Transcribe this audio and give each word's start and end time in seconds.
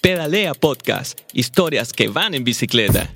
Pedalea 0.00 0.54
Podcast, 0.54 1.20
historias 1.34 1.92
que 1.92 2.08
van 2.08 2.32
en 2.32 2.42
bicicleta. 2.42 3.10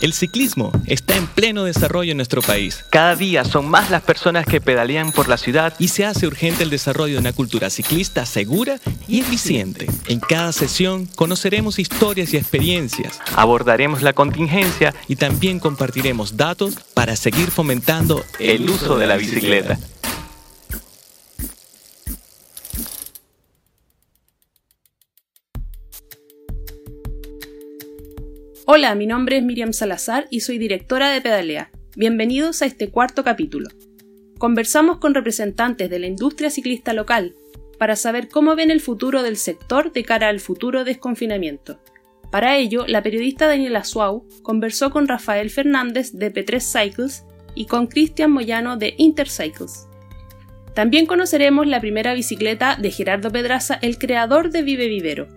El 0.00 0.14
ciclismo 0.14 0.72
está 0.86 1.14
en 1.14 1.26
pleno 1.26 1.64
desarrollo 1.64 2.12
en 2.12 2.16
nuestro 2.16 2.40
país. 2.40 2.84
Cada 2.90 3.16
día 3.16 3.44
son 3.44 3.68
más 3.68 3.90
las 3.90 4.00
personas 4.00 4.46
que 4.46 4.62
pedalean 4.62 5.12
por 5.12 5.28
la 5.28 5.36
ciudad 5.36 5.74
y 5.78 5.88
se 5.88 6.06
hace 6.06 6.26
urgente 6.26 6.62
el 6.62 6.70
desarrollo 6.70 7.14
de 7.14 7.20
una 7.20 7.34
cultura 7.34 7.68
ciclista 7.68 8.24
segura 8.24 8.78
y 9.08 9.20
eficiente. 9.20 9.86
En 10.06 10.20
cada 10.20 10.52
sesión 10.52 11.04
conoceremos 11.04 11.78
historias 11.78 12.32
y 12.32 12.38
experiencias, 12.38 13.20
abordaremos 13.34 14.00
la 14.00 14.14
contingencia 14.14 14.94
y 15.08 15.16
también 15.16 15.58
compartiremos 15.58 16.38
datos 16.38 16.76
para 16.94 17.14
seguir 17.14 17.50
fomentando 17.50 18.24
el 18.38 18.70
uso 18.70 18.96
de 18.96 19.06
la 19.06 19.16
bicicleta. 19.16 19.78
Hola, 28.68 28.96
mi 28.96 29.06
nombre 29.06 29.36
es 29.36 29.44
Miriam 29.44 29.72
Salazar 29.72 30.26
y 30.28 30.40
soy 30.40 30.58
directora 30.58 31.12
de 31.12 31.20
Pedalea. 31.20 31.70
Bienvenidos 31.94 32.62
a 32.62 32.66
este 32.66 32.90
cuarto 32.90 33.22
capítulo. 33.22 33.68
Conversamos 34.38 34.98
con 34.98 35.14
representantes 35.14 35.88
de 35.88 36.00
la 36.00 36.08
industria 36.08 36.50
ciclista 36.50 36.92
local 36.92 37.36
para 37.78 37.94
saber 37.94 38.28
cómo 38.28 38.56
ven 38.56 38.72
el 38.72 38.80
futuro 38.80 39.22
del 39.22 39.36
sector 39.36 39.92
de 39.92 40.02
cara 40.02 40.26
al 40.26 40.40
futuro 40.40 40.82
desconfinamiento. 40.82 41.78
Para 42.32 42.56
ello, 42.56 42.86
la 42.88 43.04
periodista 43.04 43.46
Daniela 43.46 43.84
Suau 43.84 44.26
conversó 44.42 44.90
con 44.90 45.06
Rafael 45.06 45.48
Fernández 45.50 46.10
de 46.14 46.34
P3 46.34 46.60
Cycles 46.60 47.22
y 47.54 47.66
con 47.66 47.86
Cristian 47.86 48.32
Moyano 48.32 48.76
de 48.76 48.94
Intercycles. 48.98 49.86
También 50.74 51.06
conoceremos 51.06 51.68
la 51.68 51.80
primera 51.80 52.14
bicicleta 52.14 52.74
de 52.74 52.90
Gerardo 52.90 53.30
Pedraza, 53.30 53.78
el 53.80 53.96
creador 53.96 54.50
de 54.50 54.62
Vive 54.62 54.88
Vivero, 54.88 55.28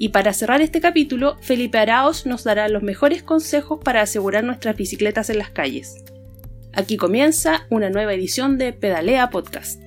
y 0.00 0.08
para 0.08 0.32
cerrar 0.32 0.62
este 0.62 0.80
capítulo, 0.80 1.36
Felipe 1.42 1.76
Araos 1.76 2.24
nos 2.24 2.42
dará 2.42 2.70
los 2.70 2.82
mejores 2.82 3.22
consejos 3.22 3.80
para 3.84 4.00
asegurar 4.00 4.44
nuestras 4.44 4.74
bicicletas 4.74 5.28
en 5.28 5.36
las 5.36 5.50
calles. 5.50 6.02
Aquí 6.72 6.96
comienza 6.96 7.66
una 7.68 7.90
nueva 7.90 8.14
edición 8.14 8.56
de 8.56 8.72
Pedalea 8.72 9.28
Podcast. 9.28 9.78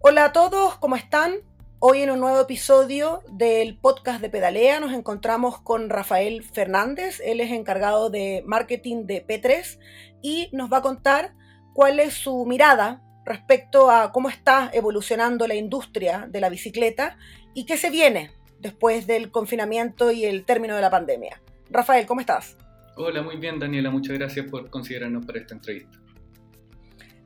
Hola 0.00 0.24
a 0.24 0.32
todos, 0.32 0.76
¿cómo 0.78 0.96
están? 0.96 1.34
Hoy 1.78 2.02
en 2.02 2.10
un 2.10 2.18
nuevo 2.18 2.40
episodio 2.40 3.22
del 3.30 3.78
podcast 3.78 4.20
de 4.20 4.30
Pedalea 4.30 4.80
nos 4.80 4.92
encontramos 4.92 5.60
con 5.60 5.90
Rafael 5.90 6.42
Fernández, 6.42 7.22
él 7.24 7.40
es 7.40 7.52
encargado 7.52 8.10
de 8.10 8.42
marketing 8.44 9.06
de 9.06 9.24
P3 9.24 9.78
y 10.22 10.48
nos 10.50 10.72
va 10.72 10.78
a 10.78 10.82
contar 10.82 11.36
cuál 11.72 12.00
es 12.00 12.14
su 12.14 12.44
mirada 12.46 13.05
respecto 13.26 13.90
a 13.90 14.12
cómo 14.12 14.30
está 14.30 14.70
evolucionando 14.72 15.46
la 15.46 15.56
industria 15.56 16.26
de 16.30 16.40
la 16.40 16.48
bicicleta 16.48 17.18
y 17.52 17.66
qué 17.66 17.76
se 17.76 17.90
viene 17.90 18.30
después 18.60 19.06
del 19.06 19.30
confinamiento 19.30 20.12
y 20.12 20.24
el 20.24 20.44
término 20.44 20.76
de 20.76 20.80
la 20.80 20.90
pandemia. 20.90 21.42
Rafael, 21.68 22.06
¿cómo 22.06 22.20
estás? 22.20 22.56
Hola, 22.96 23.22
muy 23.22 23.36
bien 23.36 23.58
Daniela, 23.58 23.90
muchas 23.90 24.16
gracias 24.16 24.46
por 24.48 24.70
considerarnos 24.70 25.26
para 25.26 25.40
esta 25.40 25.54
entrevista. 25.54 25.98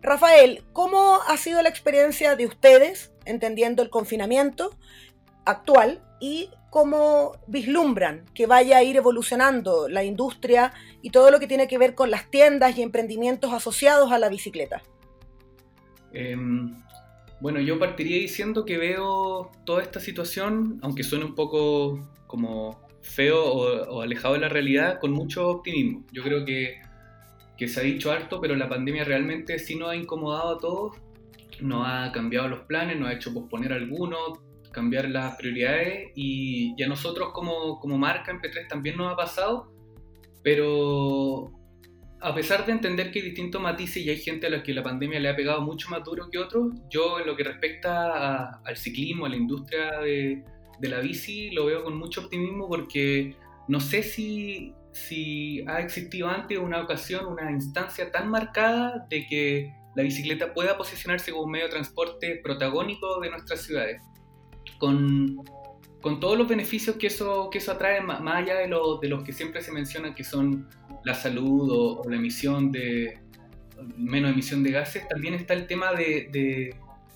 Rafael, 0.02 0.64
¿cómo 0.72 1.20
ha 1.28 1.36
sido 1.36 1.62
la 1.62 1.68
experiencia 1.68 2.34
de 2.34 2.46
ustedes 2.46 3.12
entendiendo 3.26 3.82
el 3.82 3.90
confinamiento 3.90 4.74
actual 5.44 6.02
y 6.18 6.50
cómo 6.70 7.32
vislumbran 7.46 8.24
que 8.34 8.46
vaya 8.46 8.78
a 8.78 8.82
ir 8.82 8.96
evolucionando 8.96 9.88
la 9.88 10.02
industria 10.02 10.72
y 11.02 11.10
todo 11.10 11.30
lo 11.30 11.38
que 11.38 11.46
tiene 11.46 11.68
que 11.68 11.76
ver 11.76 11.94
con 11.94 12.10
las 12.10 12.30
tiendas 12.30 12.78
y 12.78 12.82
emprendimientos 12.82 13.52
asociados 13.52 14.10
a 14.12 14.18
la 14.18 14.30
bicicleta? 14.30 14.82
Em, 16.12 16.74
bueno, 17.40 17.60
yo 17.60 17.78
partiría 17.78 18.18
diciendo 18.18 18.64
que 18.64 18.76
veo 18.76 19.50
toda 19.64 19.82
esta 19.82 20.00
situación, 20.00 20.78
aunque 20.82 21.02
suene 21.02 21.24
un 21.24 21.34
poco 21.34 22.06
como 22.26 22.86
feo 23.00 23.42
o, 23.44 24.02
alejado 24.02 24.34
de 24.34 24.40
la 24.40 24.48
realidad, 24.48 25.00
con 25.00 25.12
mucho 25.12 25.48
optimismo. 25.48 26.04
Yo 26.12 26.22
creo 26.22 26.44
que, 26.44 26.80
que, 27.56 27.66
se 27.66 27.80
ha 27.80 27.82
dicho 27.82 28.12
harto, 28.12 28.40
pero 28.40 28.56
la 28.56 28.68
pandemia 28.68 29.04
realmente 29.04 29.58
sí 29.58 29.76
nos 29.76 29.90
ha 29.90 29.96
incomodado 29.96 30.56
a 30.56 30.58
todos, 30.58 30.96
nos 31.60 31.86
ha 31.86 32.12
cambiado 32.12 32.48
los 32.48 32.60
planes, 32.60 32.98
nos 32.98 33.08
ha 33.08 33.14
hecho 33.14 33.32
posponer 33.32 33.72
algunos, 33.72 34.40
cambiar 34.70 35.08
las 35.08 35.36
prioridades 35.36 36.10
y, 36.14 36.74
y 36.76 36.82
a 36.82 36.88
nosotros 36.88 37.32
como, 37.32 37.80
como 37.80 37.98
marca 37.98 38.30
en 38.30 38.40
P3 38.40 38.68
también 38.68 38.96
nos 38.96 39.12
ha 39.12 39.16
pasado, 39.16 39.72
pero 40.42 41.52
a 42.22 42.34
pesar 42.34 42.66
de 42.66 42.72
entender 42.72 43.10
que 43.10 43.20
hay 43.20 43.26
distintos 43.26 43.60
matices 43.60 44.04
y 44.04 44.10
hay 44.10 44.18
gente 44.18 44.46
a 44.46 44.50
la 44.50 44.62
que 44.62 44.74
la 44.74 44.82
pandemia 44.82 45.18
le 45.18 45.28
ha 45.28 45.36
pegado 45.36 45.62
mucho 45.62 45.88
más 45.88 46.04
duro 46.04 46.28
que 46.30 46.38
otros, 46.38 46.74
yo 46.90 47.18
en 47.18 47.26
lo 47.26 47.34
que 47.34 47.44
respecta 47.44 48.60
al 48.62 48.76
ciclismo, 48.76 49.24
a 49.24 49.30
la 49.30 49.36
industria 49.36 50.00
de, 50.00 50.44
la 50.82 51.00
bici, 51.00 51.50
lo 51.50 51.66
veo 51.66 51.82
con 51.82 51.96
mucho 51.96 52.22
optimismo 52.22 52.68
porque 52.68 53.36
no 53.68 53.80
sé 53.80 54.02
si, 54.02 54.74
ha 55.66 55.80
existido 55.80 56.28
antes 56.28 56.58
una 56.58 56.82
ocasión, 56.82 57.26
una 57.26 57.50
instancia 57.50 58.10
tan 58.10 58.28
marcada 58.28 59.06
de 59.08 59.26
que 59.26 59.72
la 59.96 60.02
bicicleta 60.02 60.52
pueda 60.52 60.76
posicionarse 60.76 61.30
como 61.32 61.44
un 61.44 61.52
medio 61.52 61.66
de 61.66 61.72
transporte 61.72 62.40
protagónico 62.42 63.20
de 63.20 63.30
nuestras 63.30 63.62
ciudades. 63.62 64.02
Con, 64.78 65.38
todos 66.20 66.36
los 66.36 66.48
beneficios 66.48 66.96
que 66.96 67.06
eso, 67.08 67.50
atrae, 67.68 68.00
más, 68.02 68.20
allá 68.20 68.56
de, 68.56 68.68
de 68.68 69.08
los 69.08 69.22
que 69.22 69.32
siempre 69.32 69.62
se 69.62 69.70
mencionan, 69.72 70.14
que 70.14 70.24
son 70.24 70.68
la 71.04 71.14
salud 71.14 71.68
o, 71.72 72.08
la 72.08 72.16
emisión 72.16 72.72
de 72.72 73.18
menos 73.96 74.32
emisión 74.32 74.62
de 74.62 74.72
gases, 74.72 75.08
también 75.08 75.34
está 75.34 75.54
el 75.54 75.66
tema 75.66 75.94
de, 75.94 76.28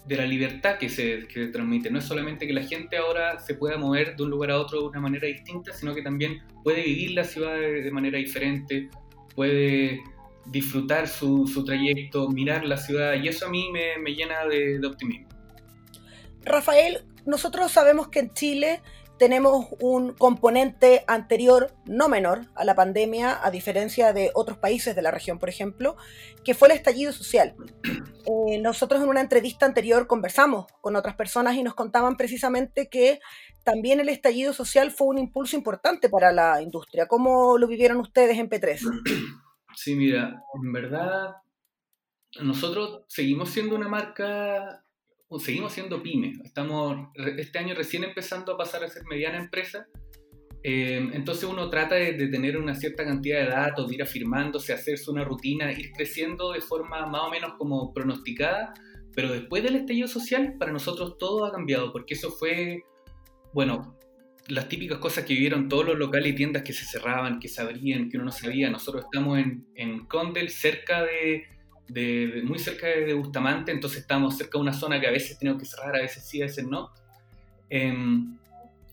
de, 0.06 0.16
la 0.16 0.24
libertad 0.24 0.78
que 0.78 0.88
se, 0.88 1.26
que 1.28 1.48
transmite. 1.48 1.90
No 1.90 1.98
es 1.98 2.06
solamente 2.06 2.46
que 2.46 2.54
la 2.54 2.62
gente 2.62 2.96
ahora 2.96 3.38
se 3.38 3.54
pueda 3.54 3.76
mover 3.76 4.16
de 4.16 4.22
un 4.22 4.30
lugar 4.30 4.50
a 4.50 4.58
otro 4.58 4.80
de 4.80 4.86
una 4.88 5.00
manera 5.00 5.26
distinta, 5.26 5.72
sino 5.74 5.94
que 5.94 6.02
también 6.02 6.42
puede 6.62 6.82
vivir 6.82 7.10
la 7.10 7.24
ciudad 7.24 7.58
de, 7.58 7.90
manera 7.90 8.16
diferente, 8.16 8.88
puede 9.34 10.00
disfrutar 10.46 11.06
su, 11.06 11.46
su, 11.46 11.64
trayecto, 11.64 12.30
mirar 12.30 12.64
la 12.64 12.78
ciudad, 12.78 13.14
y 13.22 13.28
eso 13.28 13.46
a 13.46 13.50
mí 13.50 13.70
me, 13.70 13.98
me 13.98 14.14
llena 14.14 14.46
de 14.46 14.86
optimismo. 14.86 15.28
Rafael, 16.44 17.04
nosotros 17.26 17.72
sabemos 17.72 18.08
que 18.08 18.20
en 18.20 18.32
Chile 18.34 18.82
tenemos 19.18 19.66
un 19.80 20.12
componente 20.14 21.04
anterior 21.06 21.72
no 21.86 22.08
menor 22.08 22.46
a 22.54 22.64
la 22.64 22.74
pandemia, 22.74 23.38
a 23.44 23.50
diferencia 23.50 24.12
de 24.12 24.30
otros 24.34 24.58
países 24.58 24.96
de 24.96 25.02
la 25.02 25.10
región, 25.10 25.38
por 25.38 25.48
ejemplo, 25.48 25.96
que 26.44 26.54
fue 26.54 26.68
el 26.68 26.74
estallido 26.74 27.12
social. 27.12 27.54
Eh, 28.26 28.58
nosotros 28.58 29.02
en 29.02 29.10
una 29.10 29.20
entrevista 29.20 29.66
anterior 29.66 30.06
conversamos 30.06 30.64
con 30.80 30.96
otras 30.96 31.14
personas 31.14 31.56
y 31.56 31.62
nos 31.62 31.74
contaban 31.74 32.16
precisamente 32.16 32.88
que 32.88 33.20
también 33.64 34.00
el 34.00 34.08
estallido 34.08 34.54
social 34.54 34.90
fue 34.92 35.08
un 35.08 35.18
impulso 35.18 35.56
importante 35.56 36.08
para 36.08 36.32
la 36.32 36.62
industria. 36.62 37.06
¿Cómo 37.06 37.58
lo 37.58 37.66
vivieron 37.66 37.98
ustedes 37.98 38.38
en 38.38 38.48
P3? 38.48 38.80
Sí, 39.76 39.94
mira, 39.94 40.42
en 40.54 40.72
verdad 40.72 41.34
nosotros 42.40 43.04
seguimos 43.08 43.50
siendo 43.50 43.76
una 43.76 43.88
marca 43.88 44.83
seguimos 45.38 45.72
siendo 45.72 46.02
pyme. 46.02 46.34
Estamos 46.44 47.08
este 47.14 47.58
año 47.58 47.74
recién 47.74 48.04
empezando 48.04 48.52
a 48.52 48.58
pasar 48.58 48.84
a 48.84 48.88
ser 48.88 49.04
mediana 49.04 49.38
empresa. 49.38 49.86
Eh, 50.62 51.10
entonces 51.12 51.44
uno 51.44 51.68
trata 51.68 51.96
de, 51.96 52.14
tener 52.28 52.56
una 52.56 52.74
cierta 52.74 53.04
cantidad 53.04 53.40
de 53.40 53.48
datos, 53.48 53.88
de 53.88 53.96
ir 53.96 54.02
afirmándose, 54.02 54.72
hacerse 54.72 55.10
una 55.10 55.24
rutina, 55.24 55.70
ir 55.72 55.90
creciendo 55.92 56.52
de 56.52 56.62
forma 56.62 57.06
más 57.06 57.22
o 57.22 57.30
menos 57.30 57.54
como 57.58 57.92
pronosticada. 57.92 58.72
Pero 59.14 59.32
después 59.32 59.62
del 59.62 59.76
estallido 59.76 60.08
social, 60.08 60.54
para 60.58 60.72
nosotros 60.72 61.18
todo 61.18 61.44
ha 61.44 61.52
cambiado, 61.52 61.92
porque 61.92 62.14
eso 62.14 62.30
fue, 62.30 62.82
bueno, 63.52 63.96
las 64.48 64.68
típicas 64.68 64.98
cosas 64.98 65.24
que 65.24 65.34
vivieron 65.34 65.68
todos 65.68 65.86
los 65.86 65.98
locales 65.98 66.32
y 66.32 66.36
tiendas 66.36 66.62
que 66.62 66.72
se 66.72 66.84
cerraban, 66.84 67.38
que 67.38 67.48
se 67.48 67.62
abrían, 67.62 68.08
que 68.08 68.16
uno 68.16 68.26
no 68.26 68.32
sabía. 68.32 68.70
Nosotros 68.70 69.04
estamos 69.04 69.38
en, 69.38 69.66
en 69.74 70.06
Condel, 70.06 70.50
cerca 70.50 71.02
de, 71.02 71.44
muy 71.88 72.58
cerca 72.58 72.86
de, 72.86 73.14
Bustamante, 73.14 73.72
entonces 73.72 74.00
estamos 74.00 74.36
cerca 74.36 74.58
de 74.58 74.62
una 74.62 74.72
zona 74.72 75.00
que 75.00 75.06
a 75.06 75.10
veces 75.10 75.38
tenemos 75.38 75.60
que 75.60 75.66
cerrar, 75.66 75.96
a 75.96 76.00
veces 76.00 76.24
sí, 76.24 76.40
a 76.40 76.46
veces 76.46 76.66
no. 76.66 76.90
Em, 77.68 78.38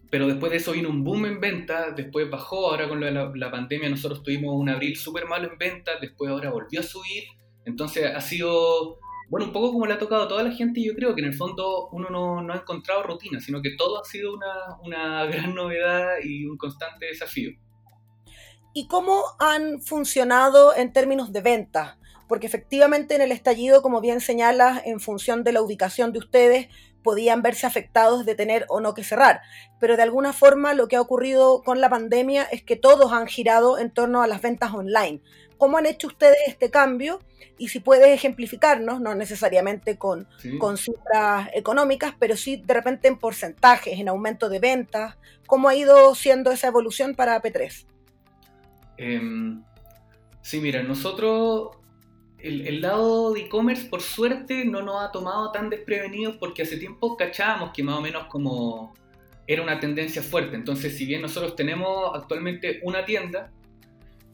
pero 0.10 0.28
después 0.28 0.52
de 0.52 0.58
eso 0.58 0.74
vino 0.74 0.90
un 0.90 1.04
boom 1.04 1.26
en 1.26 1.40
venta, 1.40 1.92
después 1.92 2.30
bajó, 2.30 2.70
ahora 2.70 2.90
con 2.90 3.00
la, 3.00 3.52
pandemia 3.52 3.90
nosotros 3.90 4.22
tuvimos 4.24 4.54
un 4.54 4.70
abril 4.70 4.98
súper 4.98 5.26
malo 5.26 5.50
en 5.50 5.58
venta, 5.58 5.94
después 6.02 6.30
ahora 6.30 6.52
volvió 6.52 6.82
a 6.82 6.84
subir, 6.84 7.24
entonces 7.64 8.14
ha 8.14 8.20
sido, 8.20 9.00
bueno, 9.30 9.48
un 9.48 9.54
poco 9.54 9.72
como 9.72 9.86
le 9.86 9.94
ha 9.94 9.98
tocado 9.98 10.24
a 10.24 10.28
toda 10.28 10.44
la 10.44 10.52
gente, 10.52 10.84
yo 10.84 10.94
creo 10.96 11.16
que 11.16 11.22
en 11.22 11.28
el 11.28 11.34
fondo 11.34 11.88
uno 11.94 12.10
no, 12.10 12.54
ha 12.54 12.58
encontrado 12.58 13.04
rutina, 13.04 13.40
sino 13.40 13.62
que 13.62 13.72
todo 13.78 14.02
ha 14.02 14.04
sido 14.04 14.34
una, 14.34 14.78
una 14.84 15.26
gran 15.28 15.56
novedad 15.56 16.18
y 16.22 16.46
un 16.46 16.58
constante 16.58 17.06
desafío. 17.06 17.52
¿Y 18.74 18.88
cómo 18.88 19.24
han 19.40 19.82
funcionado 19.82 20.76
en 20.76 20.92
términos 20.92 21.32
de 21.32 21.42
venta? 21.42 21.98
Porque 22.32 22.48
efectivamente 22.48 23.14
en 23.14 23.20
el 23.20 23.34
estallido, 23.34 23.82
como 23.82 24.00
bien 24.00 24.22
señalas, 24.22 24.84
en 24.86 25.02
función 25.02 25.44
de 25.44 25.52
la 25.52 25.62
ubicación 25.62 26.14
de 26.14 26.20
ustedes, 26.20 26.70
podían 27.04 27.42
verse 27.42 27.68
afectados 27.68 28.26
de 28.26 28.36
tener 28.36 28.66
o 28.70 28.80
no 28.80 28.94
que 28.94 29.04
cerrar. 29.04 29.42
Pero 29.82 29.98
de 29.98 30.04
alguna 30.04 30.32
forma 30.32 30.74
lo 30.74 30.88
que 30.88 30.96
ha 30.96 31.02
ocurrido 31.02 31.62
con 31.62 31.82
la 31.82 31.90
pandemia 31.90 32.44
es 32.44 32.64
que 32.64 32.78
todos 32.78 33.12
han 33.12 33.28
girado 33.28 33.78
en 33.80 33.92
torno 33.92 34.24
a 34.24 34.28
las 34.28 34.42
ventas 34.42 34.74
online. 34.74 35.20
¿Cómo 35.58 35.78
han 35.78 35.86
hecho 35.86 36.08
ustedes 36.08 36.38
este 36.48 36.72
cambio? 36.72 37.20
Y 37.58 37.68
si 37.68 37.82
puedes 37.82 38.08
ejemplificarnos, 38.08 39.02
no 39.02 39.14
necesariamente 39.14 39.98
con, 39.98 40.26
con 40.58 40.78
cifras 40.78 41.50
económicas, 41.54 42.16
pero 42.18 42.38
sí 42.38 42.56
de 42.56 42.74
repente 42.74 43.10
en 43.10 43.20
porcentajes, 43.20 44.00
en 44.00 44.08
aumento 44.08 44.48
de 44.48 44.60
ventas, 44.60 45.18
¿cómo 45.48 45.68
ha 45.68 45.76
ido 45.76 46.16
siendo 46.16 46.50
esa 46.52 46.68
evolución 46.68 47.14
para 47.14 47.42
P3? 47.42 47.88
Em, 48.96 49.66
sí, 50.42 50.62
mira, 50.62 50.82
nosotros 50.82 51.81
el, 52.44 52.82
lado 52.82 53.34
de 53.34 53.42
e-commerce, 53.42 53.86
por 53.88 54.02
suerte, 54.02 54.66
no 54.66 54.82
nos 54.82 55.04
ha 55.04 55.12
tomado 55.12 55.52
tan 55.52 55.70
desprevenidos 55.70 56.38
porque 56.38 56.64
hace 56.64 56.78
tiempo 56.78 57.16
cachábamos 57.16 57.72
que 57.72 57.84
más 57.84 57.98
o 57.98 58.02
menos 58.02 58.26
como 58.28 58.94
era 59.48 59.62
una 59.62 59.80
tendencia 59.80 60.22
fuerte. 60.22 60.56
Entonces, 60.56 60.98
si 60.98 61.06
bien 61.06 61.22
nosotros 61.22 61.56
tenemos 61.56 62.12
actualmente 62.16 62.80
una 62.84 63.06
tienda, 63.06 63.52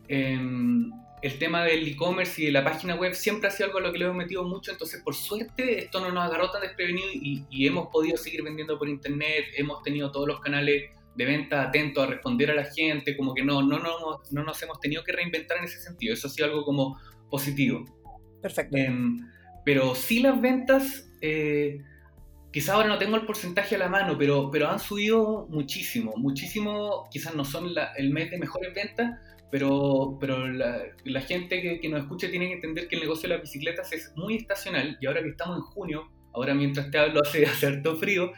em, 0.07 0.91
el 1.21 1.39
tema 1.39 1.63
del 1.63 1.87
e-commerce 1.87 2.41
y 2.41 2.45
de 2.45 2.51
la 2.51 2.63
página 2.63 2.95
web 2.95 3.13
siempre 3.13 3.47
ha 3.47 3.51
sido 3.51 3.67
algo 3.67 3.79
a 3.79 3.81
lo 3.81 3.91
que 3.91 3.99
le 3.99 4.05
hemos 4.05 4.17
metido 4.17 4.43
mucho. 4.43 4.71
Entonces, 4.71 5.01
por 5.01 5.15
suerte, 5.15 5.79
esto 5.79 5.99
no 5.99 6.11
nos 6.11 6.25
agarró 6.25 6.51
tan 6.51 6.61
desprevenido 6.61 7.07
y, 7.11 7.65
hemos 7.65 7.87
podido 7.87 8.17
seguir 8.17 8.43
vendiendo 8.43 8.77
por 8.77 8.87
internet. 8.87 9.45
Hemos 9.57 9.81
tenido 9.83 10.11
todos 10.11 10.27
los 10.27 10.39
canales 10.39 10.91
de 11.15 11.25
venta 11.25 11.63
atentos 11.63 12.03
a 12.03 12.07
responder 12.07 12.51
a 12.51 12.55
la 12.55 12.65
gente, 12.65 13.17
como 13.17 13.33
que 13.33 13.43
no, 13.43 13.63
no, 13.63 13.79
no, 13.79 14.21
no 14.29 14.43
nos 14.43 14.61
hemos 14.61 14.79
tenido 14.79 15.03
que 15.03 15.11
reinventar 15.11 15.57
en 15.57 15.63
ese 15.63 15.81
sentido. 15.81 16.13
Eso 16.13 16.27
ha 16.27 16.29
sido 16.29 16.45
algo 16.45 16.63
como 16.63 16.99
positivo. 17.29 17.83
Perfecto. 18.41 18.77
Em, 18.77 19.27
pero 19.65 19.95
sí 19.95 20.21
las 20.21 20.39
ventas, 20.39 21.09
eh, 21.21 21.81
quizás 22.51 22.75
ahora 22.75 22.87
no 22.87 22.97
tengo 22.97 23.17
el 23.17 23.25
porcentaje 23.25 23.75
a 23.75 23.79
la 23.79 23.89
mano, 23.89 24.17
pero, 24.17 24.49
pero 24.51 24.69
han 24.69 24.79
subido 24.79 25.47
muchísimo, 25.49 26.13
muchísimo, 26.15 27.07
quizás 27.11 27.35
no 27.35 27.43
son 27.43 27.73
el 27.97 28.09
mes 28.11 28.31
de 28.31 28.37
mejores 28.37 28.73
ventas, 28.73 29.19
pero, 29.51 30.17
pero 30.19 30.47
la, 30.47 31.21
gente 31.21 31.79
que, 31.81 31.89
nos 31.89 32.01
escucha 32.01 32.29
tiene 32.29 32.47
que 32.47 32.53
entender 32.53 32.87
que 32.87 32.95
el 32.95 33.01
negocio 33.01 33.29
de 33.29 33.35
las 33.35 33.43
bicicletas 33.43 33.93
es 33.93 34.11
muy 34.15 34.35
estacional 34.35 34.97
y 34.99 35.05
ahora 35.05 35.21
que 35.21 35.29
estamos 35.29 35.57
en 35.57 35.63
junio, 35.63 36.11
ahora 36.33 36.53
mientras 36.53 36.91
te 36.91 36.97
hablo 36.97 37.21
hace, 37.25 37.45
hace 37.45 37.67
harto 37.67 37.95
frío, 37.95 38.33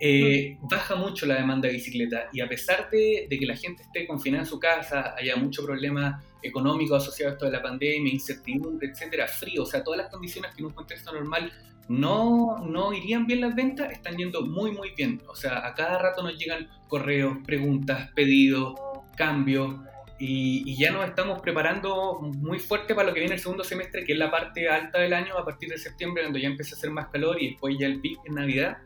eh, 0.00 0.58
baja 0.62 0.96
mucho 0.96 1.26
la 1.26 1.36
demanda 1.36 1.68
de 1.68 1.74
bicicleta 1.74 2.28
y 2.32 2.40
a 2.40 2.48
pesar 2.48 2.90
de, 2.90 3.26
que 3.28 3.46
la 3.46 3.56
gente 3.56 3.82
esté 3.82 4.06
confinada 4.06 4.42
en 4.42 4.48
su 4.48 4.58
casa, 4.58 5.14
haya 5.16 5.36
mucho 5.36 5.64
problema 5.64 6.22
económico 6.42 6.96
asociado 6.96 7.30
a 7.30 7.32
esto 7.34 7.46
de 7.46 7.52
la 7.52 7.62
pandemia, 7.62 8.12
incertidumbre, 8.12 8.88
etcétera, 8.88 9.28
frío, 9.28 9.62
o 9.62 9.66
sea, 9.66 9.84
todas 9.84 9.98
las 9.98 10.10
condiciones 10.10 10.52
que 10.54 10.60
en 10.60 10.66
un 10.66 10.72
contexto 10.72 11.12
normal 11.12 11.52
no, 11.88 12.58
no 12.66 12.92
irían 12.92 13.26
bien 13.26 13.42
las 13.42 13.54
ventas, 13.54 13.92
están 13.92 14.16
yendo 14.16 14.42
muy, 14.42 14.72
muy 14.72 14.90
bien. 14.96 15.20
O 15.28 15.34
sea, 15.34 15.66
a 15.66 15.74
cada 15.74 15.98
rato 15.98 16.22
nos 16.22 16.36
llegan 16.38 16.68
correos, 16.88 17.38
preguntas, 17.44 18.10
pedidos, 18.14 18.74
cambios. 19.16 19.76
Y, 20.18 20.62
y, 20.64 20.76
ya 20.78 20.92
nos 20.92 21.04
estamos 21.08 21.40
preparando 21.40 22.20
muy 22.20 22.60
fuerte 22.60 22.94
para 22.94 23.08
lo 23.08 23.14
que 23.14 23.20
viene 23.20 23.34
el 23.34 23.40
segundo 23.40 23.64
semestre, 23.64 24.04
que 24.04 24.12
es 24.12 24.18
la 24.18 24.30
parte 24.30 24.68
alta 24.68 25.00
del 25.00 25.12
año, 25.12 25.36
a 25.36 25.44
partir 25.44 25.68
de 25.68 25.78
septiembre, 25.78 26.22
cuando 26.22 26.38
ya 26.38 26.48
empieza 26.48 26.76
a 26.76 26.78
hacer 26.78 26.90
más 26.90 27.08
calor 27.08 27.42
y 27.42 27.50
después 27.50 27.76
ya 27.78 27.86
el 27.86 28.00
pic 28.00 28.18
en 28.24 28.34
Navidad 28.34 28.78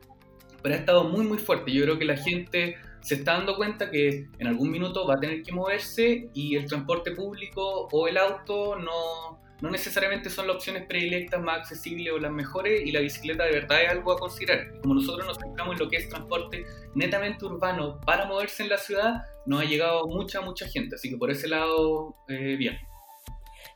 pero 0.67 0.75
ha 0.75 0.79
estado 0.81 1.05
muy 1.05 1.25
muy 1.25 1.39
fuerte. 1.39 1.71
Yo 1.71 1.85
creo 1.85 1.97
que 1.97 2.05
la 2.05 2.17
gente 2.17 2.75
se 3.01 3.15
está 3.15 3.35
dando 3.35 3.55
cuenta 3.55 3.89
que 3.89 4.27
en 4.37 4.47
algún 4.49 4.69
minuto 4.69 5.07
va 5.07 5.15
a 5.15 5.21
tener 5.21 5.45
que 5.45 5.53
moverse 5.53 6.29
y 6.35 6.57
el 6.57 6.67
transporte 6.67 7.13
público 7.13 7.87
o 7.93 8.09
el 8.09 8.19
auto 8.19 8.75
no, 8.75 9.41
no 9.61 9.71
necesariamente 9.71 10.29
son 10.29 10.49
las 10.49 10.57
opciones 10.57 10.85
predilectas 10.89 11.41
más 11.41 11.59
accesibles 11.59 12.13
o 12.13 12.19
las 12.19 12.33
mejores 12.33 12.83
y 12.85 12.91
la 12.91 12.99
bicicleta 12.99 13.45
de 13.45 13.53
verdad 13.53 13.85
es 13.85 13.91
algo 13.91 14.11
a 14.11 14.19
considerar. 14.19 14.81
Como 14.83 14.95
nosotros 14.95 15.25
nos 15.25 15.39
centramos 15.39 15.75
en 15.75 15.85
lo 15.85 15.89
que 15.89 15.99
es 15.99 16.09
transporte 16.09 16.67
netamente 16.97 17.45
urbano 17.45 18.01
para 18.01 18.27
moverse 18.27 18.65
en 18.65 18.71
la 18.71 18.79
ciudad, 18.79 19.23
nos 19.47 19.61
ha 19.61 19.65
llegado 19.67 20.09
mucha, 20.09 20.41
mucha 20.41 20.67
gente, 20.67 20.97
así 20.97 21.11
que 21.11 21.17
por 21.17 21.31
ese 21.31 21.47
lado, 21.47 22.17
eh, 22.27 22.57
bien. 22.57 22.77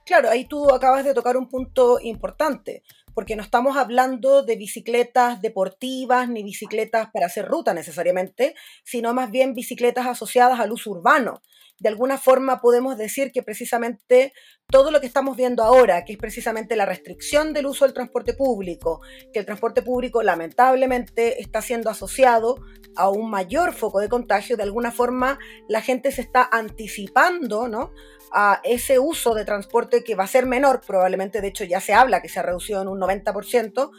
Claro, 0.05 0.29
ahí 0.29 0.45
tú 0.45 0.69
acabas 0.75 1.05
de 1.05 1.15
tocar 1.15 1.37
un 1.37 1.49
punto 1.49 2.01
importante 2.03 2.83
porque 3.21 3.37
no 3.37 3.43
estamos 3.43 3.77
hablando 3.77 4.43
de 4.43 4.57
bicicletas 4.57 5.43
deportivas 5.43 6.27
ni 6.31 6.43
bicicletas 6.43 7.11
para 7.13 7.27
hacer 7.27 7.45
ruta 7.45 7.75
necesariamente, 7.75 8.55
sino 8.83 9.13
más 9.13 9.31
bien 9.31 9.53
bicicletas 9.53 10.07
asociadas 10.07 10.59
al 10.59 10.73
uso 10.73 10.93
urbano. 10.93 11.43
De 11.81 11.89
alguna 11.89 12.19
forma 12.19 12.61
podemos 12.61 12.97
decir 12.97 13.33
que 13.33 13.43
precisamente 13.43 14.33
todo 14.69 14.91
lo 14.91 15.01
que 15.01 15.07
estamos 15.07 15.37
viendo 15.37 15.63
ahora, 15.63 16.05
que 16.05 16.13
es 16.13 16.19
precisamente 16.19 16.77
la 16.77 16.85
restricción 16.87 17.53
del 17.55 17.67
uso 17.67 17.87
del 17.87 17.95
transporte 17.95 18.35
público, 18.35 19.01
que 19.33 19.41
el 19.41 19.47
transporte 19.47 19.83
público 19.83 20.23
lamentablemente 20.23 21.41
está 21.41 21.63
siendo 21.63 21.89
asociado 21.91 22.57
a 22.97 23.09
un 23.09 23.31
mayor 23.31 23.73
foco 23.73 24.01
de 24.01 24.11
contagio, 24.11 24.59
de 24.59 24.63
alguna 24.63 24.93
forma 24.93 25.39
la 25.69 25.81
gente 25.81 26.13
se 26.13 26.21
está 26.21 26.49
anticipando 26.53 27.67
¿no? 27.67 27.93
a 28.31 28.61
ese 28.63 28.99
uso 28.99 29.35
de 29.35 29.47
transporte 29.47 30.05
que 30.05 30.15
va 30.15 30.25
a 30.25 30.29
ser 30.29 30.45
menor, 30.47 30.83
probablemente 30.87 31.41
de 31.41 31.49
hecho 31.49 31.65
ya 31.65 31.81
se 31.81 31.95
habla 31.95 32.21
que 32.21 32.29
se 32.29 32.41
ha 32.41 32.43
reducido 32.43 32.83
en 32.83 32.89
un 32.89 33.01
90%, 33.01 33.91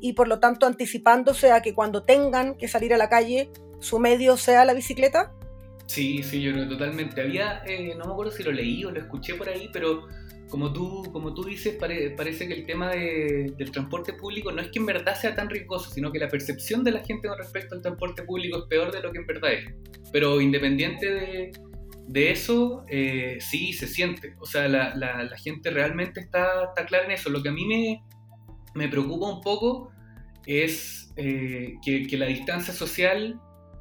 y 0.00 0.12
por 0.12 0.28
lo 0.28 0.40
tanto 0.40 0.66
anticipándose 0.66 1.52
a 1.52 1.62
que 1.62 1.74
cuando 1.74 2.02
tengan 2.04 2.56
que 2.56 2.68
salir 2.68 2.92
a 2.92 2.98
la 2.98 3.08
calle, 3.08 3.50
su 3.80 3.98
medio 3.98 4.36
sea 4.36 4.64
la 4.64 4.74
bicicleta? 4.74 5.32
Sí, 5.90 6.22
sí, 6.22 6.40
yo 6.40 6.52
creo 6.52 6.68
totalmente. 6.68 7.20
Había, 7.20 7.64
eh, 7.66 7.96
no 7.98 8.04
me 8.04 8.12
acuerdo 8.12 8.30
si 8.30 8.44
lo 8.44 8.52
leí 8.52 8.84
o 8.84 8.92
lo 8.92 9.00
escuché 9.00 9.34
por 9.34 9.48
ahí, 9.48 9.68
pero 9.72 10.06
como 10.48 10.72
tú, 10.72 11.02
como 11.10 11.34
tú 11.34 11.42
dices, 11.42 11.76
parece 12.16 12.46
que 12.46 12.54
el 12.54 12.64
tema 12.64 12.90
del 12.90 13.72
transporte 13.72 14.12
público 14.12 14.52
no 14.52 14.62
es 14.62 14.68
que 14.68 14.78
en 14.78 14.86
verdad 14.86 15.16
sea 15.16 15.34
tan 15.34 15.50
riesgoso, 15.50 15.90
sino 15.90 16.12
que 16.12 16.20
la 16.20 16.28
percepción 16.28 16.84
de 16.84 16.92
la 16.92 17.04
gente 17.04 17.26
con 17.26 17.36
respecto 17.36 17.74
al 17.74 17.82
transporte 17.82 18.22
público 18.22 18.58
es 18.58 18.64
peor 18.66 18.92
de 18.92 19.00
lo 19.00 19.10
que 19.10 19.18
en 19.18 19.26
verdad 19.26 19.52
es. 19.52 19.74
Pero 20.12 20.40
independiente 20.40 21.10
de, 21.10 21.52
de 22.06 22.30
eso 22.30 22.84
eh, 22.88 23.38
sí 23.40 23.72
se 23.72 23.88
siente. 23.88 24.36
O 24.38 24.46
sea, 24.46 24.68
la, 24.68 25.28
gente 25.38 25.70
realmente 25.70 26.20
está, 26.20 26.66
está, 26.68 26.86
clara 26.86 27.06
en 27.06 27.10
eso. 27.10 27.30
Lo 27.30 27.42
que 27.42 27.48
a 27.48 27.52
mí 27.52 27.66
me, 27.66 28.00
me 28.76 28.86
preocupa 28.86 29.28
un 29.28 29.40
poco 29.40 29.90
es 30.46 31.12
eh, 31.16 31.74
que, 31.84 32.16
la 32.16 32.26
distancia 32.26 32.72
social 32.72 33.40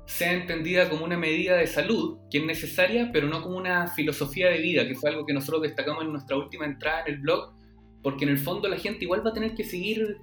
sea 0.09 0.33
entendida 0.33 0.89
como 0.89 1.05
una 1.05 1.17
medida 1.17 1.55
de 1.55 1.67
salud, 1.67 2.17
que 2.31 2.39
es 2.39 2.43
necesaria, 2.43 3.11
pero 3.13 3.27
no 3.27 3.43
como 3.43 3.57
una 3.57 3.87
filosofía 3.89 4.49
de 4.49 4.57
vida, 4.57 4.87
que 4.87 4.95
fue 4.95 5.11
algo 5.11 5.23
que 5.23 5.33
nosotros 5.33 5.61
destacamos 5.61 6.03
en 6.03 6.11
nuestra 6.11 6.35
última 6.35 6.65
entrada 6.65 7.03
en 7.05 7.13
el 7.13 7.19
blog, 7.19 7.53
porque 8.01 8.25
en 8.25 8.31
el 8.31 8.39
fondo 8.39 8.67
la 8.67 8.77
gente 8.77 9.05
igual 9.05 9.23
va 9.23 9.29
a 9.29 9.33
tener 9.33 9.53
que 9.53 9.63
seguir 9.63 10.17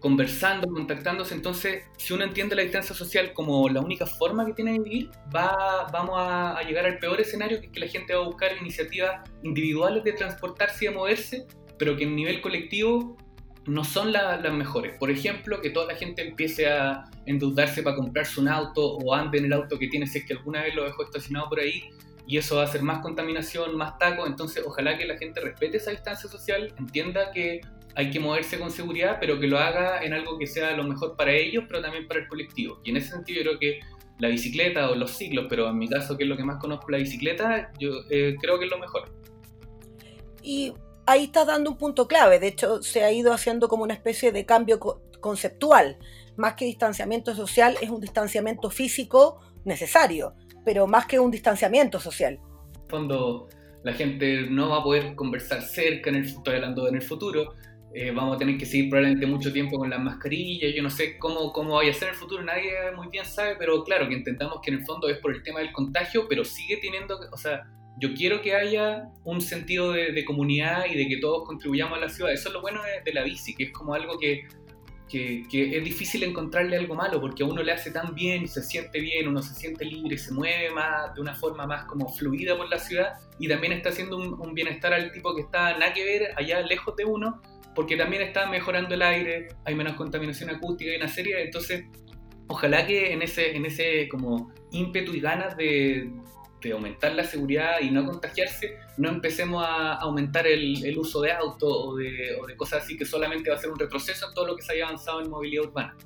conversando, 0.00 0.66
contactándose. 0.68 1.34
Entonces, 1.34 1.84
si 1.98 2.14
uno 2.14 2.24
entiende 2.24 2.56
la 2.56 2.62
distancia 2.62 2.94
social 2.94 3.34
como 3.34 3.68
la 3.68 3.82
única 3.82 4.06
forma 4.06 4.46
que 4.46 4.54
tiene 4.54 4.72
de 4.72 4.78
vivir, 4.78 5.10
va, 5.34 5.86
vamos 5.92 6.14
a, 6.16 6.58
llegar 6.66 6.86
al 6.86 6.98
peor 6.98 7.20
escenario, 7.20 7.60
que 7.60 7.66
es 7.66 7.72
que 7.72 7.80
la 7.80 7.88
gente 7.88 8.14
va 8.14 8.22
a 8.22 8.26
buscar 8.26 8.56
iniciativas 8.58 9.20
individuales 9.42 10.02
de 10.02 10.14
transportarse 10.14 10.86
y 10.86 10.88
de 10.88 10.94
moverse, 10.94 11.46
pero 11.78 11.94
que 11.94 12.04
en 12.04 12.16
nivel 12.16 12.40
colectivo 12.40 13.18
no 13.66 13.84
son 13.84 14.12
las 14.12 14.52
mejores. 14.52 14.96
Por 14.98 15.10
ejemplo, 15.10 15.60
que 15.60 15.70
toda 15.70 15.86
la 15.86 15.96
gente 15.96 16.26
empiece 16.26 16.68
a 16.68 17.04
endeudarse 17.26 17.82
para 17.82 17.96
comprarse 17.96 18.40
un 18.40 18.48
auto 18.48 18.96
o 18.96 19.14
ande 19.14 19.38
en 19.38 19.46
el 19.46 19.52
auto 19.52 19.78
que 19.78 19.88
tiene 19.88 20.06
si 20.06 20.18
es 20.18 20.24
que 20.24 20.34
alguna 20.34 20.62
vez 20.62 20.74
lo 20.74 20.84
dejó 20.84 21.02
estacionado 21.02 21.48
por 21.48 21.60
ahí 21.60 21.90
y 22.26 22.38
eso 22.38 22.56
va 22.56 22.62
a 22.62 22.64
hacer 22.64 22.82
más 22.82 23.00
contaminación, 23.00 23.76
más 23.76 23.98
taco. 23.98 24.26
Entonces, 24.26 24.62
ojalá 24.64 24.96
que 24.96 25.06
la 25.06 25.16
gente 25.18 25.40
respete 25.40 25.78
esa 25.78 25.90
distancia 25.90 26.28
social, 26.28 26.72
entienda 26.78 27.30
que 27.32 27.60
hay 27.94 28.10
que 28.10 28.20
moverse 28.20 28.58
con 28.58 28.70
seguridad, 28.70 29.18
pero 29.20 29.40
que 29.40 29.46
lo 29.46 29.58
haga 29.58 30.02
en 30.02 30.12
algo 30.12 30.38
que 30.38 30.46
sea 30.46 30.76
lo 30.76 30.84
mejor 30.84 31.16
para 31.16 31.32
ellos, 31.32 31.64
pero 31.66 31.80
también 31.80 32.06
para 32.06 32.20
el 32.20 32.28
colectivo. 32.28 32.80
Y 32.84 32.90
en 32.90 32.98
ese 32.98 33.10
sentido 33.10 33.42
creo 33.42 33.58
que 33.58 33.80
la 34.18 34.28
bicicleta 34.28 34.90
o 34.90 34.94
los 34.94 35.12
ciclos, 35.12 35.46
pero 35.48 35.68
en 35.68 35.78
mi 35.78 35.88
caso 35.88 36.16
que 36.16 36.24
es 36.24 36.28
lo 36.28 36.36
que 36.36 36.44
más 36.44 36.58
conozco, 36.58 36.90
la 36.90 36.98
bicicleta, 36.98 37.72
yo 37.78 37.90
eh, 38.10 38.36
creo 38.40 38.58
que 38.58 38.66
es 38.66 38.70
lo 38.70 38.78
mejor. 38.78 39.10
Y 40.42 40.72
ahí 41.06 41.24
estás 41.24 41.46
dando 41.46 41.70
un 41.70 41.78
punto 41.78 42.06
clave, 42.06 42.38
de 42.38 42.48
hecho 42.48 42.82
se 42.82 43.04
ha 43.04 43.12
ido 43.12 43.32
haciendo 43.32 43.68
como 43.68 43.84
una 43.84 43.94
especie 43.94 44.32
de 44.32 44.44
cambio 44.44 44.78
conceptual, 45.20 45.98
más 46.36 46.54
que 46.54 46.64
distanciamiento 46.64 47.34
social 47.34 47.76
es 47.80 47.88
un 47.88 48.00
distanciamiento 48.00 48.70
físico 48.70 49.40
necesario, 49.64 50.34
pero 50.64 50.86
más 50.86 51.06
que 51.06 51.18
un 51.18 51.30
distanciamiento 51.30 51.98
social. 51.98 52.38
Cuando 52.90 53.48
la 53.82 53.92
gente 53.92 54.42
no 54.50 54.68
va 54.68 54.78
a 54.78 54.82
poder 54.82 55.14
conversar 55.14 55.62
cerca, 55.62 56.10
en 56.10 56.16
el, 56.16 56.24
estoy 56.26 56.56
hablando 56.56 56.88
en 56.88 56.96
el 56.96 57.02
futuro, 57.02 57.54
eh, 57.94 58.10
vamos 58.10 58.36
a 58.36 58.38
tener 58.38 58.58
que 58.58 58.66
seguir 58.66 58.90
probablemente 58.90 59.26
mucho 59.26 59.52
tiempo 59.52 59.78
con 59.78 59.88
las 59.88 60.00
mascarillas, 60.00 60.74
yo 60.74 60.82
no 60.82 60.90
sé 60.90 61.18
cómo, 61.18 61.52
cómo 61.52 61.76
vaya 61.76 61.92
a 61.92 61.94
ser 61.94 62.08
en 62.08 62.14
el 62.14 62.20
futuro, 62.20 62.42
nadie 62.42 62.72
muy 62.94 63.08
bien 63.08 63.24
sabe, 63.24 63.56
pero 63.58 63.82
claro, 63.84 64.08
que 64.08 64.14
intentamos 64.14 64.60
que 64.62 64.70
en 64.70 64.78
el 64.78 64.84
fondo 64.84 65.08
es 65.08 65.18
por 65.18 65.34
el 65.34 65.42
tema 65.42 65.60
del 65.60 65.72
contagio, 65.72 66.26
pero 66.28 66.44
sigue 66.44 66.76
teniendo, 66.76 67.18
o 67.32 67.36
sea, 67.38 67.62
yo 67.98 68.14
quiero 68.14 68.42
que 68.42 68.54
haya 68.54 69.10
un 69.24 69.40
sentido 69.40 69.92
de, 69.92 70.24
comunidad 70.24 70.84
y 70.86 70.96
de 70.96 71.08
que 71.08 71.16
todos 71.18 71.46
contribuyamos 71.46 71.98
a 71.98 72.00
la 72.00 72.08
ciudad, 72.08 72.32
eso 72.32 72.48
es 72.48 72.54
lo 72.54 72.60
bueno 72.60 72.80
de, 73.04 73.12
la 73.12 73.22
bici, 73.22 73.54
que 73.54 73.64
es 73.64 73.72
como 73.72 73.94
algo 73.94 74.18
que, 74.18 74.46
que, 75.08 75.44
que, 75.50 75.78
es 75.78 75.84
difícil 75.84 76.22
encontrarle 76.22 76.76
algo 76.76 76.94
malo, 76.94 77.20
porque 77.20 77.42
a 77.42 77.46
uno 77.46 77.62
le 77.62 77.72
hace 77.72 77.90
tan 77.90 78.14
bien, 78.14 78.48
se 78.48 78.62
siente 78.62 79.00
bien, 79.00 79.28
uno 79.28 79.40
se 79.42 79.54
siente 79.54 79.84
libre, 79.84 80.18
se 80.18 80.32
mueve 80.32 80.70
más, 80.70 81.14
de 81.14 81.22
una 81.22 81.34
forma 81.34 81.66
más 81.66 81.84
como 81.84 82.08
fluida 82.08 82.56
por 82.56 82.68
la 82.68 82.78
ciudad, 82.78 83.14
y 83.38 83.48
también 83.48 83.72
está 83.72 83.88
haciendo 83.88 84.18
un, 84.18 84.38
un 84.38 84.52
bienestar 84.52 84.92
al 84.92 85.10
tipo 85.12 85.34
que 85.34 85.42
está 85.42 85.78
nada 85.78 85.94
que 85.94 86.04
ver 86.04 86.32
allá 86.36 86.60
lejos 86.60 86.94
de 86.96 87.06
uno, 87.06 87.40
porque 87.74 87.96
también 87.96 88.22
está 88.22 88.46
mejorando 88.46 88.94
el 88.94 89.02
aire, 89.02 89.48
hay 89.64 89.74
menos 89.74 89.94
contaminación 89.94 90.50
acústica 90.50 90.92
y 90.92 90.96
una 90.96 91.08
serie, 91.08 91.42
entonces 91.42 91.84
ojalá 92.48 92.86
que 92.86 93.12
en 93.12 93.22
ese, 93.22 93.56
en 93.56 93.64
ese 93.64 94.08
como 94.08 94.52
ímpetu 94.70 95.14
y 95.14 95.20
ganas 95.20 95.56
de, 95.56 96.10
aumentar 96.72 97.12
la 97.14 97.24
seguridad 97.24 97.80
y 97.80 97.90
no 97.90 98.04
contagiarse, 98.04 98.78
no 98.96 99.08
empecemos 99.08 99.64
a 99.64 99.94
aumentar 99.94 100.46
el, 100.46 100.98
uso 100.98 101.20
de 101.20 101.32
auto 101.32 101.66
o 101.66 101.96
de, 101.96 102.36
o 102.40 102.46
de 102.46 102.56
cosas 102.56 102.82
así 102.82 102.96
que 102.96 103.04
solamente 103.04 103.50
va 103.50 103.56
a 103.56 103.58
ser 103.58 103.70
un 103.70 103.78
retroceso 103.78 104.28
en 104.28 104.34
todo 104.34 104.46
lo 104.46 104.56
que 104.56 104.62
se 104.62 104.72
haya 104.72 104.86
avanzado 104.86 105.20
en 105.20 105.30
movilidad 105.30 105.66
urbana. 105.66 105.96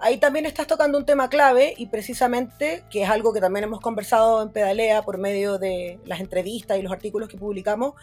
Ahí 0.00 0.18
también 0.18 0.46
estás 0.46 0.68
tocando 0.68 0.96
un 0.96 1.04
tema 1.04 1.28
clave 1.28 1.74
y 1.76 1.86
precisamente, 1.86 2.84
que 2.90 3.02
es 3.02 3.10
algo 3.10 3.32
que 3.32 3.40
también 3.40 3.64
hemos 3.64 3.80
conversado 3.80 4.42
en 4.42 4.52
Pedalea 4.52 5.02
por 5.02 5.18
medio 5.18 5.58
de 5.58 5.98
las 6.04 6.20
entrevistas 6.20 6.78
y 6.78 6.82
los 6.82 6.92
artículos 6.92 7.28
que 7.28 7.36
publicamos, 7.36 7.94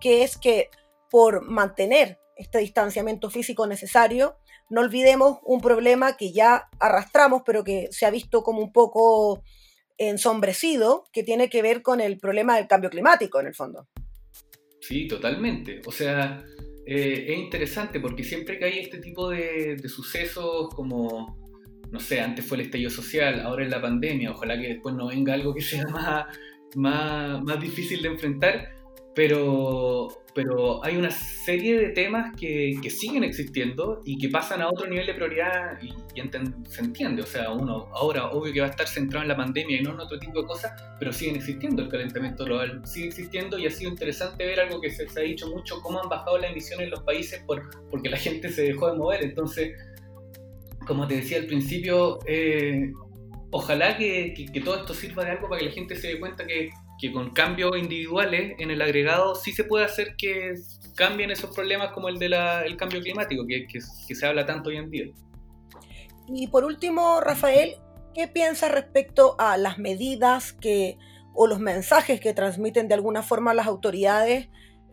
que 0.00 0.24
es 0.24 0.36
que 0.36 0.70
por 1.08 1.42
mantener 1.42 2.18
este 2.34 2.58
distanciamiento 2.58 3.30
físico 3.30 3.66
necesario, 3.66 4.36
no 4.68 4.80
olvidemos 4.80 5.38
un 5.44 5.60
problema 5.60 6.16
que 6.16 6.32
ya 6.32 6.68
arrastramos, 6.80 7.42
pero 7.46 7.62
que 7.62 7.88
se 7.92 8.06
ha 8.06 8.10
visto 8.10 8.42
como 8.42 8.60
un 8.60 8.72
poco 8.72 9.42
ensombrecido, 9.98 11.04
que 11.12 11.22
tiene 11.22 11.48
que 11.48 11.62
ver 11.62 11.82
con 11.82 12.00
el 12.00 12.18
problema 12.18 12.56
del 12.56 12.66
cambio 12.66 12.90
climático, 12.90 13.40
en 13.40 13.46
el 13.46 13.54
fondo. 13.54 13.88
Sí, 14.80 15.08
totalmente. 15.08 15.80
O 15.86 15.92
sea, 15.92 16.44
eh, 16.86 17.26
es 17.28 17.38
interesante 17.38 17.98
porque 17.98 18.22
siempre 18.22 18.58
que 18.58 18.64
hay 18.64 18.78
este 18.78 18.98
tipo 18.98 19.30
de, 19.30 19.76
sucesos 19.88 20.72
como, 20.74 21.36
no 21.90 21.98
sé, 21.98 22.20
antes 22.20 22.46
fue 22.46 22.58
el 22.58 22.66
estallido 22.66 22.90
social, 22.90 23.40
ahora 23.40 23.64
es 23.64 23.70
la 23.70 23.82
pandemia, 23.82 24.30
ojalá 24.30 24.60
que 24.60 24.68
después 24.68 24.94
no 24.94 25.08
venga 25.08 25.34
algo 25.34 25.52
que 25.52 25.62
sea 25.62 25.84
más, 25.92 26.26
más, 26.76 27.42
más 27.42 27.60
difícil 27.60 28.02
de 28.02 28.08
enfrentar, 28.08 28.72
pero, 29.14 30.08
pero 30.36 30.84
hay 30.84 30.98
una 30.98 31.10
serie 31.10 31.78
de 31.78 31.88
temas 31.88 32.36
que, 32.38 32.74
que, 32.82 32.90
siguen 32.90 33.24
existiendo 33.24 34.02
y 34.04 34.18
que 34.18 34.28
pasan 34.28 34.60
a 34.60 34.68
otro 34.68 34.86
nivel 34.86 35.06
de 35.06 35.14
prioridad 35.14 35.80
y, 35.82 35.88
se 36.68 36.82
entiende. 36.82 37.22
O 37.22 37.26
sea, 37.26 37.50
uno 37.52 37.88
ahora 37.94 38.26
obvio 38.26 38.52
que 38.52 38.60
va 38.60 38.66
a 38.66 38.70
estar 38.70 38.86
centrado 38.86 39.22
en 39.22 39.28
la 39.28 39.36
pandemia 39.36 39.80
y 39.80 39.82
no 39.82 39.94
en 39.94 40.00
otro 40.00 40.18
tipo 40.18 40.42
de 40.42 40.46
cosas, 40.46 40.72
pero 40.98 41.10
siguen 41.10 41.36
existiendo. 41.36 41.84
El 41.84 41.88
calentamiento 41.88 42.44
global 42.44 42.82
sigue 42.84 43.06
existiendo 43.06 43.58
y 43.58 43.66
ha 43.66 43.70
sido 43.70 43.90
interesante 43.90 44.44
ver 44.44 44.60
algo 44.60 44.78
que 44.78 44.90
se, 44.90 45.04
ha 45.04 45.22
dicho 45.22 45.48
mucho, 45.48 45.80
cómo 45.80 46.02
han 46.02 46.08
bajado 46.10 46.36
las 46.36 46.50
emisiones 46.50 46.84
en 46.84 46.90
los 46.90 47.02
países 47.02 47.42
por, 47.46 47.62
porque 47.90 48.10
la 48.10 48.18
gente 48.18 48.50
se 48.50 48.64
dejó 48.64 48.92
de 48.92 48.98
mover. 48.98 49.24
Entonces, 49.24 49.74
como 50.86 51.06
te 51.06 51.16
decía 51.16 51.38
al 51.38 51.46
principio, 51.46 52.18
eh, 52.26 52.92
ojalá 53.52 53.96
que, 53.96 54.34
que 54.52 54.60
todo 54.60 54.76
esto 54.80 54.92
sirva 54.92 55.24
de 55.24 55.30
algo 55.30 55.48
para 55.48 55.60
que 55.60 55.64
la 55.68 55.72
gente 55.72 55.96
se 55.96 56.08
dé 56.08 56.20
cuenta 56.20 56.46
que 56.46 56.68
que 56.98 57.12
con 57.12 57.30
cambios 57.30 57.76
individuales 57.76 58.54
en 58.58 58.70
el 58.70 58.80
agregado 58.80 59.34
sí 59.34 59.52
se 59.52 59.64
puede 59.64 59.84
hacer 59.84 60.16
que 60.16 60.54
cambien 60.94 61.30
esos 61.30 61.54
problemas 61.54 61.92
como 61.92 62.08
el 62.08 62.18
del 62.18 62.76
cambio 62.76 63.00
climático, 63.00 63.46
que, 63.46 63.66
que, 63.66 63.80
se 64.14 64.26
habla 64.26 64.46
tanto 64.46 64.70
hoy 64.70 64.76
en 64.76 64.90
día. 64.90 65.06
Y 66.28 66.48
por 66.48 66.64
último, 66.64 67.20
Rafael, 67.20 67.76
¿qué 68.14 68.28
piensas 68.28 68.72
respecto 68.72 69.36
a 69.38 69.56
las 69.56 69.78
medidas 69.78 70.52
que 70.52 70.98
o 71.34 71.46
los 71.46 71.60
mensajes 71.60 72.18
que 72.18 72.32
transmiten 72.32 72.88
de 72.88 72.94
alguna 72.94 73.22
forma 73.22 73.52
las 73.52 73.66
autoridades 73.66 74.48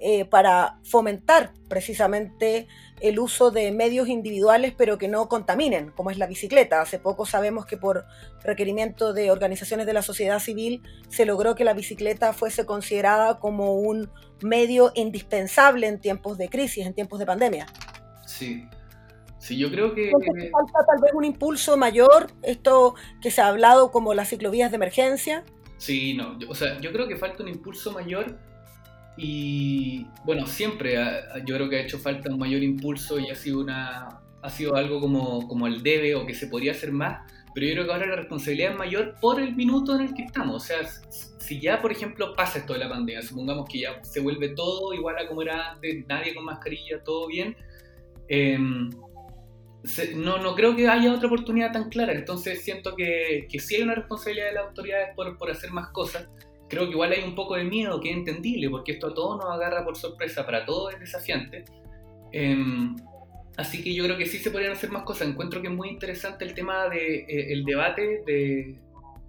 eh, 0.05 0.25
para 0.25 0.79
fomentar 0.83 1.53
precisamente 1.69 2.67
el 2.99 3.19
uso 3.19 3.51
de 3.51 3.71
medios 3.71 4.09
individuales 4.09 4.73
pero 4.77 4.97
que 4.97 5.07
no 5.07 5.29
contaminen, 5.29 5.91
como 5.91 6.11
es 6.11 6.17
la 6.17 6.27
bicicleta. 6.27 6.81
Hace 6.81 6.99
poco 6.99 7.25
sabemos 7.25 7.65
que 7.65 7.77
por 7.77 8.03
requerimiento 8.43 9.13
de 9.13 9.31
organizaciones 9.31 9.85
de 9.85 9.93
la 9.93 10.01
sociedad 10.01 10.39
civil 10.39 10.81
se 11.07 11.25
logró 11.25 11.55
que 11.55 11.63
la 11.63 11.73
bicicleta 11.73 12.33
fuese 12.33 12.65
considerada 12.65 13.39
como 13.39 13.75
un 13.75 14.11
medio 14.41 14.91
indispensable 14.93 15.87
en 15.87 16.01
tiempos 16.01 16.37
de 16.37 16.49
crisis, 16.49 16.85
en 16.85 16.93
tiempos 16.93 17.19
de 17.19 17.25
pandemia. 17.25 17.67
Sí, 18.25 18.67
Sí, 19.39 19.57
yo 19.57 19.71
creo 19.71 19.93
que... 19.93 20.11
falta 20.51 20.85
tal 20.85 21.01
vez 21.01 21.13
un 21.13 21.23
impulso 21.23 21.77
mayor, 21.77 22.27
esto 22.41 22.95
que 23.21 23.31
se 23.31 23.39
ha 23.39 23.47
hablado 23.47 23.89
como 23.89 24.13
las 24.13 24.27
ciclovías 24.27 24.69
de 24.71 24.75
emergencia. 24.75 25.45
Sí, 25.77 26.13
no, 26.13 26.37
o 26.49 26.55
sea, 26.55 26.77
yo 26.81 26.91
creo 26.91 27.07
que 27.07 27.15
falta 27.15 27.43
un 27.43 27.49
impulso 27.49 27.93
mayor 27.93 28.37
y 29.15 30.07
bueno, 30.25 30.47
siempre 30.47 30.95
yo 31.45 31.55
creo 31.55 31.69
que 31.69 31.77
ha 31.77 31.81
hecho 31.81 31.99
falta 31.99 32.31
un 32.31 32.39
mayor 32.39 32.63
impulso 32.63 33.19
y 33.19 33.29
ha 33.29 33.35
sido, 33.35 33.59
una, 33.59 34.21
ha 34.41 34.49
sido 34.49 34.75
algo 34.75 34.99
como, 34.99 35.47
como 35.47 35.67
el 35.67 35.83
debe 35.83 36.15
o 36.15 36.25
que 36.25 36.33
se 36.33 36.47
podría 36.47 36.71
hacer 36.71 36.91
más, 36.91 37.31
pero 37.53 37.67
yo 37.67 37.73
creo 37.73 37.85
que 37.85 37.93
ahora 37.93 38.07
la 38.07 38.15
responsabilidad 38.15 38.71
es 38.71 38.77
mayor 38.77 39.15
por 39.21 39.39
el 39.39 39.55
minuto 39.55 39.95
en 39.95 40.07
el 40.07 40.13
que 40.15 40.23
estamos. 40.23 40.63
O 40.63 40.65
sea, 40.65 40.79
si 41.37 41.59
ya, 41.59 41.79
por 41.79 41.91
ejemplo, 41.91 42.33
pasa 42.35 42.59
esto 42.59 42.73
de 42.73 42.79
la 42.79 42.89
pandemia, 42.89 43.21
supongamos 43.21 43.69
que 43.69 43.81
ya 43.81 44.03
se 44.03 44.19
vuelve 44.19 44.49
todo 44.49 44.93
igual 44.93 45.17
a 45.19 45.27
como 45.27 45.43
era 45.43 45.71
antes, 45.71 46.07
nadie 46.07 46.33
con 46.33 46.45
mascarilla, 46.45 47.03
todo 47.03 47.27
bien, 47.27 47.55
em, 48.27 48.89
no, 50.15 50.37
no 50.39 50.55
creo 50.55 50.75
que 50.75 50.87
haya 50.87 51.13
otra 51.13 51.27
oportunidad 51.27 51.71
tan 51.71 51.89
clara. 51.89 52.13
Entonces 52.13 52.63
siento 52.63 52.95
que, 52.95 53.47
que 53.51 53.59
sí 53.59 53.75
hay 53.75 53.83
una 53.83 53.93
responsabilidad 53.93 54.47
de 54.47 54.53
las 54.53 54.65
autoridades 54.65 55.09
por, 55.15 55.37
por 55.37 55.51
hacer 55.51 55.71
más 55.71 55.89
cosas 55.89 56.27
creo 56.73 56.85
que 56.85 56.91
igual 56.91 57.11
hay 57.11 57.23
un 57.23 57.35
poco 57.35 57.55
de 57.55 57.63
miedo, 57.63 57.99
que 57.99 58.09
es 58.09 58.17
entendible, 58.17 58.69
porque 58.69 58.93
esto 58.93 59.07
a 59.07 59.13
todos 59.13 59.37
nos 59.37 59.51
agarra 59.51 59.83
por 59.83 59.95
sorpresa, 59.95 60.45
para 60.45 60.65
todos 60.65 60.93
es 60.93 60.99
desafiante. 60.99 61.65
Em, 62.31 62.95
así 63.57 63.83
que 63.83 63.93
yo 63.93 64.03
creo 64.03 64.17
que 64.17 64.25
sí 64.25 64.39
se 64.39 64.51
podrían 64.51 64.73
hacer 64.73 64.89
más 64.91 65.03
cosas. 65.03 65.27
Encuentro 65.27 65.61
que 65.61 65.67
es 65.67 65.73
muy 65.73 65.89
interesante 65.89 66.43
el 66.45 66.53
tema 66.53 66.89
del 66.89 67.25
de, 67.27 67.53
eh, 67.53 67.63
debate 67.65 68.23
de, 68.25 68.79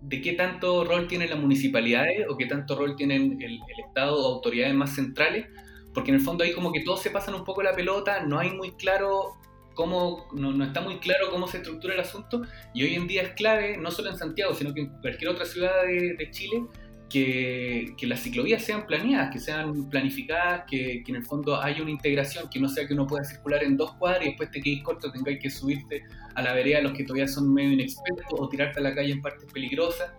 de, 0.01 0.21
qué 0.23 0.33
tanto 0.33 0.85
rol 0.85 1.07
tienen 1.07 1.31
las 1.31 1.39
municipalidades 1.39 2.27
o 2.29 2.37
qué 2.37 2.47
tanto 2.47 2.77
rol 2.77 2.97
tienen 2.97 3.41
el, 3.43 3.53
el, 3.53 3.85
Estado 3.87 4.17
o 4.17 4.35
autoridades 4.35 4.75
más 4.75 4.95
centrales, 4.95 5.47
porque 5.93 6.11
en 6.11 6.17
el 6.17 6.21
fondo 6.23 6.45
ahí 6.45 6.53
como 6.53 6.73
que 6.73 6.81
todos 6.81 7.03
se 7.03 7.11
pasan 7.11 7.35
un 7.35 7.45
poco 7.45 7.63
la 7.63 7.75
pelota, 7.75 8.25
no 8.25 8.39
hay 8.39 8.51
muy 8.51 8.73
claro 8.73 9.35
cómo, 9.75 10.29
no, 10.33 10.53
no, 10.53 10.65
está 10.65 10.81
muy 10.81 10.99
claro 10.99 11.31
cómo 11.31 11.47
se 11.47 11.59
estructura 11.59 11.95
el 11.95 12.01
asunto 12.01 12.43
y 12.73 12.85
hoy 12.85 12.95
en 12.95 13.07
día 13.07 13.23
es 13.23 13.31
clave, 13.31 13.77
no 13.77 13.91
solo 13.91 14.11
en 14.11 14.17
Santiago, 14.17 14.55
sino 14.55 14.73
que 14.73 14.81
en 14.81 14.89
cualquier 15.01 15.31
otra 15.31 15.45
ciudad 15.45 15.83
de, 15.85 16.15
de 16.15 16.31
Chile, 16.31 16.65
que, 17.15 18.07
las 18.07 18.21
ciclovías 18.21 18.63
sean 18.63 18.87
planeadas, 18.87 19.33
que 19.33 19.39
sean 19.39 19.89
planificadas, 19.89 20.65
que, 20.69 21.05
en 21.07 21.15
el 21.15 21.25
fondo 21.25 21.61
haya 21.61 21.81
una 21.81 21.93
integración, 21.93 22.51
que 22.51 22.59
no 22.59 22.69
sea 22.69 22.87
que 22.87 22.95
uno 22.95 23.07
pueda 23.07 23.25
circular 23.25 23.63
en 23.63 23.77
dos 23.77 23.93
cuadras 23.95 24.23
y 24.23 24.29
después 24.31 24.51
te 24.51 24.61
quedes 24.61 24.83
corto, 24.83 25.13
tengáis 25.13 25.39
que 25.41 25.49
subirte 25.49 26.03
a 26.35 26.43
la 26.43 26.53
vereda 26.53 26.81
los 26.81 26.93
que 26.93 27.05
todavía 27.05 27.29
son 27.29 27.53
medio 27.55 27.73
inexpertos 27.73 28.27
o 28.33 28.49
tirarte 28.49 28.81
a 28.81 28.83
la 28.83 28.95
calle 28.95 29.13
en 29.13 29.23
partes 29.23 29.51
peligrosas. 29.53 30.13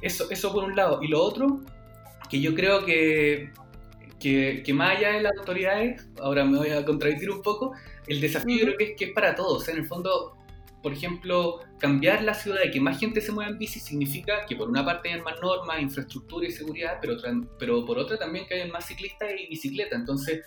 Eso, 0.00 0.30
eso 0.30 0.52
por 0.52 0.64
un 0.64 0.74
lado. 0.74 1.02
Y 1.02 1.08
lo 1.08 1.22
otro, 1.22 1.60
que 2.30 2.40
yo 2.40 2.54
creo 2.54 2.84
que, 2.86 3.50
que, 4.18 4.62
que 4.64 4.72
más 4.72 4.96
allá 4.96 5.12
de 5.12 5.22
las 5.22 5.32
autoridades, 5.38 6.08
ahora 6.20 6.44
me 6.44 6.56
voy 6.56 6.70
a 6.70 6.84
contradecir 6.84 7.30
un 7.30 7.42
poco, 7.42 7.72
el 8.06 8.20
desafío 8.20 8.62
creo 8.62 8.76
que 8.78 8.84
es, 8.84 8.90
que 8.96 9.04
es 9.06 9.12
para 9.12 9.34
todos. 9.34 9.68
En 9.68 9.76
el 9.76 9.86
fondo, 9.86 10.34
por 10.82 10.92
ejemplo, 10.92 11.60
cambiar 11.78 12.22
la 12.22 12.34
ciudad 12.34 12.60
y 12.64 12.70
que 12.70 12.80
más 12.80 12.98
gente 12.98 13.20
se 13.20 13.32
mueva 13.32 13.50
en 13.50 13.58
bici 13.58 13.78
significa 13.78 14.44
que 14.46 14.56
por 14.56 14.68
una 14.68 14.84
parte 14.84 15.10
hayan 15.10 15.24
más 15.24 15.40
normas, 15.40 15.80
infraestructura 15.80 16.46
y 16.46 16.50
seguridad, 16.50 16.98
pero, 17.58 17.84
por 17.84 17.98
otra 17.98 18.18
también 18.18 18.46
que 18.46 18.54
hayan 18.54 18.70
más 18.70 18.86
ciclistas 18.86 19.30
y 19.38 19.48
bicicletas. 19.48 20.00
Entonces, 20.00 20.44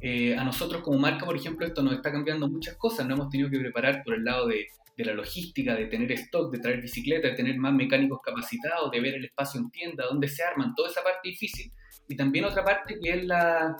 eh, 0.00 0.36
a 0.36 0.44
nosotros 0.44 0.82
como 0.82 0.98
marca, 0.98 1.26
por 1.26 1.36
ejemplo, 1.36 1.66
esto 1.66 1.82
nos 1.82 1.94
está 1.94 2.12
cambiando 2.12 2.48
muchas 2.48 2.76
cosas. 2.76 3.06
No 3.06 3.14
hemos 3.14 3.28
tenido 3.28 3.50
que 3.50 3.58
preparar 3.58 4.02
por 4.04 4.14
el 4.14 4.24
lado 4.24 4.46
de, 4.46 4.66
de 4.96 5.04
la 5.04 5.14
logística, 5.14 5.74
de 5.74 5.86
tener 5.86 6.12
stock, 6.12 6.52
de 6.52 6.58
traer 6.58 6.80
bicicletas, 6.80 7.32
de 7.32 7.36
tener 7.36 7.56
más 7.56 7.74
mecánicos 7.74 8.20
capacitados, 8.24 8.90
de 8.90 9.00
ver 9.00 9.14
el 9.14 9.24
espacio 9.24 9.60
en 9.60 9.70
tienda, 9.70 10.04
dónde 10.06 10.28
se 10.28 10.42
arman, 10.42 10.74
toda 10.74 10.90
esa 10.90 11.02
parte 11.02 11.28
difícil. 11.28 11.72
Y 12.08 12.16
también 12.16 12.44
otra 12.44 12.64
parte 12.64 12.98
que 13.00 13.10
es 13.10 13.24
la, 13.24 13.76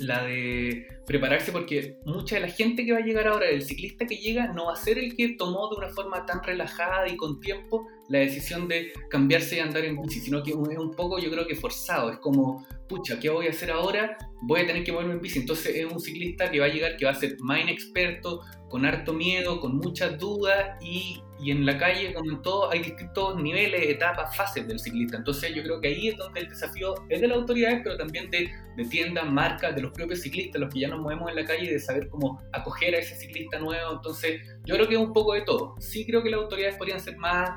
la 0.00 0.24
de 0.24 0.86
prepararse 1.06 1.52
porque 1.52 1.98
mucha 2.04 2.36
de 2.36 2.42
la 2.42 2.48
gente 2.48 2.84
que 2.84 2.92
va 2.92 2.98
a 2.98 3.04
llegar 3.04 3.28
ahora, 3.28 3.48
el 3.48 3.62
ciclista 3.62 4.06
que 4.06 4.16
llega, 4.16 4.52
no 4.52 4.66
va 4.66 4.72
a 4.72 4.76
ser 4.76 4.98
el 4.98 5.14
que 5.16 5.30
tomó 5.30 5.68
de 5.70 5.76
una 5.76 5.88
forma 5.88 6.26
tan 6.26 6.42
relajada 6.42 7.08
y 7.08 7.16
con 7.16 7.40
tiempo 7.40 7.86
la 8.08 8.18
decisión 8.18 8.68
de 8.68 8.92
cambiarse 9.08 9.56
y 9.56 9.60
andar 9.60 9.84
en 9.84 10.00
bici, 10.00 10.20
sino 10.20 10.42
que 10.42 10.50
es 10.50 10.56
un 10.56 10.94
poco 10.94 11.18
yo 11.18 11.30
creo 11.30 11.46
que 11.46 11.54
forzado, 11.54 12.10
es 12.10 12.18
como, 12.18 12.66
pucha, 12.88 13.18
¿qué 13.18 13.30
voy 13.30 13.46
a 13.46 13.50
hacer 13.50 13.70
ahora? 13.70 14.16
Voy 14.42 14.60
a 14.60 14.66
tener 14.66 14.84
que 14.84 14.92
moverme 14.92 15.14
en 15.14 15.20
bici, 15.20 15.38
entonces 15.38 15.74
es 15.74 15.90
un 15.90 16.00
ciclista 16.00 16.50
que 16.50 16.60
va 16.60 16.66
a 16.66 16.68
llegar, 16.68 16.96
que 16.96 17.04
va 17.04 17.12
a 17.12 17.14
ser 17.14 17.36
más 17.40 17.60
inexperto, 17.60 18.42
con 18.68 18.84
harto 18.84 19.12
miedo, 19.12 19.60
con 19.60 19.76
muchas 19.76 20.18
dudas 20.18 20.82
y, 20.82 21.22
y 21.44 21.50
en 21.50 21.66
la 21.66 21.76
calle, 21.76 22.14
como 22.14 22.30
en 22.30 22.40
todo, 22.40 22.70
hay 22.70 22.78
distintos 22.78 23.36
niveles, 23.36 23.82
etapas, 23.86 24.34
fases 24.34 24.66
del 24.66 24.78
ciclista. 24.78 25.18
Entonces 25.18 25.54
yo 25.54 25.62
creo 25.62 25.78
que 25.78 25.88
ahí 25.88 26.08
es 26.08 26.16
donde 26.16 26.40
el 26.40 26.48
desafío 26.48 26.94
es 27.10 27.20
de 27.20 27.28
las 27.28 27.36
autoridades, 27.36 27.82
pero 27.84 27.98
también 27.98 28.30
de, 28.30 28.50
de 28.78 28.84
tiendas, 28.86 29.30
marcas, 29.30 29.76
de 29.76 29.82
los 29.82 29.92
propios 29.92 30.22
ciclistas, 30.22 30.58
los 30.58 30.72
que 30.72 30.80
ya 30.80 30.88
nos 30.88 31.00
movemos 31.00 31.28
en 31.28 31.36
la 31.36 31.44
calle, 31.44 31.70
de 31.70 31.78
saber 31.78 32.08
cómo 32.08 32.40
acoger 32.54 32.94
a 32.94 32.98
ese 32.98 33.14
ciclista 33.16 33.58
nuevo. 33.58 33.92
Entonces 33.92 34.40
yo 34.64 34.74
creo 34.74 34.88
que 34.88 34.94
es 34.94 35.00
un 35.00 35.12
poco 35.12 35.34
de 35.34 35.42
todo. 35.42 35.74
Sí 35.80 36.06
creo 36.06 36.22
que 36.22 36.30
las 36.30 36.40
autoridades 36.40 36.76
podrían 36.76 36.98
ser 36.98 37.18
más, 37.18 37.50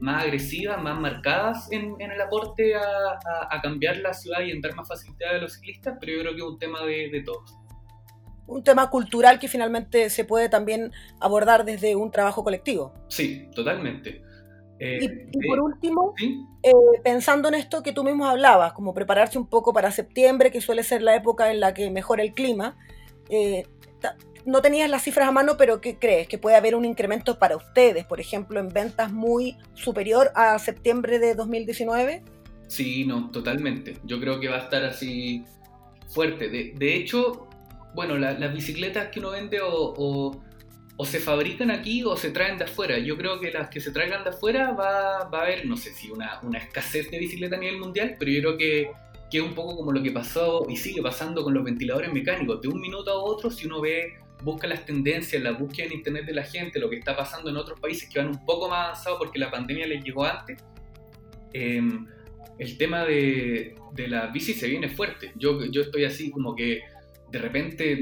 más 0.00 0.24
agresivas, 0.24 0.82
más 0.82 0.98
marcadas 0.98 1.70
en, 1.70 2.00
el 2.00 2.20
aporte 2.22 2.74
a, 2.74 2.80
a, 3.50 3.60
cambiar 3.60 3.98
la 3.98 4.14
ciudad 4.14 4.40
y 4.40 4.52
en 4.52 4.62
dar 4.62 4.74
más 4.74 4.88
facilidad 4.88 5.34
a 5.34 5.38
los 5.38 5.52
ciclistas, 5.52 5.98
pero 6.00 6.14
yo 6.14 6.20
creo 6.20 6.32
que 6.32 6.38
es 6.38 6.46
un 6.46 6.58
tema 6.58 6.80
de, 6.86 7.10
de 7.10 7.20
todos 7.20 7.63
un 8.46 8.62
tema 8.62 8.90
cultural 8.90 9.38
que 9.38 9.48
finalmente 9.48 10.10
se 10.10 10.24
puede 10.24 10.48
también 10.48 10.92
abordar 11.20 11.64
desde 11.64 11.96
un 11.96 12.10
trabajo 12.10 12.44
colectivo. 12.44 12.94
Sí, 13.08 13.48
totalmente. 13.54 14.22
Eh, 14.78 15.28
y, 15.32 15.46
por 15.46 15.60
último, 15.60 16.14
eh, 16.62 16.72
pensando 17.02 17.48
en 17.48 17.54
esto 17.54 17.82
que 17.82 17.92
tú 17.92 18.04
mismo 18.04 18.26
hablabas, 18.26 18.72
como 18.72 18.92
prepararse 18.92 19.38
un 19.38 19.46
poco 19.46 19.72
para 19.72 19.90
septiembre, 19.90 20.50
que 20.50 20.60
suele 20.60 20.82
ser 20.82 21.02
la 21.02 21.14
época 21.14 21.50
en 21.50 21.60
la 21.60 21.74
que 21.74 21.90
mejora 21.90 22.22
el 22.22 22.34
clima, 22.34 22.76
eh, 23.28 23.64
no 24.44 24.60
tenías 24.60 24.90
las 24.90 25.02
cifras 25.02 25.28
a 25.28 25.32
mano, 25.32 25.56
pero 25.56 25.80
¿qué 25.80 25.98
crees? 25.98 26.28
¿Que 26.28 26.38
puede 26.38 26.56
haber 26.56 26.74
un 26.74 26.84
incremento 26.84 27.38
para 27.38 27.56
ustedes, 27.56 28.04
por 28.04 28.20
ejemplo, 28.20 28.60
en 28.60 28.68
ventas 28.68 29.12
muy 29.12 29.56
superior 29.74 30.32
a 30.34 30.58
septiembre 30.58 31.18
de 31.18 31.34
2019? 31.34 32.22
Sí, 32.66 33.04
no, 33.06 33.30
totalmente. 33.30 33.96
Yo 34.04 34.20
creo 34.20 34.40
que 34.40 34.48
va 34.48 34.56
a 34.56 34.60
estar 34.60 34.84
así 34.84 35.44
fuerte. 36.08 36.48
De, 36.48 36.94
hecho, 36.94 37.48
bueno, 37.94 38.18
las 38.18 38.52
bicicletas 38.52 39.08
que 39.08 39.20
uno 39.20 39.30
vende 39.30 39.60
o, 39.62 40.42
se 41.04 41.20
fabrican 41.20 41.70
aquí 41.70 42.02
o 42.04 42.16
se 42.16 42.30
traen 42.30 42.58
de 42.58 42.64
afuera. 42.64 42.98
Yo 42.98 43.16
creo 43.16 43.40
que 43.40 43.50
las 43.50 43.68
que 43.68 43.80
se 43.80 43.92
traigan 43.92 44.24
de 44.24 44.30
afuera 44.30 44.72
va, 44.72 45.18
a 45.18 45.42
haber, 45.42 45.66
no 45.66 45.76
sé 45.76 45.92
si 45.92 46.10
una, 46.10 46.40
escasez 46.56 47.10
de 47.10 47.18
bicicleta 47.18 47.56
a 47.56 47.58
nivel 47.58 47.78
mundial, 47.78 48.16
pero 48.18 48.30
yo 48.30 48.40
creo 48.40 48.56
que, 48.58 48.90
que 49.30 49.38
es 49.38 49.44
un 49.44 49.54
poco 49.54 49.76
como 49.76 49.92
lo 49.92 50.02
que 50.02 50.10
pasó 50.10 50.66
y 50.68 50.76
sigue 50.76 51.02
pasando 51.02 51.44
con 51.44 51.54
los 51.54 51.64
ventiladores 51.64 52.12
mecánicos. 52.12 52.60
De 52.60 52.68
un 52.68 52.80
minuto 52.80 53.10
a 53.10 53.14
otro, 53.14 53.50
si 53.50 53.66
uno 53.66 53.80
ve 53.80 54.14
busca 54.42 54.66
las 54.66 54.84
tendencias, 54.84 55.42
la 55.42 55.52
búsqueda 55.52 55.86
en 55.86 55.92
internet 55.94 56.26
de 56.26 56.34
la 56.34 56.42
gente, 56.42 56.78
lo 56.78 56.90
que 56.90 56.96
está 56.96 57.16
pasando 57.16 57.48
en 57.50 57.56
otros 57.56 57.80
países 57.80 58.08
que 58.08 58.18
van 58.18 58.28
un 58.28 58.44
poco 58.44 58.68
más 58.68 58.86
avanzados 58.88 59.18
porque 59.18 59.38
la 59.38 59.50
pandemia 59.50 59.86
les 59.86 60.04
llegó 60.04 60.24
antes, 60.24 60.62
em, 61.52 62.06
el 62.58 62.76
tema 62.76 63.04
de, 63.04 63.74
de, 63.94 64.08
la 64.08 64.26
bici 64.26 64.52
se 64.52 64.68
viene 64.68 64.88
fuerte. 64.88 65.32
Yo, 65.36 65.64
yo 65.66 65.82
estoy 65.82 66.04
así 66.04 66.30
como 66.30 66.54
que 66.54 66.82
de 67.38 67.42
repente, 67.42 67.98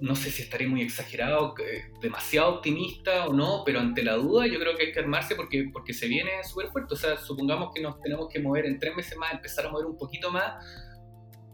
no 0.00 0.14
sé 0.14 0.30
si 0.30 0.42
estaré 0.42 0.66
muy 0.66 0.82
exagerado, 0.82 1.54
demasiado 2.00 2.56
optimista 2.56 3.26
o 3.26 3.32
no, 3.32 3.62
pero 3.64 3.80
ante 3.80 4.02
la 4.02 4.14
duda 4.14 4.46
yo 4.46 4.58
creo 4.58 4.76
que 4.76 4.86
hay 4.86 4.92
que 4.92 5.00
armarse 5.00 5.34
porque, 5.34 5.68
porque 5.72 5.92
se 5.92 6.08
viene 6.08 6.30
súper 6.44 6.68
fuerte. 6.68 6.94
O 6.94 6.96
sea, 6.96 7.16
supongamos 7.16 7.70
que 7.74 7.82
nos 7.82 8.00
tenemos 8.00 8.28
que 8.32 8.40
mover 8.40 8.66
en 8.66 8.78
tres 8.78 8.94
meses 8.96 9.16
más, 9.16 9.32
empezar 9.32 9.66
a 9.66 9.70
mover 9.70 9.86
un 9.86 9.96
poquito 9.96 10.30
más 10.30 10.64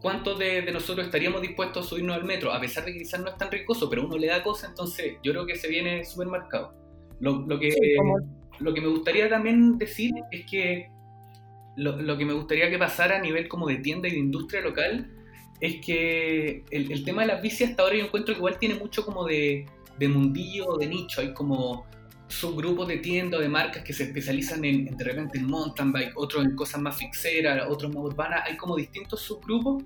¿cuántos 0.01 0.37
de, 0.39 0.61
nosotros 0.71 1.05
estaríamos 1.05 1.41
dispuestos 1.41 1.85
a 1.85 1.89
subirnos 1.89 2.15
al 2.15 2.23
metro? 2.23 2.51
A 2.51 2.59
pesar 2.59 2.85
de 2.85 2.93
que 2.93 2.99
quizás 2.99 3.19
no 3.19 3.29
es 3.29 3.37
tan 3.37 3.51
ricoso, 3.51 3.89
pero 3.89 4.05
uno 4.05 4.17
le 4.17 4.27
da 4.27 4.43
cosa, 4.43 4.67
entonces 4.67 5.17
yo 5.23 5.31
creo 5.31 5.45
que 5.45 5.55
se 5.55 5.67
viene 5.67 6.05
súper 6.05 6.27
marcado. 6.27 6.73
Lo, 7.19 7.59
que, 7.59 7.73
lo 8.59 8.73
que 8.73 8.81
me 8.81 8.87
gustaría 8.87 9.27
también 9.27 9.77
decir 9.77 10.13
es 10.31 10.45
que 10.45 10.91
lo, 11.75 12.17
que 12.17 12.25
me 12.25 12.33
gustaría 12.33 12.69
que 12.69 12.77
pasara 12.77 13.17
a 13.17 13.21
nivel 13.21 13.47
como 13.47 13.67
de 13.67 13.77
tienda 13.77 14.07
y 14.07 14.11
de 14.11 14.19
industria 14.19 14.61
local 14.61 15.11
es 15.59 15.85
que 15.85 16.63
el, 16.69 17.03
tema 17.03 17.21
de 17.23 17.29
las 17.29 17.41
bicis 17.41 17.69
hasta 17.69 17.83
ahora 17.83 17.95
yo 17.95 18.05
encuentro 18.05 18.33
que 18.33 18.39
igual 18.39 18.57
tiene 18.59 18.75
mucho 18.75 19.05
como 19.05 19.25
de, 19.25 19.65
de 19.97 20.07
mundillo, 20.07 20.77
de 20.77 20.87
nicho, 20.87 21.21
hay 21.21 21.33
como 21.33 21.85
subgrupos 22.27 22.87
de 22.87 22.97
tiendas 22.97 23.39
de 23.39 23.49
marcas 23.49 23.83
que 23.83 23.93
se 23.93 24.03
especializan 24.03 24.63
en, 24.65 24.85
de 24.97 25.03
repente 25.03 25.37
en 25.37 25.47
mountain 25.47 25.91
bike, 25.91 26.11
otros 26.15 26.45
en 26.45 26.55
cosas 26.55 26.81
más 26.81 26.97
fixeras, 26.97 27.67
otros 27.69 27.93
más 27.93 28.03
urbanas, 28.03 28.43
hay 28.45 28.57
como 28.57 28.75
distintos 28.75 29.21
subgrupos 29.21 29.83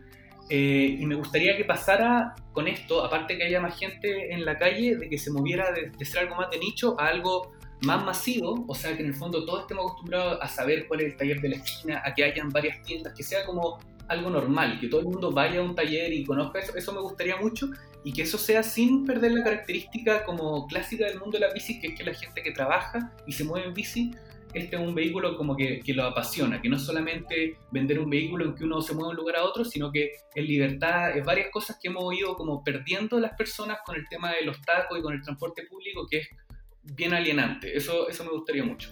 eh, 0.50 0.98
y 1.00 1.06
me 1.06 1.16
gustaría 1.16 1.56
que 1.56 1.64
pasara 1.64 2.36
con 2.52 2.68
esto, 2.68 3.06
aparte 3.06 3.38
que 3.38 3.44
haya 3.46 3.62
más 3.62 3.78
gente 3.78 4.34
en 4.34 4.44
la 4.44 4.58
calle, 4.58 4.98
de 4.98 5.08
que 5.08 5.18
se 5.18 5.32
moviera 5.32 5.72
de, 5.72 6.06
ser 6.06 6.24
algo 6.24 6.36
más 6.36 6.50
de 6.50 6.60
nicho 6.60 7.00
a 7.00 7.08
algo 7.08 7.54
más 7.84 8.04
masivo, 8.04 8.66
o 8.68 8.76
sea 8.76 8.96
que 8.96 9.02
en 9.02 9.10
el 9.10 9.16
fondo 9.16 9.46
todos 9.46 9.62
estemos 9.62 9.86
acostumbrados 9.86 10.40
a 10.42 10.48
saber 10.48 10.88
cuál 10.88 11.02
es 11.02 11.14
el 11.14 11.18
taller 11.18 11.42
de 11.42 11.50
la 11.50 11.56
esquina, 11.56 12.02
a 12.04 12.14
que 12.14 12.24
hayan 12.24 12.50
varias 12.50 12.82
tiendas, 12.84 13.14
que 13.16 13.24
sea 13.24 13.46
como 13.46 13.80
algo 14.08 14.30
normal, 14.30 14.80
que 14.80 14.88
todo 14.88 15.02
el 15.02 15.08
mundo 15.08 15.32
vaya 15.32 15.60
a 15.60 15.64
un 15.64 15.76
taller 15.76 16.12
y 16.14 16.24
conozca 16.24 16.60
eso, 16.60 16.76
eso 16.76 16.94
me 16.94 17.02
gustaría 17.02 17.38
mucho 17.38 17.70
y 18.04 18.14
que 18.14 18.24
eso 18.24 18.38
sea 18.38 18.64
sin 18.64 19.06
perder 19.06 19.32
la 19.32 19.44
característica 19.44 20.26
como 20.26 20.68
clásica 20.68 21.06
del 21.06 21.20
mundo 21.20 21.38
de 21.38 21.48
la 21.48 21.54
bici, 21.54 21.80
que 21.80 21.88
es 21.88 21.96
que 21.96 22.04
la 22.04 22.14
gente 22.14 22.42
que 22.42 22.52
trabaja 22.52 23.14
y 23.28 23.32
se 23.32 23.44
mueve 23.44 23.68
en 23.68 23.74
bici, 23.74 24.12
este 24.54 24.76
es 24.76 24.82
un 24.82 24.94
vehículo 24.94 25.38
como 25.38 25.56
que, 25.56 25.80
que 25.80 25.94
lo 25.94 26.04
apasiona, 26.04 26.62
que 26.62 26.68
no 26.68 26.76
es 26.76 26.84
solamente 26.84 27.58
vender 27.72 28.00
un 28.00 28.10
vehículo 28.10 28.46
en 28.46 28.56
que 28.56 28.66
uno 28.66 28.82
se 28.82 28.94
mueve 28.94 29.08
de 29.08 29.12
un 29.12 29.18
lugar 29.18 29.38
a 29.38 29.44
otro, 29.44 29.64
sino 29.64 29.92
que 29.92 30.12
es 30.36 30.46
libertad, 30.46 31.16
es 31.18 31.24
varias 31.24 31.50
cosas 31.52 31.78
que 31.82 31.88
hemos 31.88 32.14
ido 32.14 32.36
como 32.36 32.64
perdiendo 32.64 33.20
las 33.20 33.34
personas 33.38 33.80
con 33.86 33.96
el 33.96 34.08
tema 34.10 34.32
de 34.32 34.44
los 34.44 34.62
tacos 34.62 35.00
y 35.00 35.02
con 35.02 35.14
el 35.14 35.22
transporte 35.22 35.64
público, 35.68 36.06
que 36.10 36.18
es 36.18 36.28
bien 36.84 37.14
alienante. 37.14 37.76
Eso, 37.76 38.10
eso 38.10 38.26
me 38.26 38.32
gustaría 38.32 38.64
mucho. 38.64 38.90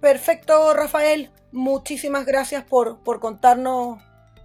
Perfecto, 0.00 0.72
Rafael. 0.74 1.30
Muchísimas 1.52 2.24
gracias 2.24 2.64
por, 2.64 3.02
por 3.02 3.20
contarnos 3.20 4.00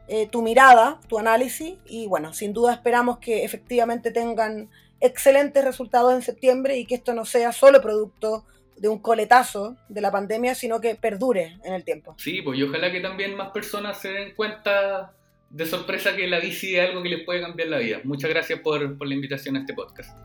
eh, 0.07 0.27
tu 0.27 0.41
mirada, 0.41 0.99
tu 1.07 1.17
análisis 1.17 1.75
y 1.85 2.07
bueno, 2.07 2.33
sin 2.33 2.53
duda 2.53 2.73
esperamos 2.73 3.19
que 3.19 3.43
efectivamente 3.43 4.11
tengan 4.11 4.69
excelentes 4.99 5.63
resultados 5.63 6.13
en 6.13 6.21
septiembre 6.21 6.77
y 6.77 6.85
que 6.85 6.95
esto 6.95 7.13
no 7.13 7.25
sea 7.25 7.51
solo 7.51 7.81
producto 7.81 8.45
de 8.77 8.89
un 8.89 8.99
coletazo 8.99 9.77
de 9.89 10.01
la 10.01 10.11
pandemia, 10.11 10.53
sino 10.53 10.81
que 10.81 10.95
perdure 10.95 11.57
en 11.63 11.73
el 11.73 11.83
tiempo. 11.83 12.15
Sí, 12.17 12.41
pues 12.41 12.59
y 12.59 12.63
ojalá 12.63 12.91
que 12.91 12.99
también 12.99 13.35
más 13.35 13.51
personas 13.51 13.99
se 13.99 14.09
den 14.09 14.35
cuenta 14.35 15.13
de 15.49 15.65
sorpresa 15.65 16.15
que 16.15 16.27
la 16.27 16.39
bici 16.39 16.75
es 16.75 16.89
algo 16.89 17.01
que 17.01 17.09
les 17.09 17.23
puede 17.23 17.41
cambiar 17.41 17.69
la 17.69 17.77
vida. 17.77 18.01
Muchas 18.03 18.29
gracias 18.29 18.59
por, 18.59 18.97
por 18.97 19.07
la 19.07 19.15
invitación 19.15 19.55
a 19.55 19.59
este 19.59 19.73
podcast. 19.73 20.24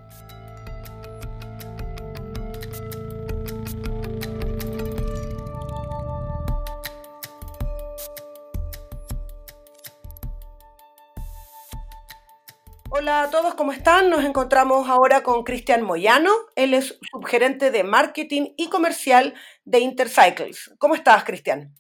Hola 12.93 13.23
a 13.23 13.31
todos, 13.31 13.55
¿cómo 13.55 13.71
están? 13.71 14.11
Nos 14.11 14.25
encontramos 14.25 14.89
ahora 14.89 15.23
con 15.23 15.45
Cristian 15.45 15.85
Moyano. 15.85 16.33
Él 16.57 16.75
es 16.75 16.99
subgerente 17.13 17.71
de 17.71 17.85
marketing 17.85 18.49
y 18.57 18.69
comercial 18.69 19.35
de 19.65 19.79
Intercycles. 19.79 20.75
¿Cómo 20.77 20.97
estás, 20.97 21.23
Cristian? 21.23 21.73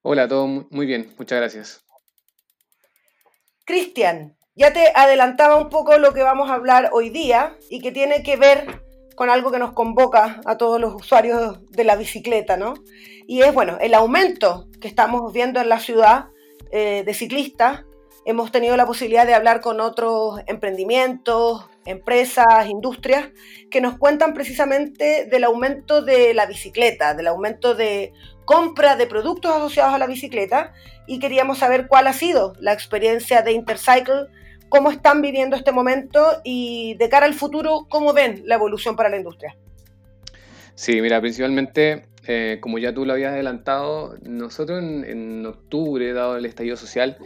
Hola 0.00 0.22
a 0.22 0.28
todos, 0.28 0.70
muy 0.70 0.86
bien, 0.86 1.12
muchas 1.18 1.40
gracias. 1.40 1.84
Cristian, 3.64 4.38
ya 4.54 4.72
te 4.72 4.92
adelantaba 4.94 5.56
un 5.56 5.70
poco 5.70 5.98
lo 5.98 6.14
que 6.14 6.22
vamos 6.22 6.48
a 6.50 6.54
hablar 6.54 6.90
hoy 6.92 7.10
día 7.10 7.58
y 7.68 7.80
que 7.80 7.90
tiene 7.90 8.22
que 8.22 8.36
ver 8.36 8.84
con 9.16 9.30
algo 9.30 9.50
que 9.50 9.58
nos 9.58 9.72
convoca 9.72 10.40
a 10.46 10.56
todos 10.56 10.80
los 10.80 10.94
usuarios 10.94 11.68
de 11.72 11.82
la 11.82 11.96
bicicleta, 11.96 12.56
¿no? 12.56 12.74
Y 13.26 13.42
es, 13.42 13.52
bueno, 13.52 13.76
el 13.80 13.92
aumento 13.92 14.68
que 14.80 14.86
estamos 14.86 15.32
viendo 15.32 15.60
en 15.60 15.68
la 15.68 15.80
ciudad 15.80 16.26
eh, 16.70 17.02
de 17.04 17.12
ciclistas 17.12 17.87
hemos 18.24 18.52
tenido 18.52 18.76
la 18.76 18.86
posibilidad 18.86 19.26
de 19.26 19.34
hablar 19.34 19.60
con 19.60 19.80
otros 19.80 20.40
emprendimientos, 20.46 21.68
empresas, 21.84 22.68
industrias, 22.68 23.30
que 23.70 23.80
nos 23.80 23.98
cuentan 23.98 24.34
precisamente 24.34 25.26
del 25.26 25.44
aumento 25.44 26.02
de 26.02 26.34
la 26.34 26.46
bicicleta, 26.46 27.14
del 27.14 27.28
aumento 27.28 27.74
de 27.74 28.12
compra 28.44 28.96
de 28.96 29.06
productos 29.06 29.54
asociados 29.54 29.94
a 29.94 29.98
la 29.98 30.06
bicicleta 30.06 30.72
y 31.06 31.18
queríamos 31.18 31.58
saber 31.58 31.86
cuál 31.86 32.06
ha 32.06 32.12
sido 32.12 32.54
la 32.60 32.72
experiencia 32.72 33.42
de 33.42 33.52
Intercycle, 33.52 34.26
cómo 34.68 34.90
están 34.90 35.22
viviendo 35.22 35.56
este 35.56 35.72
momento 35.72 36.40
y 36.44 36.94
de 36.98 37.08
cara 37.08 37.26
al 37.26 37.34
futuro, 37.34 37.86
cómo 37.88 38.12
ven 38.12 38.42
la 38.44 38.56
evolución 38.56 38.96
para 38.96 39.08
la 39.08 39.16
industria. 39.16 39.56
Sí, 40.74 41.00
mira, 41.00 41.20
principalmente, 41.20 42.06
eh, 42.26 42.58
como 42.60 42.78
ya 42.78 42.92
tú 42.92 43.04
lo 43.04 43.14
habías 43.14 43.32
adelantado, 43.32 44.16
nosotros 44.22 44.82
en, 44.82 45.04
en 45.04 45.46
octubre, 45.46 46.12
dado 46.12 46.36
el 46.36 46.44
estallido 46.44 46.76
social, 46.76 47.16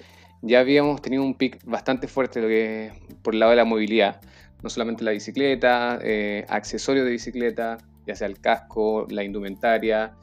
ya 0.43 0.61
habíamos 0.61 1.01
tenido 1.01 1.23
un 1.23 1.35
pic 1.35 1.65
bastante 1.65 2.09
fuerte 2.09 2.41
lo 2.41 2.49
que, 2.49 2.93
por 3.23 3.35
el 3.35 3.41
lado 3.41 3.51
de 3.51 3.57
la 3.57 3.65
movilidad. 3.65 4.21
No 4.63 4.69
solamente 4.69 5.05
la 5.05 5.13
bicicleta, 5.13 5.99
eh, 6.03 6.45
accesorios 6.49 7.05
de 7.05 7.13
bicicleta, 7.13 7.79
ya 8.07 8.15
sea 8.15 8.27
el 8.27 8.41
casco, 8.41 9.07
la 9.09 9.25
indumentaria. 9.25 10.15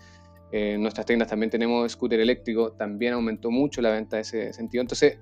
Eh, 0.51 0.73
en 0.73 0.82
nuestras 0.82 1.05
tiendas 1.05 1.29
también 1.29 1.49
tenemos 1.49 1.91
scooter 1.91 2.19
eléctrico, 2.19 2.73
también 2.73 3.13
aumentó 3.13 3.49
mucho 3.49 3.82
la 3.82 3.91
venta 3.91 4.17
de 4.17 4.23
ese 4.23 4.53
sentido. 4.53 4.82
Entonces, 4.82 5.19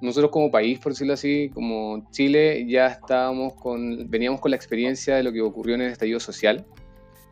nosotros 0.00 0.30
como 0.30 0.50
país, 0.50 0.78
por 0.78 0.92
decirlo 0.92 1.14
así, 1.14 1.50
como 1.54 2.08
Chile, 2.10 2.66
ya 2.68 2.88
estábamos 2.88 3.54
con, 3.54 4.08
veníamos 4.10 4.40
con 4.40 4.50
la 4.50 4.56
experiencia 4.56 5.16
de 5.16 5.22
lo 5.22 5.32
que 5.32 5.40
ocurrió 5.40 5.76
en 5.76 5.82
el 5.82 5.92
estallido 5.92 6.18
social, 6.18 6.66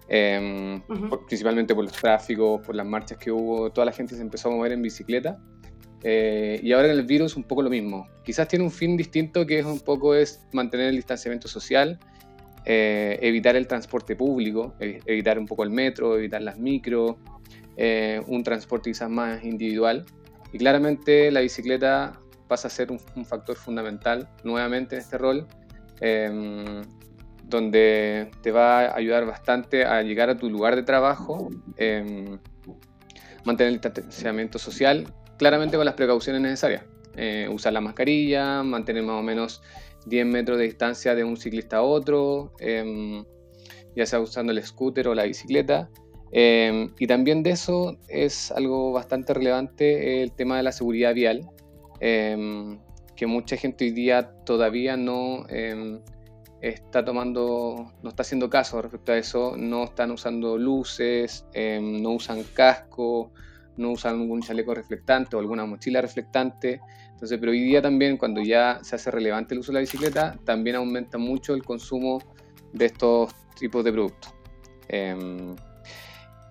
em, 0.09 0.81
principalmente 1.26 1.74
por 1.74 1.85
los 1.85 1.92
tráficos, 1.92 2.64
por 2.64 2.74
las 2.76 2.87
marchas 2.87 3.18
que 3.18 3.33
hubo, 3.33 3.70
toda 3.70 3.87
la 3.87 3.92
gente 3.92 4.14
se 4.14 4.22
empezó 4.22 4.48
a 4.48 4.53
mover 4.53 4.72
en 4.72 4.83
bicicleta. 4.83 5.38
Eh, 6.02 6.60
y 6.62 6.72
ahora 6.72 6.90
en 6.90 6.98
el 6.98 7.04
virus 7.04 7.36
un 7.36 7.44
poco 7.44 7.62
lo 7.62 7.70
mismo. 7.70 8.08
Quizás 8.24 8.48
tiene 8.48 8.64
un 8.64 8.70
fin 8.70 8.96
distinto 8.96 9.46
que 9.46 9.58
es 9.58 9.66
un 9.66 9.80
poco 9.80 10.14
es 10.14 10.42
mantener 10.52 10.88
el 10.88 10.96
distanciamiento 10.96 11.48
social, 11.48 11.98
eh, 12.64 13.18
evitar 13.20 13.56
el 13.56 13.66
transporte 13.66 14.16
público, 14.16 14.74
evitar 14.80 15.38
un 15.38 15.46
poco 15.46 15.64
el 15.64 15.70
metro, 15.70 16.16
evitar 16.16 16.42
las 16.42 16.58
micros, 16.58 17.16
eh, 17.76 18.20
un 18.26 18.42
transporte 18.42 18.90
quizás 18.90 19.10
más 19.10 19.44
individual. 19.44 20.06
Y 20.52 20.58
claramente 20.58 21.30
la 21.30 21.40
bicicleta 21.40 22.20
pasa 22.48 22.68
a 22.68 22.70
ser 22.70 22.90
un, 22.90 22.98
factor 23.24 23.56
fundamental 23.56 24.28
nuevamente 24.42 24.96
en 24.96 25.02
este 25.02 25.18
rol, 25.18 25.46
em, 26.00 26.82
donde 27.44 28.30
te 28.42 28.50
va 28.50 28.80
a 28.80 28.96
ayudar 28.96 29.24
bastante 29.26 29.84
a 29.84 30.02
llegar 30.02 30.30
a 30.30 30.36
tu 30.36 30.50
lugar 30.50 30.74
de 30.74 30.82
trabajo, 30.82 31.48
em, 31.76 32.38
mantener 33.44 33.74
el 33.74 33.80
distanciamiento 33.80 34.58
social 34.58 35.06
claramente 35.40 35.79
con 35.79 35.87
las 35.87 35.94
precauciones 35.94 36.42
necesarias. 36.42 36.85
Eh, 37.16 37.48
usar 37.50 37.72
la 37.72 37.81
mascarilla, 37.81 38.62
mantener 38.62 39.03
más 39.03 39.20
o 39.20 39.22
menos 39.22 39.62
10 40.05 40.26
metros 40.26 40.59
de 40.59 40.64
distancia 40.64 41.14
de 41.14 41.24
un 41.24 41.38
ciclista 41.38 41.79
a 41.79 41.83
otro, 41.83 42.53
em, 42.61 43.24
ya 43.96 44.05
sea 44.05 44.20
usando 44.20 44.53
el 44.53 44.62
scooter 44.62 45.09
o 45.09 45.14
la 45.14 45.24
bicicleta. 45.24 45.88
Em, 46.31 46.90
y 46.98 47.07
también 47.07 47.42
de 47.42 47.53
eso 47.53 47.96
es 48.07 48.53
algo 48.53 48.92
bastante 48.92 49.33
relevante 49.33 50.22
el 50.22 50.33
tema 50.33 50.59
de 50.59 50.62
la 50.62 50.72
seguridad 50.72 51.14
vial, 51.14 51.48
em, 52.00 52.79
que 53.16 53.26
mucha 53.26 53.57
gente 53.57 53.87
hoy 53.87 53.92
día 53.92 54.33
todavía 54.44 54.94
no 54.98 55.46
está 56.61 57.03
tomando, 57.03 57.94
no 58.03 58.11
está 58.11 58.22
haciendo 58.22 58.50
caso 58.50 58.83
respecto 58.83 59.12
a 59.12 59.16
eso, 59.16 59.55
no 59.57 59.85
están 59.85 60.11
usando 60.11 60.59
luces, 60.59 61.46
no 61.81 62.11
usan 62.11 62.44
casco, 62.53 63.33
no 63.81 63.90
usan 63.93 64.21
algún 64.21 64.43
chaleco 64.43 64.75
reflectante 64.75 65.37
o 65.37 65.40
alguna 65.40 65.64
mochila 65.66 66.01
reflectante. 66.01 66.81
Entonces, 67.11 67.38
pero 67.38 67.53
hoy 67.53 67.61
día 67.61 67.83
también, 67.83 68.16
cuando 68.16 68.43
ya 68.43 68.79
se 68.83 68.97
hace 68.97 69.11
relevante 69.11 69.55
el 69.55 69.61
uso 69.61 69.73
de 69.73 69.75
la 69.75 69.81
bicicleta, 69.81 70.38
también 70.45 70.77
aumenta 70.77 71.19
mucho 71.19 71.55
el 71.55 71.64
consumo 71.64 72.23
de 72.73 72.87
estos 72.87 73.35
tipos 73.59 73.85
de 73.85 73.93
productos. 73.93 74.33
Em, 74.88 75.57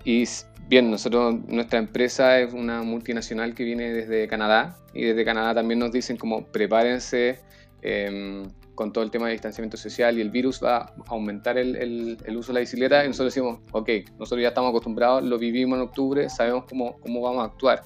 y 0.04 0.24
bien, 0.68 0.92
nosotros, 0.92 1.36
nuestra 1.48 1.80
empresa 1.80 2.40
es 2.40 2.54
una 2.54 2.84
multinacional 2.84 3.54
que 3.54 3.64
viene 3.64 3.92
desde 3.92 4.28
Canadá 4.28 4.78
y 4.94 5.04
desde 5.04 5.26
Canadá 5.26 5.56
también 5.56 5.80
nos 5.80 5.92
dicen 5.92 6.18
como 6.18 6.46
prepárense 6.46 7.40
em, 7.82 8.44
con 8.80 8.94
todo 8.94 9.04
el 9.04 9.12
tema 9.12 9.26
de 9.26 9.34
distanciamiento 9.34 9.76
social 9.76 10.18
y 10.18 10.22
el 10.22 10.30
virus 10.30 10.64
va 10.64 10.78
a 10.78 10.94
aumentar 11.08 11.58
el, 11.58 11.76
el, 12.24 12.38
uso 12.38 12.54
de 12.54 12.54
la 12.54 12.60
bicicleta 12.62 13.04
y 13.04 13.10
nosotros 13.10 13.34
decimos, 13.34 13.60
ok, 13.74 13.90
nosotros 14.18 14.42
ya 14.42 14.48
estamos 14.48 14.70
acostumbrados, 14.70 15.22
lo 15.22 15.38
vivimos 15.38 15.76
en 15.76 15.84
octubre, 15.84 16.30
sabemos 16.30 16.64
cómo, 16.64 16.98
cómo 17.02 17.20
vamos 17.20 17.42
a 17.42 17.48
actuar. 17.48 17.84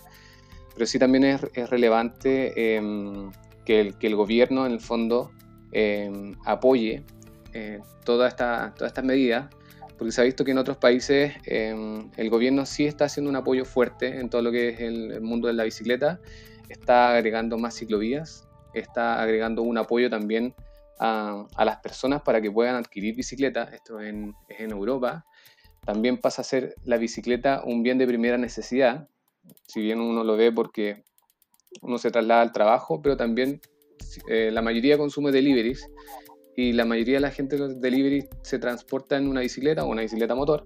Pero 0.76 0.86
sí 0.86 1.00
también 1.00 1.24
es, 1.24 1.42
es 1.56 1.68
relevante 1.72 2.76
em, 2.76 3.32
que, 3.66 3.80
el, 3.80 3.98
que 3.98 4.06
el 4.06 4.16
gobierno 4.16 4.68
en 4.68 4.74
el 4.74 4.82
fondo 4.82 5.32
apoye 6.46 7.04
eh, 7.54 7.80
todas 8.06 8.32
esta, 8.32 8.76
toda 8.78 8.88
estas 8.88 9.04
medidas 9.04 9.50
porque 9.98 10.12
se 10.12 10.22
ha 10.22 10.26
visto 10.26 10.46
que 10.46 10.52
en 10.52 10.60
otros 10.60 10.78
países 10.78 11.34
em, 11.48 12.12
el 12.18 12.30
gobierno 12.30 12.68
sí 12.68 12.86
está 12.86 13.06
haciendo 13.06 13.32
un 13.32 13.36
apoyo 13.36 13.66
fuerte 13.66 14.20
en 14.20 14.30
todo 14.30 14.44
lo 14.44 14.52
que 14.52 14.70
es 14.70 14.80
el, 14.80 15.22
mundo 15.22 15.48
de 15.48 15.56
la 15.56 15.64
bicicleta, 15.64 16.20
está 16.70 17.16
agregando 17.16 17.58
más 17.58 17.80
ciclovías, 17.80 18.48
está 18.76 19.20
agregando 19.20 19.64
un 19.64 19.80
apoyo 19.80 20.08
también 20.12 20.54
a, 21.04 21.66
las 21.66 21.78
personas 21.78 22.22
para 22.22 22.42
que 22.42 22.50
puedan 22.50 22.76
adquirir 22.76 23.16
bicicleta, 23.16 23.64
esto 23.74 24.00
es 24.00 24.10
en, 24.14 24.72
Europa, 24.72 25.26
también 25.86 26.18
pasa 26.18 26.42
a 26.42 26.46
ser 26.46 26.76
la 26.86 26.98
bicicleta 26.98 27.62
un 27.66 27.84
bien 27.84 27.98
de 27.98 28.08
primera 28.08 28.38
necesidad, 28.38 29.10
si 29.68 29.82
bien 29.82 30.00
uno 30.00 30.24
lo 30.24 30.38
ve 30.38 30.52
porque 30.54 31.04
uno 31.82 31.98
se 31.98 32.10
traslada 32.10 32.42
al 32.42 32.54
trabajo, 32.54 33.02
pero 33.02 33.18
también 33.18 33.60
eh, 34.30 34.50
la 34.52 34.62
mayoría 34.62 34.98
consume 34.98 35.32
deliveries 35.32 35.90
y 36.56 36.72
la 36.72 36.86
mayoría 36.86 37.16
de 37.16 37.22
la 37.22 37.32
gente 37.32 37.58
de 37.58 37.64
los 37.64 37.82
delivery 37.82 38.30
se 38.42 38.60
transporta 38.60 39.18
en 39.18 39.28
una 39.28 39.42
bicicleta 39.42 39.84
o 39.84 39.90
una 39.90 40.04
bicicleta 40.04 40.36
motor, 40.36 40.66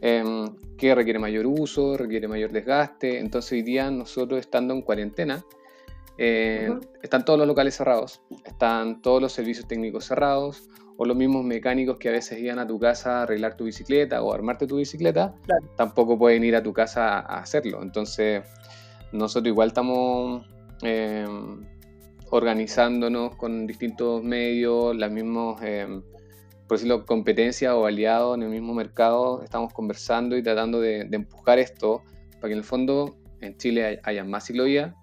em, 0.00 0.56
que 0.76 0.92
requiere 0.92 1.20
mayor 1.20 1.46
uso, 1.46 1.96
requiere 1.96 2.26
mayor 2.26 2.50
desgaste. 2.50 3.20
Entonces 3.20 3.52
hoy 3.52 3.62
día 3.62 3.90
nosotros 3.92 4.40
estando 4.40 4.74
en 4.74 4.82
cuarentena, 4.82 5.44
eh, 6.18 6.70
están 7.02 7.24
todos 7.24 7.38
los 7.38 7.48
locales 7.48 7.76
cerrados, 7.76 8.22
están 8.44 9.00
todos 9.00 9.22
los 9.22 9.32
servicios 9.32 9.66
técnicos 9.66 10.04
cerrados, 10.04 10.68
o 10.96 11.04
los 11.04 11.16
mismos 11.16 11.44
mecánicos 11.44 11.96
que 11.98 12.08
a 12.08 12.12
veces 12.12 12.40
iban 12.40 12.58
a 12.58 12.66
tu 12.66 12.78
casa 12.78 13.20
a 13.20 13.22
arreglar 13.22 13.56
tu 13.56 13.64
bicicleta 13.64 14.20
o 14.20 14.34
armarte 14.34 14.66
tu 14.66 14.76
bicicleta, 14.76 15.34
tampoco 15.76 16.18
pueden 16.18 16.42
ir 16.42 16.56
a 16.56 16.62
tu 16.62 16.72
casa 16.72 17.20
a 17.20 17.38
hacerlo. 17.38 17.82
Entonces 17.82 18.42
nosotros 19.12 19.48
igual 19.52 19.68
estamos... 19.68 20.44
Em, 20.82 21.64
organizándonos 22.30 23.36
con 23.36 23.66
distintos 23.66 24.22
medios, 24.22 24.96
las 24.96 25.10
mismas, 25.10 25.60
eh, 25.62 25.86
por 26.66 26.76
decirlo, 26.76 27.06
competencias 27.06 27.72
o 27.74 27.86
aliados 27.86 28.36
en 28.36 28.42
el 28.42 28.50
mismo 28.50 28.74
mercado, 28.74 29.42
estamos 29.42 29.72
conversando 29.72 30.36
y 30.36 30.42
tratando 30.42 30.80
de, 30.80 31.08
empujar 31.10 31.58
esto 31.58 32.02
para 32.34 32.48
que 32.48 32.52
en 32.52 32.58
el 32.58 32.64
fondo 32.64 33.16
en 33.40 33.56
Chile 33.56 34.00
haya 34.02 34.24
más 34.24 34.46
ciclovías, 34.46 34.94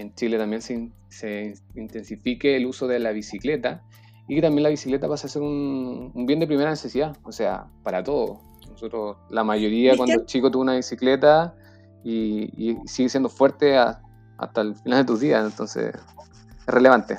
en 0.00 0.14
Chile 0.14 0.38
también 0.38 0.62
se, 0.62 1.54
intensifique 1.74 2.56
el 2.56 2.66
uso 2.66 2.86
de 2.86 2.98
la 2.98 3.12
bicicleta 3.12 3.82
y 4.28 4.36
que 4.36 4.42
también 4.42 4.62
la 4.62 4.68
bicicleta 4.68 5.08
pase 5.08 5.26
a 5.26 5.30
ser 5.30 5.42
un, 5.42 6.12
bien 6.26 6.38
de 6.40 6.46
primera 6.46 6.70
necesidad, 6.70 7.16
o 7.24 7.32
sea, 7.32 7.66
para 7.82 8.02
todos. 8.02 8.38
Nosotros, 8.70 9.16
la 9.30 9.44
mayoría 9.44 9.96
cuando 9.96 10.20
el 10.20 10.26
chico 10.26 10.50
tuvo 10.50 10.62
una 10.62 10.76
bicicleta 10.76 11.54
y, 12.04 12.76
sigue 12.86 13.08
siendo 13.08 13.28
fuerte 13.28 13.76
hasta 13.76 14.60
el 14.60 14.74
final 14.76 15.00
de 15.00 15.04
tus 15.04 15.20
días, 15.20 15.44
entonces 15.44 15.94
relevante. 16.66 17.18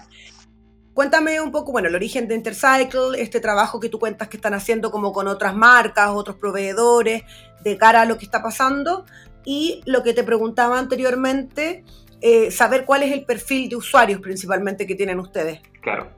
Cuéntame 0.93 1.39
un 1.39 1.51
poco, 1.51 1.71
bueno, 1.71 1.87
el 1.87 1.95
origen 1.95 2.27
de 2.27 2.35
Intercycle, 2.35 3.21
este 3.21 3.39
trabajo 3.39 3.79
que 3.79 3.89
tú 3.89 3.97
cuentas 3.97 4.27
que 4.27 4.37
están 4.37 4.53
haciendo 4.53 4.91
como 4.91 5.13
con 5.13 5.27
otras 5.27 5.55
marcas, 5.55 6.09
otros 6.09 6.35
proveedores, 6.35 7.23
de 7.63 7.77
cara 7.77 8.01
a 8.01 8.05
lo 8.05 8.17
que 8.17 8.25
está 8.25 8.41
pasando, 8.43 9.05
y 9.45 9.81
lo 9.85 10.03
que 10.03 10.13
te 10.13 10.23
preguntaba 10.23 10.79
anteriormente, 10.79 11.83
eh, 12.21 12.51
saber 12.51 12.85
cuál 12.85 13.03
es 13.03 13.11
el 13.11 13.25
perfil 13.25 13.69
de 13.69 13.75
usuarios 13.75 14.21
principalmente 14.21 14.85
que 14.85 14.95
tienen 14.95 15.19
ustedes. 15.19 15.61
Claro, 15.81 16.09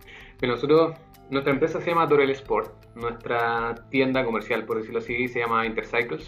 nosotros, 0.41 0.95
nuestra 1.29 1.53
empresa 1.53 1.79
se 1.81 1.89
llama 1.89 2.05
Dorel 2.05 2.29
Sport, 2.31 2.95
nuestra 2.95 3.75
tienda 3.89 4.23
comercial, 4.25 4.65
por 4.65 4.77
decirlo 4.77 4.99
así, 4.99 5.27
se 5.27 5.39
llama 5.39 5.65
Intercycles. 5.65 6.27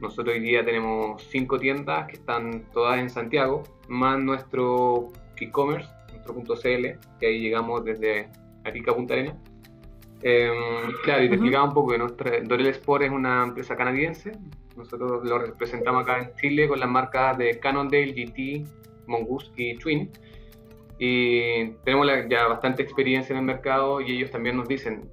Nosotros 0.00 0.34
hoy 0.34 0.40
día 0.40 0.64
tenemos 0.64 1.22
cinco 1.30 1.58
tiendas 1.58 2.06
que 2.06 2.14
están 2.14 2.64
todas 2.72 2.98
en 2.98 3.08
Santiago, 3.08 3.62
más 3.88 4.18
nuestro 4.18 5.08
e-commerce 5.40 5.88
.cl, 6.26 6.98
que 7.20 7.26
ahí 7.26 7.40
llegamos 7.40 7.84
desde 7.84 8.28
Arica 8.64 8.94
Punta 8.94 9.14
Arena. 9.14 9.36
Em, 10.22 10.92
claro, 11.04 11.24
y 11.24 11.28
te 11.28 11.34
explicaba 11.34 11.64
un 11.64 11.74
poco 11.74 11.92
que 11.92 11.98
nuestra, 11.98 12.40
Dorel 12.42 12.68
Sport 12.68 13.04
es 13.04 13.10
una 13.10 13.44
empresa 13.44 13.76
canadiense. 13.76 14.32
Nosotros 14.76 15.24
lo 15.24 15.38
representamos 15.38 16.02
acá 16.02 16.18
en 16.20 16.34
Chile 16.36 16.68
con 16.68 16.80
las 16.80 16.88
marcas 16.88 17.38
de 17.38 17.58
Cannondale, 17.58 18.12
GT, 18.12 18.66
Mongoose 19.06 19.50
y 19.56 19.76
Twin. 19.76 20.10
Y 20.98 21.72
tenemos 21.84 22.06
ya 22.30 22.46
bastante 22.46 22.82
experiencia 22.82 23.34
en 23.34 23.40
el 23.40 23.44
mercado 23.44 24.00
y 24.00 24.12
ellos 24.12 24.30
también 24.30 24.56
nos 24.56 24.66
dicen, 24.66 25.10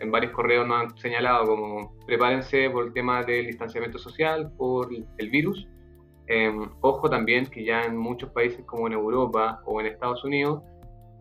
en 0.00 0.10
varios 0.10 0.32
correos 0.32 0.66
nos 0.66 0.82
han 0.82 0.98
señalado 0.98 1.46
como 1.46 1.96
prepárense 2.04 2.68
por 2.70 2.86
el 2.86 2.92
tema 2.92 3.22
del 3.22 3.46
distanciamiento 3.46 3.98
social, 3.98 4.52
por 4.56 4.88
el 4.92 5.30
virus 5.30 5.68
Em, 6.26 6.70
ojo 6.80 7.10
también 7.10 7.46
que 7.46 7.64
ya 7.64 7.82
en 7.82 7.96
muchos 7.96 8.30
países 8.30 8.64
como 8.64 8.86
en 8.86 8.94
Europa 8.94 9.60
o 9.66 9.80
en 9.80 9.86
Estados 9.86 10.24
Unidos 10.24 10.62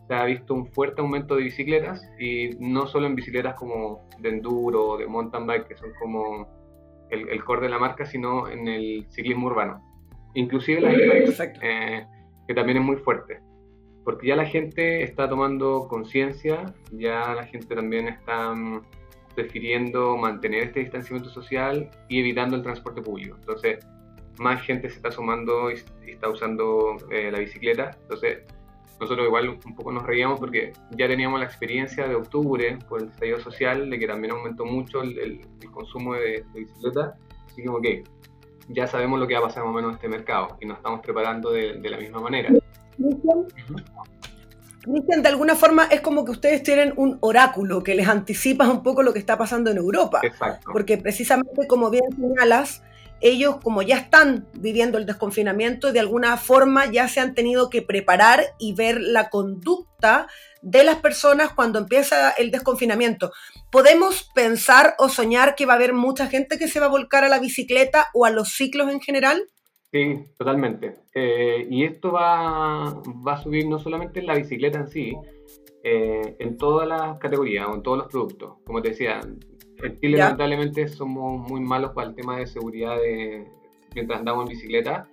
se 0.08 0.14
ha 0.14 0.24
visto 0.26 0.54
un 0.54 0.68
fuerte 0.68 1.02
aumento 1.02 1.36
de 1.36 1.44
bicicletas 1.44 2.10
y 2.20 2.52
no 2.60 2.88
solo 2.88 3.08
en 3.08 3.16
bicicletas 3.16 3.56
como 3.56 4.08
de 4.20 4.30
enduro 4.30 4.92
o 4.92 4.98
de 4.98 5.08
mountain 5.08 5.46
bike, 5.46 5.68
que 5.68 5.76
son 5.76 5.92
como 6.00 6.48
el, 7.10 7.44
core 7.44 7.62
de 7.62 7.70
la 7.70 7.80
marca, 7.80 8.06
sino 8.06 8.48
en 8.48 8.68
el 8.68 9.06
ciclismo 9.10 9.48
urbano. 9.48 9.82
Inclusive 10.36 10.82
la 10.82 10.94
eh, 10.94 12.08
que 12.48 12.54
también 12.54 12.78
es 12.78 12.84
muy 12.84 12.98
fuerte. 12.98 13.40
Porque 14.04 14.28
ya 14.28 14.36
la 14.36 14.46
gente 14.46 15.04
está 15.04 15.30
tomando 15.30 15.88
conciencia, 15.88 16.74
ya 16.92 17.34
la 17.34 17.46
gente 17.46 17.74
también 17.74 18.08
está 18.08 18.54
mm, 18.54 18.82
prefiriendo 19.36 20.18
mantener 20.18 20.64
este 20.64 20.82
distanciamiento 20.82 21.30
social 21.30 21.90
y 22.10 22.20
evitando 22.20 22.56
el 22.56 22.64
transporte 22.64 23.02
público. 23.02 23.38
Entonces, 23.40 23.80
más 24.40 24.62
gente 24.62 24.90
se 24.90 24.98
está 24.98 25.12
sumando 25.12 25.72
y, 25.72 25.76
está 26.08 26.30
usando 26.30 26.98
eh, 27.12 27.32
la 27.32 27.40
bicicleta. 27.40 27.92
Entonces, 28.02 28.40
nosotros 29.00 29.28
igual 29.28 29.50
un 29.50 29.76
poco 29.76 29.92
nos 29.92 30.04
reíamos 30.04 30.40
porque 30.40 30.74
ya 30.92 31.08
teníamos 31.08 31.40
la 31.40 31.46
experiencia 31.46 32.08
de 32.08 32.16
octubre 32.16 32.78
por 32.88 33.02
el 33.02 33.10
estallido 33.10 33.40
social, 33.40 33.90
de 33.90 34.00
que 34.00 34.08
también 34.08 34.34
aumentó 34.34 34.66
mucho 34.66 35.02
el, 35.02 35.42
consumo 35.72 36.14
de, 36.16 36.44
bicicleta. 36.54 37.18
Así 37.46 37.64
que, 37.64 37.70
ok, 37.70 37.86
ya 38.70 38.88
sabemos 38.88 39.20
lo 39.20 39.28
que 39.28 39.34
va 39.34 39.42
a 39.42 39.44
pasar 39.44 39.64
más 39.64 39.72
o 39.72 39.76
menos 39.76 39.90
en 39.92 39.96
este 39.96 40.08
mercado 40.08 40.58
y 40.60 40.66
nos 40.66 40.78
estamos 40.78 41.02
preparando 41.02 41.52
de, 41.52 41.80
la 41.82 41.98
misma 41.98 42.22
manera. 42.22 42.50
Cristian, 44.82 45.22
de 45.22 45.30
alguna 45.30 45.56
forma 45.56 45.86
es 45.86 46.02
como 46.02 46.26
que 46.26 46.32
ustedes 46.32 46.64
tienen 46.64 46.94
un 46.98 47.18
oráculo 47.22 47.84
que 47.84 47.96
les 47.96 48.08
anticipa 48.08 48.68
un 48.70 48.84
poco 48.84 49.02
lo 49.02 49.14
que 49.14 49.20
está 49.20 49.38
pasando 49.38 49.72
en 49.72 49.78
Europa. 49.78 50.20
Exacto. 50.24 50.70
Porque 50.72 50.98
precisamente, 50.98 51.68
como 51.68 51.90
bien 51.90 52.04
señalas, 52.16 52.84
ellos 53.22 53.58
como 53.64 53.82
ya 53.82 53.98
están 53.98 54.48
viviendo 54.54 54.98
el 54.98 55.06
desconfinamiento, 55.06 55.92
de 55.92 56.00
alguna 56.00 56.38
forma 56.38 56.92
ya 56.92 57.08
se 57.08 57.20
han 57.20 57.34
tenido 57.34 57.70
que 57.70 57.82
preparar 57.82 58.44
y 58.60 58.74
ver 58.74 59.00
la 59.00 59.30
conducta 59.30 60.28
de 60.62 60.84
las 60.84 60.98
personas 60.98 61.54
cuando 61.54 61.80
empieza 61.80 62.32
el 62.32 62.52
desconfinamiento. 62.52 63.32
¿Podemos 63.72 64.30
pensar 64.34 64.96
o 64.98 65.10
soñar 65.10 65.56
que 65.56 65.66
va 65.66 65.74
a 65.74 65.76
haber 65.76 65.94
mucha 65.94 66.28
gente 66.28 66.58
que 66.58 66.68
se 66.68 66.80
va 66.80 66.88
a 66.88 66.90
volcar 66.90 67.24
a 67.24 67.30
la 67.30 67.40
bicicleta 67.40 68.08
o 68.14 68.26
a 68.26 68.30
los 68.30 68.50
ciclos 68.50 68.90
en 68.92 69.02
general? 69.02 69.44
Sí, 69.92 70.26
totalmente. 70.38 70.96
Eh, 71.14 71.68
y 71.70 71.84
esto 71.84 72.12
va, 72.12 73.04
va, 73.28 73.34
a 73.34 73.44
subir 73.44 73.68
no 73.68 73.78
solamente 73.78 74.22
en 74.22 74.26
la 74.26 74.36
bicicleta 74.36 74.80
en 74.80 74.88
sí, 74.88 75.14
eh, 75.84 76.36
en 76.40 76.58
todas 76.58 76.88
las 76.88 77.20
categorías 77.20 77.68
o 77.68 77.76
en 77.76 77.84
todos 77.84 78.00
los 78.00 78.08
productos. 78.08 78.56
Como 78.66 78.82
te 78.82 78.90
decía, 78.90 79.22
en 79.84 80.00
Chile, 80.00 80.18
lamentablemente, 80.18 80.88
somos 80.88 81.50
muy 81.50 81.62
malos 81.62 81.92
para 81.92 82.10
el 82.10 82.16
tema 82.16 82.38
de 82.38 82.48
seguridad 82.48 82.98
de, 82.98 83.46
mientras 83.94 84.20
andamos 84.20 84.46
en 84.46 84.50
bicicleta. 84.50 85.08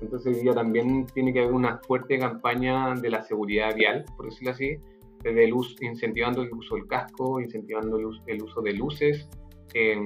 Entonces, 0.00 0.36
hoy 0.36 0.42
día 0.42 0.52
también 0.52 1.06
tiene 1.06 1.32
que 1.32 1.40
haber 1.40 1.52
una 1.52 1.78
fuerte 1.78 2.18
campaña 2.18 2.94
de 2.94 3.10
la 3.10 3.22
seguridad 3.22 3.74
vial, 3.74 4.04
por 4.16 4.26
decirlo 4.26 4.52
así, 4.52 4.76
desde 5.22 5.44
el 5.44 5.52
uso, 5.52 5.76
incentivando 5.80 6.42
el 6.42 6.52
uso 6.52 6.76
del 6.76 6.86
casco, 6.86 7.40
incentivando 7.40 7.96
el, 7.96 8.06
uso, 8.42 8.60
de 8.62 8.72
luces, 8.72 9.28
eh, 9.74 9.96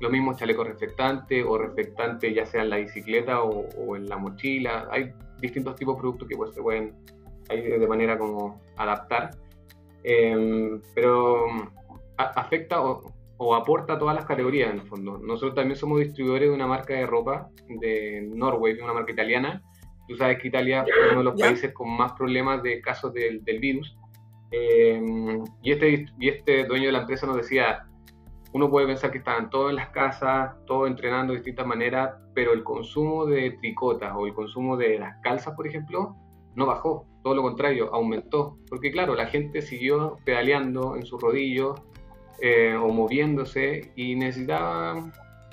lo 0.00 0.10
mismo 0.10 0.36
chaleco 0.36 0.64
reflectante 0.64 1.42
o 1.42 1.58
reflectante 1.58 2.32
ya 2.32 2.46
sea 2.46 2.62
en 2.62 2.70
la 2.70 2.76
bicicleta 2.76 3.42
o, 3.42 3.96
en 3.96 4.08
la 4.08 4.16
mochila. 4.16 4.88
Hay 4.90 5.12
distintos 5.40 5.76
tipos 5.76 5.96
de 5.96 6.00
productos 6.00 6.28
que 6.28 6.36
pues, 6.36 6.54
se 6.54 6.62
pueden 6.62 6.94
de 7.48 7.86
manera 7.86 8.18
como 8.18 8.60
adaptar. 8.76 9.30
Em, 10.04 10.80
pero 10.94 11.46
afecta 12.16 12.80
o 12.80 13.17
o 13.38 13.54
aporta 13.54 13.94
a 13.94 13.98
todas 13.98 14.14
las 14.14 14.26
categorías 14.26 14.70
en 14.70 14.80
el 14.80 14.86
fondo. 14.86 15.18
Nosotros 15.18 15.54
también 15.54 15.76
somos 15.76 16.00
distribuidores 16.00 16.48
de 16.48 16.54
una 16.54 16.66
marca 16.66 16.94
de 16.94 17.06
ropa 17.06 17.48
de 17.68 18.28
Norway, 18.34 18.78
una 18.80 18.92
marca 18.92 19.12
italiana. 19.12 19.62
Tú 20.08 20.16
sabes 20.16 20.38
que 20.40 20.48
Italia 20.48 20.84
es 20.86 21.12
uno 21.12 21.18
de 21.20 21.24
los 21.24 21.40
países 21.40 21.72
con 21.72 21.88
más 21.96 22.12
problemas 22.12 22.62
de 22.62 22.80
casos 22.80 23.12
del, 23.14 23.44
del 23.44 23.60
virus. 23.60 23.96
Eh, 24.50 25.00
y, 25.62 25.72
este, 25.72 26.06
y 26.18 26.28
este 26.28 26.64
dueño 26.64 26.86
de 26.86 26.92
la 26.92 27.00
empresa 27.00 27.26
nos 27.26 27.36
decía, 27.36 27.86
uno 28.52 28.70
puede 28.70 28.86
pensar 28.86 29.12
que 29.12 29.18
estaban 29.18 29.50
todos 29.50 29.70
en 29.70 29.76
las 29.76 29.90
casas, 29.90 30.56
todos 30.66 30.88
entrenando 30.88 31.32
de 31.32 31.38
distintas 31.38 31.66
maneras, 31.66 32.14
pero 32.34 32.52
el 32.52 32.64
consumo 32.64 33.26
de 33.26 33.52
tricotas 33.52 34.12
o 34.16 34.26
el 34.26 34.34
consumo 34.34 34.76
de 34.76 34.98
las 34.98 35.20
calzas, 35.22 35.54
por 35.54 35.66
ejemplo, 35.68 36.16
no 36.56 36.66
bajó, 36.66 37.06
todo 37.22 37.34
lo 37.34 37.42
contrario, 37.42 37.94
aumentó. 37.94 38.58
Porque 38.68 38.90
claro, 38.90 39.14
la 39.14 39.26
gente 39.26 39.62
siguió 39.62 40.16
pedaleando 40.24 40.96
en 40.96 41.04
sus 41.04 41.20
rodillos 41.22 41.80
eh, 42.40 42.74
o 42.74 42.88
moviéndose 42.88 43.92
y 43.96 44.14
necesitaba 44.14 45.10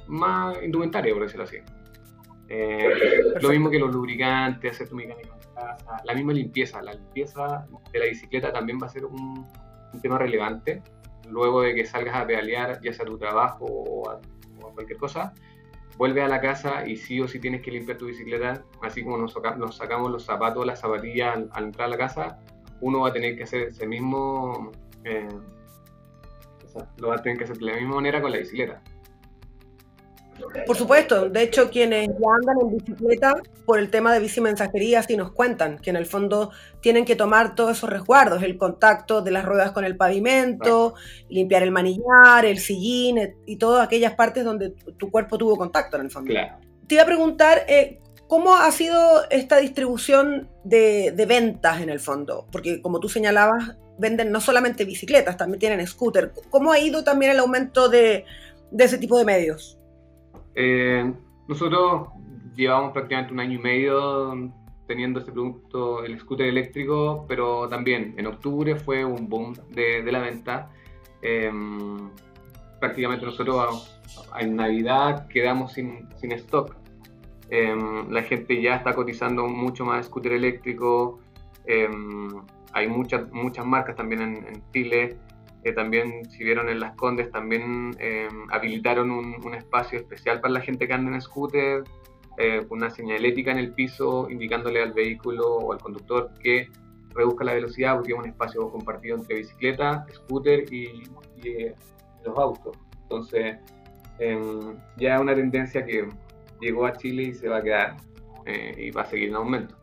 más 0.07 0.63
indumentaria, 0.63 1.13
por 1.13 1.23
decirlo 1.23 1.45
así. 1.45 1.57
Eh, 2.47 2.89
lo 3.41 3.49
mismo 3.49 3.69
que 3.69 3.79
los 3.79 3.91
lubricantes, 3.91 4.71
hacer 4.71 4.89
tu 4.89 4.95
mecánica 4.95 5.29
en 5.33 5.55
casa, 5.55 6.01
la 6.03 6.13
misma 6.13 6.33
limpieza. 6.33 6.81
La 6.81 6.93
limpieza 6.93 7.65
de 7.91 7.99
la 7.99 8.05
bicicleta 8.05 8.53
también 8.53 8.79
va 8.81 8.87
a 8.87 8.89
ser 8.89 9.05
un, 9.05 9.45
tema 10.01 10.17
relevante. 10.17 10.81
Luego 11.29 11.61
de 11.61 11.73
que 11.73 11.85
salgas 11.85 12.15
a 12.15 12.27
pedalear, 12.27 12.81
ya 12.81 12.93
sea 12.93 13.05
a 13.05 13.07
tu 13.07 13.17
trabajo 13.17 13.65
o 13.65 14.09
a, 14.09 14.19
cualquier 14.73 14.99
cosa, 14.99 15.33
vuelve 15.97 16.21
a 16.21 16.27
la 16.27 16.41
casa 16.41 16.87
y 16.87 16.97
sí 16.97 17.21
o 17.21 17.27
sí 17.27 17.39
tienes 17.39 17.61
que 17.61 17.71
limpiar 17.71 17.97
tu 17.97 18.07
bicicleta, 18.07 18.63
así 18.81 19.03
como 19.03 19.17
nos, 19.17 19.33
sacamos 19.77 20.11
los 20.11 20.25
zapatos, 20.25 20.65
las 20.65 20.81
zapatillas 20.81 21.37
al, 21.51 21.63
entrar 21.63 21.87
a 21.87 21.91
la 21.91 21.97
casa, 21.97 22.39
uno 22.81 23.01
va 23.01 23.09
a 23.09 23.13
tener 23.13 23.37
que 23.37 23.43
hacer 23.43 23.69
ese 23.69 23.87
mismo, 23.87 24.71
eh, 25.05 25.27
lo 26.97 27.09
va 27.09 27.15
a 27.15 27.21
tener 27.21 27.37
que 27.37 27.43
hacer 27.45 27.57
de 27.57 27.65
la 27.65 27.75
misma 27.75 27.95
manera 27.95 28.21
con 28.21 28.31
la 28.31 28.37
bicicleta. 28.37 28.81
Por 30.65 30.75
supuesto, 30.75 31.29
de 31.29 31.43
hecho 31.43 31.69
quienes 31.69 32.07
ya 32.07 32.35
andan 32.35 32.57
en 32.61 32.77
bicicleta 32.77 33.41
por 33.65 33.79
el 33.79 33.89
tema 33.89 34.13
de 34.13 34.19
bici 34.19 34.41
mensajería 34.41 35.01
sí 35.01 35.15
nos 35.15 35.31
cuentan 35.31 35.79
que 35.79 35.89
en 35.89 35.95
el 35.95 36.05
fondo 36.05 36.51
tienen 36.81 37.05
que 37.05 37.15
tomar 37.15 37.55
todos 37.55 37.77
esos 37.77 37.89
resguardos, 37.89 38.43
el 38.43 38.57
contacto 38.57 39.21
de 39.21 39.31
las 39.31 39.45
ruedas 39.45 39.71
con 39.71 39.85
el 39.85 39.95
pavimento, 39.95 40.95
limpiar 41.29 41.63
el 41.63 41.71
manillar, 41.71 42.45
el 42.45 42.59
sillín 42.59 43.35
y 43.45 43.55
todas 43.57 43.85
aquellas 43.85 44.15
partes 44.15 44.43
donde 44.43 44.71
tu 44.97 45.09
cuerpo 45.09 45.37
tuvo 45.37 45.55
contacto 45.55 45.95
en 45.95 46.03
el 46.03 46.11
fondo. 46.11 46.33
Te 46.87 46.95
iba 46.95 47.03
a 47.03 47.07
preguntar, 47.07 47.63
eh, 47.67 47.99
¿cómo 48.27 48.55
ha 48.55 48.71
sido 48.71 49.23
esta 49.29 49.57
distribución 49.57 50.49
de, 50.63 51.13
ventas 51.27 51.81
en 51.81 51.89
el 51.89 51.99
fondo? 51.99 52.45
Porque 52.51 52.81
como 52.81 52.99
tú 52.99 53.07
señalabas, 53.07 53.77
venden 53.97 54.31
no 54.31 54.41
solamente 54.41 54.85
bicicletas, 54.85 55.37
también 55.37 55.59
tienen 55.59 55.85
scooter. 55.87 56.31
¿Cómo 56.49 56.71
ha 56.71 56.79
ido 56.79 57.03
también 57.03 57.31
el 57.31 57.39
aumento 57.39 57.89
de 57.89 58.25
ese 58.77 58.97
tipo 58.97 59.17
de 59.17 59.25
medios? 59.25 59.77
Eh, 60.55 61.13
nosotros 61.47 62.07
llevamos 62.55 62.93
prácticamente 62.93 63.33
un 63.33 63.39
año 63.41 63.59
y 63.59 63.61
medio 63.61 64.51
teniendo 64.87 65.19
este 65.19 65.31
producto, 65.31 66.03
el 66.03 66.17
scooter 66.19 66.47
eléctrico, 66.47 67.25
pero 67.27 67.67
también 67.67 68.13
en 68.17 68.27
octubre 68.27 68.75
fue 68.75 69.03
un 69.03 69.27
boom 69.27 69.53
de, 69.71 70.03
la 70.11 70.19
venta. 70.19 70.69
Em, 71.21 72.09
prácticamente 72.79 73.25
nosotros 73.25 73.99
en 74.39 74.55
Navidad 74.55 75.27
quedamos 75.27 75.73
sin, 75.73 76.07
sin 76.17 76.31
stock. 76.33 76.75
Em, 77.49 78.09
la 78.11 78.23
gente 78.23 78.61
ya 78.61 78.75
está 78.75 78.93
cotizando 78.93 79.47
mucho 79.47 79.85
más 79.85 80.05
scooter 80.05 80.33
eléctrico. 80.33 81.19
Hay 82.75 82.87
muchas, 82.87 83.31
muchas 83.31 83.65
marcas 83.65 83.95
también 83.95 84.21
en, 84.21 84.35
en 84.47 84.71
Chile 84.71 85.17
también, 85.73 86.29
si 86.29 86.43
vieron 86.43 86.69
en 86.69 86.79
Las 86.79 86.95
Condes, 86.95 87.31
también 87.31 87.95
eh, 87.99 88.27
habilitaron 88.51 89.11
un, 89.11 89.55
espacio 89.55 89.99
especial 89.99 90.41
para 90.41 90.53
la 90.53 90.61
gente 90.61 90.87
que 90.87 90.93
anda 90.93 91.11
en 91.11 91.21
scooter, 91.21 91.83
eh, 92.37 92.65
una 92.69 92.89
señalética 92.89 93.51
en 93.51 93.57
el 93.57 93.73
piso 93.73 94.29
indicándole 94.29 94.81
al 94.81 94.93
vehículo 94.93 95.55
o 95.55 95.73
al 95.73 95.79
conductor 95.79 96.31
que 96.41 96.69
reduzca 97.13 97.45
la 97.45 97.53
velocidad 97.53 97.95
porque 97.95 98.11
es 98.11 98.19
un 98.19 98.25
espacio 98.25 98.69
compartido 98.69 99.17
entre 99.17 99.37
bicicleta, 99.37 100.05
scooter 100.13 100.71
y, 100.71 101.03
eh, 101.43 101.73
los 102.25 102.37
autos. 102.37 102.77
Entonces, 103.03 103.57
em, 104.19 104.77
ya 104.97 105.15
es 105.15 105.21
una 105.21 105.35
tendencia 105.35 105.85
que 105.85 106.07
llegó 106.59 106.85
a 106.85 106.93
Chile 106.93 107.23
y 107.23 107.33
se 107.33 107.47
va 107.47 107.57
a 107.57 107.63
quedar 107.63 107.95
y 108.77 108.91
va 108.91 109.01
a 109.01 109.05
seguir 109.05 109.29
en 109.29 109.35
aumento. 109.35 109.75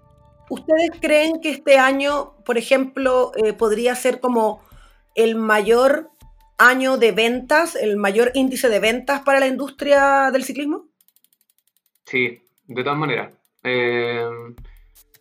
¿Ustedes 0.53 0.91
creen 1.01 1.41
que 1.41 1.49
este 1.49 1.79
año, 1.79 2.35
por 2.45 2.59
ejemplo, 2.59 3.33
podría 3.57 3.95
ser 3.95 4.21
como 4.21 4.61
el 5.15 5.35
mayor 5.35 6.11
año 6.59 6.99
de 6.99 7.13
ventas, 7.13 7.75
el 7.75 7.97
mayor 7.97 8.33
índice 8.35 8.69
de 8.69 8.79
ventas 8.79 9.23
para 9.23 9.41
la 9.41 9.47
industria 9.47 10.31
del 10.31 10.45
ciclismo? 10.45 10.91
Sí, 12.05 12.43
de 12.67 12.85
todas 12.85 12.99
maneras. 12.99 13.33
Eh, 13.65 14.29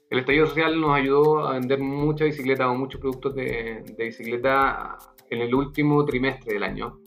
el 0.10 0.20
estallido 0.20 0.48
social 0.48 0.82
nos 0.82 0.98
ayudó 0.98 1.48
a 1.48 1.54
vender 1.54 1.80
muchas 1.80 2.26
bicicletas 2.26 2.68
o 2.68 2.76
muchos 2.76 3.00
productos 3.00 3.34
de, 3.34 3.86
bicicleta 3.98 4.98
en 5.30 5.40
el 5.40 5.56
último 5.56 6.04
trimestre 6.04 6.56
del 6.56 6.64
año, 6.64 7.00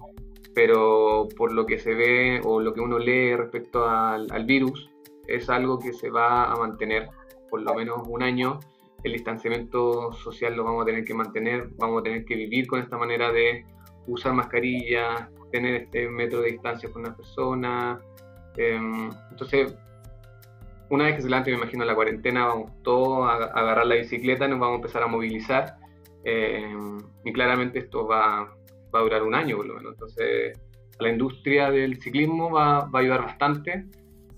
pero 0.55 1.29
por 1.37 1.53
lo 1.53 1.67
que 1.67 1.79
se 1.79 1.93
ve 1.93 2.41
o 2.43 2.59
lo 2.59 2.73
que 2.73 2.81
uno 2.81 2.99
lee 2.99 3.37
respecto 3.37 3.87
al 3.87 4.47
virus, 4.47 4.89
es 5.27 5.51
algo 5.51 5.79
que 5.79 5.93
se 5.93 6.09
va 6.09 6.51
a 6.51 6.57
mantener 6.57 7.11
por 7.55 7.63
lo 7.63 7.73
menos 7.73 8.03
un 8.09 8.21
año 8.21 8.59
el 9.05 9.13
distanciamiento 9.13 10.13
social 10.13 10.57
lo 10.57 10.65
vamos 10.65 10.83
a 10.83 10.87
tener 10.87 11.05
que 11.05 11.15
mantener, 11.15 11.69
vamos 11.79 12.01
a 12.01 12.03
tener 12.03 12.25
que 12.25 12.35
vivir 12.35 12.67
con 12.67 12.81
esta 12.81 12.99
manera 12.99 13.31
de 13.31 13.65
usar 14.09 14.33
mascarilla, 14.33 15.31
tener 15.53 15.83
este 15.83 16.09
metro 16.09 16.41
de 16.41 16.51
distancia 16.51 16.91
con 16.91 17.03
una 17.03 17.15
persona. 17.15 18.01
Em, 18.57 19.09
entonces, 19.31 19.73
una 20.91 21.05
vez 21.05 21.15
que 21.15 21.23
se 21.23 21.29
levante, 21.29 21.53
me 21.53 21.59
imagino, 21.59 21.85
la 21.85 21.95
cuarentena, 21.95 22.47
vamos 22.47 22.73
todos 22.83 23.29
a, 23.29 23.35
agarrar 23.35 23.87
la 23.87 23.95
bicicleta, 23.95 24.49
nos 24.49 24.59
vamos 24.59 24.73
a 24.73 24.77
empezar 24.81 25.05
a 25.05 25.07
movilizar. 25.07 25.77
Em, 26.25 26.99
y 27.25 27.33
claramente 27.33 27.79
esto 27.79 28.05
va, 28.05 28.53
va, 28.93 28.99
a 28.99 29.03
durar 29.03 29.23
un 29.23 29.37
año 29.37 29.59
por 29.59 29.67
lo 29.67 29.75
menos. 29.75 29.93
Entonces, 29.93 30.59
a 30.99 31.03
la 31.05 31.11
industria 31.11 31.71
del 31.71 32.01
ciclismo 32.03 32.51
va, 32.51 32.87
va 32.87 32.99
a 32.99 33.03
ayudar 33.03 33.23
bastante. 33.23 33.85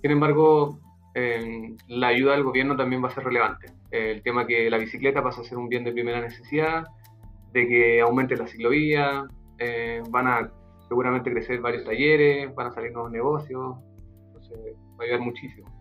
Sin 0.02 0.10
embargo, 0.10 0.78
em, 1.16 1.76
la 1.88 2.08
ayuda 2.08 2.32
del 2.32 2.44
gobierno 2.44 2.76
también 2.76 3.02
va 3.02 3.08
a 3.08 3.14
ser 3.14 3.24
relevante 3.24 3.76
el 3.90 4.22
tema 4.22 4.46
que 4.46 4.68
la 4.70 4.78
bicicleta 4.78 5.22
pasa 5.22 5.40
a 5.40 5.44
ser 5.44 5.58
un 5.58 5.68
bien 5.68 5.84
de 5.84 5.92
primera 5.92 6.20
necesidad, 6.20 6.86
de 7.52 7.66
que 7.66 8.00
aumente 8.00 8.36
la 8.36 8.46
ciclovía, 8.46 9.26
eh, 9.58 10.02
van 10.10 10.26
a 10.26 10.50
seguramente 10.88 11.30
crecer 11.30 11.60
varios 11.60 11.84
talleres, 11.84 12.54
van 12.54 12.68
a 12.68 12.74
salir 12.74 12.92
nuevos 12.92 13.10
negocios, 13.10 13.76
entonces 14.26 14.58
va 14.98 15.02
a 15.02 15.02
ayudar 15.04 15.20
muchísimo. 15.20 15.72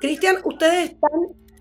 Cristian, 0.00 0.36
ustedes 0.44 0.90
están 0.90 1.10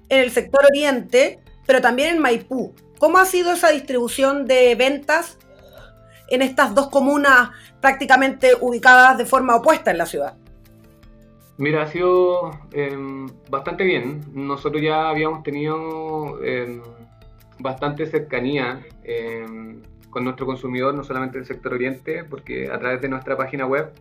en 0.09 0.21
el 0.21 0.31
sector 0.31 0.65
oriente, 0.65 1.39
pero 1.65 1.81
también 1.81 2.15
en 2.15 2.21
Maipú. 2.21 2.73
¿Cómo 2.99 3.17
ha 3.17 3.25
sido 3.25 3.53
esa 3.53 3.69
distribución 3.69 4.45
de 4.45 4.75
ventas 4.75 5.37
en 6.29 6.41
estas 6.41 6.75
dos 6.75 6.89
comunas 6.89 7.49
prácticamente 7.81 8.51
ubicadas 8.59 9.17
de 9.17 9.25
forma 9.25 9.55
opuesta 9.55 9.91
en 9.91 9.97
la 9.97 10.05
ciudad? 10.05 10.37
Mira, 11.57 11.83
ha 11.83 11.87
sido 11.87 12.51
em, 12.71 13.27
bastante 13.49 13.83
bien. 13.83 14.21
Nosotros 14.33 14.81
ya 14.81 15.09
habíamos 15.09 15.41
tenido 15.43 16.43
em, 16.43 16.81
bastante 17.59 18.05
cercanía 18.05 18.85
em, 19.03 19.81
con 20.11 20.23
nuestro 20.23 20.45
consumidor, 20.45 20.93
no 20.93 21.03
solamente 21.03 21.39
del 21.39 21.47
sector 21.47 21.73
oriente, 21.73 22.23
porque 22.23 22.69
a 22.71 22.77
través 22.77 23.01
de 23.01 23.09
nuestra 23.09 23.35
página 23.35 23.65
web 23.65 23.91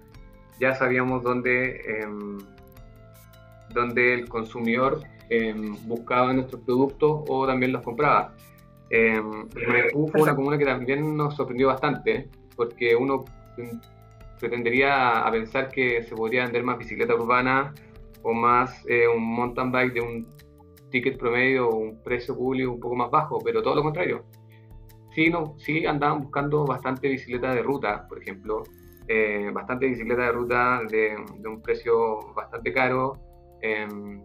ya 0.61 0.75
sabíamos 0.75 1.23
dónde, 1.23 1.81
dónde 3.75 4.14
el 4.14 4.29
consumidor 4.29 5.03
buscaba 5.83 6.33
nuestros 6.33 6.62
productos 6.62 7.25
o 7.29 7.47
también 7.47 7.73
los 7.73 7.83
compraba. 7.83 8.33
fue 8.88 10.23
una 10.23 10.35
comuna 10.35 10.57
que 10.57 10.64
también 10.64 11.14
nos 11.14 11.37
sorprendió 11.37 11.66
bastante, 11.69 12.31
porque 12.57 12.97
uno 12.97 13.27
pretendería 14.38 15.27
a 15.27 15.31
pensar 15.31 15.68
que 15.68 16.03
se 16.03 16.14
podría 16.14 16.44
vender 16.44 16.62
más 16.62 16.79
bicicleta 16.79 17.14
urbana 17.14 17.75
o 18.22 18.33
más 18.33 18.85
eh, 18.88 19.07
un 19.09 19.22
mountain 19.22 19.70
bike 19.70 19.94
de 19.94 20.01
un 20.01 20.27
ticket 20.90 21.18
promedio 21.18 21.68
o 21.68 21.77
un 21.77 22.03
precio 22.03 22.37
público 22.37 22.72
un 22.72 22.81
poco 22.81 22.96
más 22.96 23.11
bajo, 23.11 23.38
pero 23.44 23.62
todo 23.62 23.77
lo 23.77 23.83
contrario. 23.83 24.25
Sí, 25.14 25.31
no, 25.31 25.55
sí 25.59 25.87
andaban 25.87 26.22
buscando 26.22 26.64
bastante 26.64 27.09
bicicleta 27.09 27.55
de 27.55 27.62
ruta, 27.62 28.07
por 28.09 28.20
ejemplo, 28.20 28.62
eh, 29.09 29.51
bastante 29.53 29.87
bicicleta 29.87 30.22
de 30.22 30.33
ruta 30.33 30.81
de, 30.90 31.16
un 31.49 31.62
precio 31.62 32.35
bastante 32.35 32.72
caro. 32.72 33.18
Em, 33.62 34.22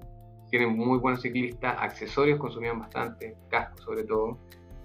tienen 0.49 0.75
muy 0.75 0.99
buenos 0.99 1.21
ciclistas, 1.21 1.77
accesorios 1.79 2.37
consumían 2.39 2.79
bastante, 2.79 3.37
cascos 3.49 3.81
sobre 3.85 4.03
todo. 4.03 4.37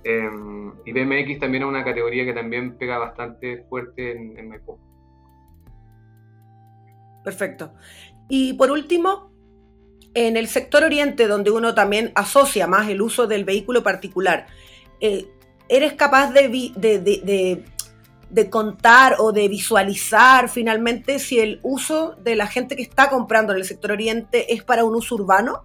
Em, 0.04 0.72
y 0.84 0.92
BMX 0.92 1.40
también 1.40 1.64
es 1.64 1.68
una 1.68 1.82
categoría 1.82 2.24
que 2.24 2.32
también 2.32 2.76
pega 2.78 2.98
bastante 2.98 3.64
fuerte 3.68 4.12
en, 4.12 4.38
en 4.38 4.48
Perfecto. 7.26 7.72
Y 8.28 8.52
por 8.52 8.70
último, 8.70 9.32
en 10.14 10.36
el 10.36 10.46
sector 10.46 10.84
oriente, 10.84 11.26
donde 11.26 11.50
uno 11.50 11.74
también 11.74 12.12
asocia 12.14 12.68
más 12.68 12.88
el 12.88 13.02
uso 13.02 13.26
del 13.26 13.44
vehículo 13.44 13.82
particular, 13.82 14.46
eh, 15.00 15.26
¿eres 15.68 15.94
capaz 15.94 16.30
de, 16.32 17.64
contar 18.48 19.16
o 19.18 19.32
de 19.32 19.48
visualizar 19.48 20.48
finalmente 20.48 21.18
si 21.18 21.40
el 21.40 21.58
uso 21.64 22.14
de 22.22 22.36
la 22.36 22.46
gente 22.46 22.76
que 22.76 22.82
está 22.82 23.10
comprando 23.10 23.52
en 23.52 23.58
el 23.58 23.64
sector 23.64 23.90
oriente 23.90 24.54
es 24.54 24.62
para 24.62 24.84
un 24.84 24.94
uso 24.94 25.16
urbano? 25.16 25.64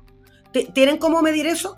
¿Tienen 0.73 0.97
cómo 0.97 1.21
medir 1.21 1.45
eso? 1.45 1.77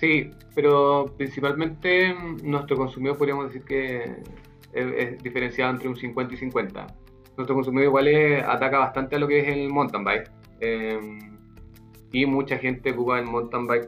Sí, 0.00 0.32
pero 0.52 1.14
principalmente 1.16 2.12
nuestro 2.42 2.76
consumidor 2.76 3.16
podríamos 3.16 3.46
decir 3.46 3.62
que 3.62 4.16
es, 4.72 5.22
diferenciado 5.22 5.70
entre 5.70 5.88
un 5.88 5.94
50 5.94 6.34
y 6.34 6.36
50. 6.38 6.86
Nuestro 7.40 7.54
consumidor 7.54 7.86
igual 7.86 8.44
ataca 8.46 8.78
bastante 8.78 9.16
a 9.16 9.18
lo 9.18 9.26
que 9.26 9.40
es 9.40 9.48
el 9.48 9.70
mountain 9.70 10.04
bike. 10.04 10.30
Em, 10.60 11.38
y 12.12 12.26
mucha 12.26 12.58
gente 12.58 12.90
ocupa 12.90 13.18
el 13.18 13.24
mountain 13.24 13.66
bike 13.66 13.86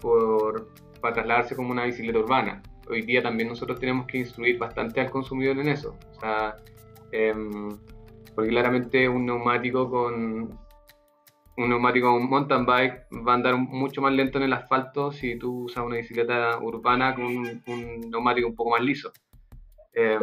por, 0.00 0.68
para 1.00 1.14
trasladarse 1.14 1.54
como 1.54 1.70
una 1.70 1.84
bicicleta 1.84 2.18
urbana. 2.18 2.60
Hoy 2.90 3.02
día 3.02 3.22
también 3.22 3.50
nosotros 3.50 3.78
tenemos 3.78 4.06
que 4.06 4.18
instruir 4.18 4.58
bastante 4.58 5.00
al 5.00 5.10
consumidor 5.12 5.58
en 5.60 5.68
eso. 5.68 5.96
O 6.16 6.20
sea, 6.20 6.56
em, 7.12 7.68
porque 8.34 8.50
claramente 8.50 9.08
un 9.08 9.26
neumático 9.26 9.88
con 9.88 10.58
un 11.58 11.68
neumático 11.68 12.12
un 12.12 12.28
mountain 12.28 12.66
bike 12.66 13.06
va 13.24 13.32
a 13.32 13.34
andar 13.36 13.56
mucho 13.56 14.02
más 14.02 14.12
lento 14.12 14.38
en 14.38 14.44
el 14.44 14.52
asfalto 14.52 15.12
si 15.12 15.38
tú 15.38 15.66
usas 15.66 15.84
una 15.84 15.98
bicicleta 15.98 16.58
urbana 16.58 17.14
con 17.14 17.26
un, 17.26 17.62
neumático 18.10 18.48
un 18.48 18.56
poco 18.56 18.70
más 18.70 18.80
liso. 18.82 19.12
Em, 19.92 20.20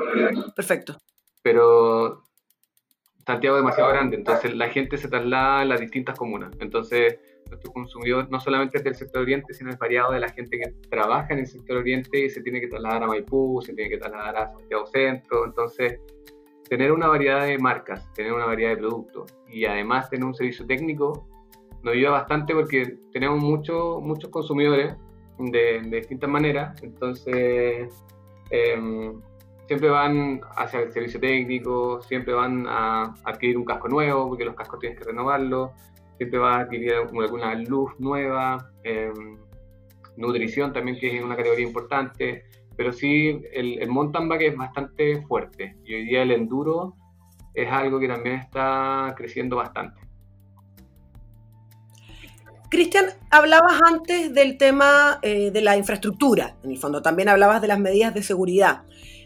Perfecto. 0.53 0.97
Pero 1.41 2.23
Santiago 3.25 3.57
es 3.57 3.63
demasiado 3.63 3.89
grande, 3.89 4.17
entonces 4.17 4.55
la 4.55 4.69
gente 4.69 4.97
se 4.97 5.07
traslada 5.07 5.61
a 5.61 5.65
las 5.65 5.79
distintas 5.79 6.17
comunas. 6.17 6.51
Entonces, 6.59 7.19
nuestro 7.49 7.71
consumidor 7.71 8.29
no 8.29 8.39
solamente 8.39 8.77
es 8.77 8.83
del 8.83 8.95
sector 8.95 9.21
oriente, 9.21 9.53
sino 9.53 9.69
es 9.69 9.77
variado 9.77 10.11
de 10.11 10.19
la 10.19 10.29
gente 10.29 10.59
que 10.59 10.73
trabaja 10.89 11.33
en 11.33 11.39
el 11.39 11.47
sector 11.47 11.77
oriente 11.77 12.25
y 12.25 12.29
se 12.29 12.41
tiene 12.41 12.59
que 12.59 12.67
trasladar 12.67 13.03
a 13.03 13.07
Maipú, 13.07 13.61
se 13.61 13.73
tiene 13.73 13.89
que 13.89 13.97
trasladar 13.97 14.35
a 14.35 14.51
Santiago 14.53 14.85
Centro. 14.87 15.45
Entonces, 15.45 15.99
tener 16.67 16.91
una 16.91 17.07
variedad 17.07 17.45
de 17.45 17.57
marcas, 17.57 18.11
tener 18.13 18.33
una 18.33 18.45
variedad 18.45 18.71
de 18.71 18.77
productos 18.77 19.33
y 19.47 19.65
además 19.65 20.09
tener 20.09 20.25
un 20.25 20.33
servicio 20.33 20.65
técnico 20.65 21.27
nos 21.83 21.93
ayuda 21.93 22.11
bastante 22.11 22.53
porque 22.53 22.97
tenemos 23.11 23.43
muchos 23.43 24.01
muchos 24.01 24.29
consumidores 24.29 24.95
de, 25.37 25.81
de 25.83 25.97
distintas 25.97 26.29
maneras. 26.29 26.81
Entonces, 26.81 27.93
eh, 28.49 29.13
siempre 29.67 29.89
van 29.89 30.41
hacia 30.55 30.81
el 30.81 30.91
servicio 30.91 31.19
técnico, 31.19 32.01
siempre 32.01 32.33
van 32.33 32.65
a 32.67 33.13
adquirir 33.23 33.57
un 33.57 33.65
casco 33.65 33.87
nuevo, 33.87 34.27
porque 34.27 34.45
los 34.45 34.55
cascos 34.55 34.79
tienes 34.79 34.99
que 34.99 35.05
renovarlos, 35.05 35.71
siempre 36.17 36.39
van 36.39 36.59
a 36.59 36.63
adquirir 36.63 36.93
alguna 36.93 37.55
luz 37.55 37.91
nueva, 37.99 38.71
em, 38.83 39.37
nutrición 40.17 40.73
también, 40.73 40.99
que 40.99 41.17
es 41.17 41.23
una 41.23 41.35
categoría 41.35 41.65
importante, 41.65 42.43
pero 42.75 42.91
sí, 42.91 43.41
el, 43.53 43.81
el 43.81 43.89
mountain 43.89 44.27
bike 44.27 44.49
es 44.49 44.57
bastante 44.57 45.21
fuerte 45.23 45.75
y 45.85 45.95
hoy 45.95 46.05
día 46.05 46.23
el 46.23 46.31
enduro 46.31 46.95
es 47.53 47.71
algo 47.71 47.99
que 47.99 48.07
también 48.07 48.35
está 48.35 49.13
creciendo 49.15 49.55
bastante. 49.57 50.01
Cristian, 52.69 53.05
hablabas 53.29 53.79
antes 53.87 54.33
del 54.33 54.57
tema 54.57 55.19
eh, 55.21 55.51
de 55.51 55.61
la 55.61 55.77
infraestructura, 55.77 56.55
en 56.63 56.71
el 56.71 56.77
fondo 56.79 57.03
también 57.03 57.29
hablabas 57.29 57.61
de 57.61 57.67
las 57.67 57.79
medidas 57.79 58.15
de 58.15 58.23
seguridad 58.23 58.81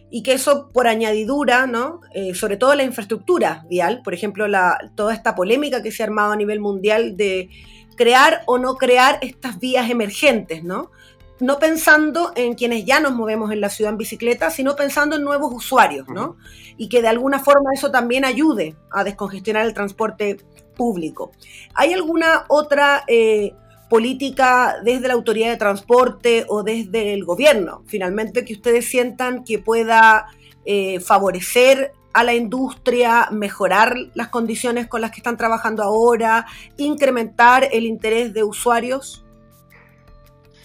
y 0.09 0.23
que 0.23 0.33
eso 0.33 0.69
por 0.71 0.87
añadidura, 0.87 1.67
¿no? 1.67 2.01
Eh, 2.13 2.33
sobre 2.33 2.57
todo 2.57 2.75
la 2.75 2.83
infraestructura 2.83 3.65
vial, 3.69 4.01
por 4.03 4.13
ejemplo, 4.13 4.47
la, 4.47 4.91
toda 4.95 5.13
esta 5.13 5.35
polémica 5.35 5.83
que 5.83 5.91
se 5.91 6.03
ha 6.03 6.05
armado 6.05 6.31
a 6.31 6.35
nivel 6.35 6.59
mundial 6.59 7.17
de 7.17 7.49
crear 7.95 8.43
o 8.45 8.57
no 8.57 8.75
crear 8.75 9.19
estas 9.21 9.59
vías 9.59 9.89
emergentes, 9.89 10.63
¿no? 10.63 10.91
No 11.39 11.59
pensando 11.59 12.31
en 12.35 12.55
quienes 12.55 12.85
ya 12.85 12.99
nos 12.99 13.13
movemos 13.13 13.51
en 13.51 13.61
la 13.61 13.69
ciudad 13.69 13.91
en 13.91 13.97
bicicleta, 13.97 14.49
sino 14.49 14.75
pensando 14.75 15.17
en 15.17 15.23
nuevos 15.23 15.53
usuarios, 15.53 16.07
¿no? 16.07 16.37
Y 16.77 16.89
que 16.89 17.01
de 17.01 17.09
alguna 17.09 17.39
forma 17.39 17.71
eso 17.73 17.91
también 17.91 18.23
ayude 18.23 18.75
a 18.91 19.03
descongestionar 19.03 19.65
el 19.65 19.73
transporte 19.73 20.37
público. 20.75 21.31
¿Hay 21.73 21.93
alguna 21.93 22.45
otra 22.47 23.03
eh, 23.07 23.53
política 23.89 24.75
desde 24.83 25.07
la 25.07 25.13
autoridad 25.13 25.49
de 25.49 25.57
transporte 25.57 26.45
o 26.49 26.63
desde 26.63 27.13
el 27.13 27.23
gobierno, 27.23 27.83
finalmente 27.87 28.43
que 28.43 28.53
ustedes 28.53 28.85
sientan 28.85 29.43
que 29.43 29.59
pueda 29.59 30.27
eh, 30.65 30.99
favorecer 30.99 31.93
a 32.13 32.23
la 32.23 32.33
industria, 32.33 33.29
mejorar 33.31 33.95
las 34.15 34.29
condiciones 34.29 34.87
con 34.87 35.01
las 35.01 35.11
que 35.11 35.17
están 35.17 35.37
trabajando 35.37 35.83
ahora, 35.83 36.47
incrementar 36.75 37.67
el 37.71 37.85
interés 37.85 38.33
de 38.33 38.43
usuarios? 38.43 39.23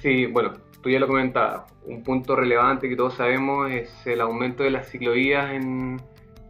Sí, 0.00 0.26
bueno, 0.26 0.54
tú 0.80 0.88
ya 0.88 0.98
lo 0.98 1.06
comentabas. 1.06 1.70
Un 1.84 2.02
punto 2.02 2.36
relevante 2.36 2.88
que 2.88 2.96
todos 2.96 3.14
sabemos 3.14 3.70
es 3.70 3.90
el 4.06 4.22
aumento 4.22 4.62
de 4.62 4.70
las 4.70 4.88
ciclovías 4.88 5.52
en, 5.52 6.00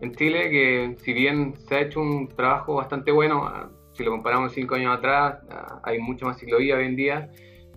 en 0.00 0.14
Chile, 0.14 0.48
que 0.50 0.96
si 1.02 1.12
bien 1.12 1.54
se 1.68 1.74
ha 1.74 1.80
hecho 1.80 2.00
un 2.00 2.28
trabajo 2.28 2.74
bastante 2.74 3.10
bueno, 3.10 3.70
si 3.92 4.04
lo 4.04 4.10
comparamos 4.10 4.52
cinco 4.52 4.74
años 4.74 4.96
atrás, 4.96 5.38
ah, 5.50 5.80
hay 5.84 5.98
mucho 5.98 6.26
más 6.26 6.38
ciclovía 6.38 6.76
hoy 6.76 6.86
en 6.86 6.96
día, 6.96 7.30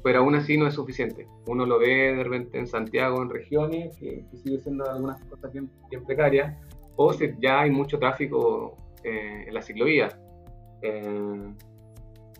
pero 0.04 0.20
aún 0.20 0.36
así 0.36 0.58
no 0.58 0.68
es 0.68 0.76
suficiente. 0.76 1.28
Uno 1.48 1.66
lo 1.66 1.80
ve 1.80 2.16
de 2.16 2.24
repente 2.24 2.58
en 2.58 2.68
Santiago, 2.68 3.22
en 3.22 3.30
regiones, 3.30 3.98
que, 3.98 4.24
sigue 4.44 4.60
siendo 4.60 4.90
algunas 4.90 5.22
cosas 5.26 5.52
bien, 5.52 5.70
precarias, 6.06 6.56
o 6.96 7.12
si 7.12 7.34
ya 7.40 7.62
hay 7.62 7.72
mucho 7.72 8.00
tráfico 8.00 8.78
eh, 9.04 9.46
en 9.48 9.54
la 9.54 9.62
ciclovía. 9.62 10.18
Eh, 10.82 11.54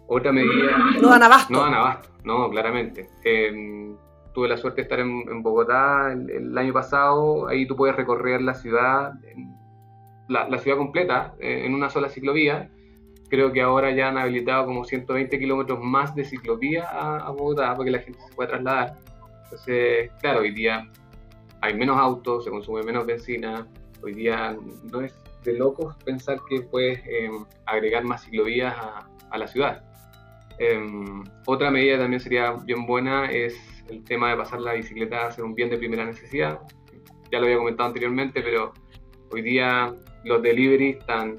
otra 0.08 0.32
medida... 0.32 0.78
No 1.02 1.10
dan 1.10 1.24
abasto. 1.24 1.52
No 1.52 1.62
dan 1.62 1.74
abasto, 1.74 2.10
no, 2.24 2.50
claramente. 2.50 3.10
Eh, 3.24 3.96
tuve 4.34 4.48
la 4.48 4.58
suerte 4.58 4.78
de 4.78 4.82
estar 4.84 5.00
en, 5.00 5.42
Bogotá 5.42 6.14
el, 6.14 6.58
año 6.58 6.72
pasado, 6.72 7.48
ahí 7.48 7.66
tú 7.66 7.76
puedes 7.76 7.96
recorrer 7.96 8.42
la 8.42 8.54
ciudad, 8.54 9.14
la, 10.28 10.48
la 10.48 10.58
ciudad 10.60 10.78
completa 10.78 11.34
en 11.40 11.74
una 11.74 11.90
sola 11.90 12.10
ciclovía, 12.10 12.70
Creo 13.30 13.52
que 13.52 13.62
ahora 13.62 13.92
ya 13.92 14.10
han 14.10 14.18
habilitado 14.18 14.66
como 14.66 14.84
120 14.84 15.40
kilómetros 15.40 15.80
más 15.82 16.14
de 16.16 16.26
ciclovía 16.26 16.88
a, 16.90 17.30
Bogotá 17.32 17.74
para 17.74 17.84
que 17.84 17.92
la 17.92 18.00
gente 18.00 18.20
se 18.20 18.34
pueda 18.36 18.50
trasladar. 18.50 18.96
Entonces, 19.44 20.12
claro, 20.22 20.42
hoy 20.42 20.52
día 20.52 20.88
hay 21.62 21.74
menos 21.74 21.98
autos, 21.98 22.44
se 22.44 22.52
consume 22.52 22.84
menos 22.84 23.06
benzina. 23.06 23.68
Hoy 24.04 24.14
día 24.14 24.56
no 24.92 25.02
es 25.02 25.16
de 25.44 25.54
locos 25.54 25.96
pensar 26.04 26.40
que 26.50 26.62
puedes 26.62 27.00
em, 27.06 27.46
agregar 27.66 28.04
más 28.04 28.24
ciclovías 28.24 28.76
a, 28.78 29.38
la 29.38 29.48
ciudad. 29.48 29.84
Em, 30.60 31.24
otra 31.46 31.70
medida 31.70 31.98
también 31.98 32.22
sería 32.22 32.54
bien 32.54 32.86
buena 32.86 33.30
es 33.30 33.84
el 33.90 34.02
tema 34.04 34.30
de 34.30 34.38
pasar 34.38 34.62
la 34.62 34.74
bicicleta 34.74 35.28
a 35.28 35.32
ser 35.32 35.44
un 35.44 35.54
bien 35.54 35.70
de 35.70 35.78
primera 35.78 36.06
necesidad. 36.06 36.60
Ya 37.32 37.40
lo 37.40 37.46
había 37.46 37.58
comentado 37.58 37.88
anteriormente, 37.88 38.42
pero 38.42 38.74
hoy 39.32 39.42
día 39.42 39.94
los 40.24 40.42
delivery 40.42 40.92
están 40.92 41.38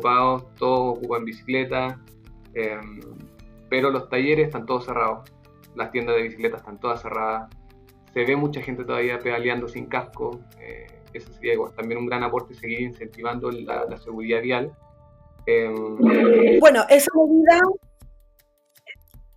todos 0.00 0.98
ocupan 0.98 1.24
bicicleta, 1.24 2.00
em, 2.54 3.00
pero 3.68 3.90
los 3.90 4.08
talleres 4.08 4.46
están 4.46 4.66
todos 4.66 4.84
cerrados, 4.84 5.30
las 5.74 5.90
tiendas 5.90 6.16
de 6.16 6.22
bicicletas 6.22 6.60
están 6.60 6.78
todas 6.78 7.02
cerradas, 7.02 7.48
se 8.12 8.24
ve 8.24 8.36
mucha 8.36 8.60
gente 8.60 8.84
todavía 8.84 9.18
pedaleando 9.18 9.68
sin 9.68 9.86
casco, 9.86 10.40
eh, 10.60 10.86
eso 11.14 11.32
sería 11.32 11.54
también 11.76 11.98
un 11.98 12.06
gran 12.06 12.22
aporte 12.22 12.54
seguir 12.54 12.80
incentivando 12.80 13.50
la, 13.50 13.96
seguridad 13.98 14.42
vial. 14.42 14.72
Em, 15.46 15.96
bueno, 16.60 16.84
esa 16.88 17.10
medida, 17.14 17.60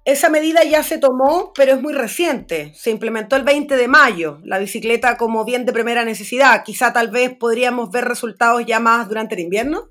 esa 0.06 0.30
medida 0.30 0.64
ya 0.64 0.84
se 0.84 1.00
tomó, 1.00 1.52
pero 1.56 1.74
es 1.74 1.82
muy 1.82 1.94
reciente. 1.94 2.72
Se 2.76 2.92
implementó 2.92 3.36
el 3.36 3.44
20 3.44 3.76
de 3.76 3.88
mayo, 3.88 4.40
la 4.44 4.60
bicicleta 4.60 5.18
como 5.18 5.44
bien 5.46 5.66
de 5.66 5.74
primera 5.74 6.06
necesidad. 6.06 6.64
Quizá 6.64 6.94
tal 6.94 7.10
vez 7.10 7.36
podríamos 7.36 7.90
ver 7.90 8.06
resultados 8.06 8.64
ya 8.68 8.80
más 8.80 9.10
durante 9.10 9.34
el 9.34 9.42
invierno. 9.42 9.90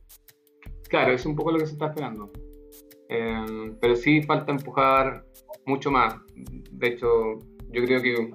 Claro, 0.95 1.13
es 1.13 1.27
un 1.27 1.35
poco 1.35 1.51
lo 1.51 1.59
que 1.59 1.67
se 1.67 1.73
está 1.73 1.87
esperando. 1.87 2.31
Em, 3.09 3.77
pero 3.81 3.97
sí 3.97 4.23
falta 4.23 4.53
empujar 4.53 5.25
mucho 5.67 5.91
más. 5.91 6.15
De 6.71 6.87
hecho, 6.87 7.41
yo 7.73 7.85
creo 7.85 8.01
que 8.01 8.33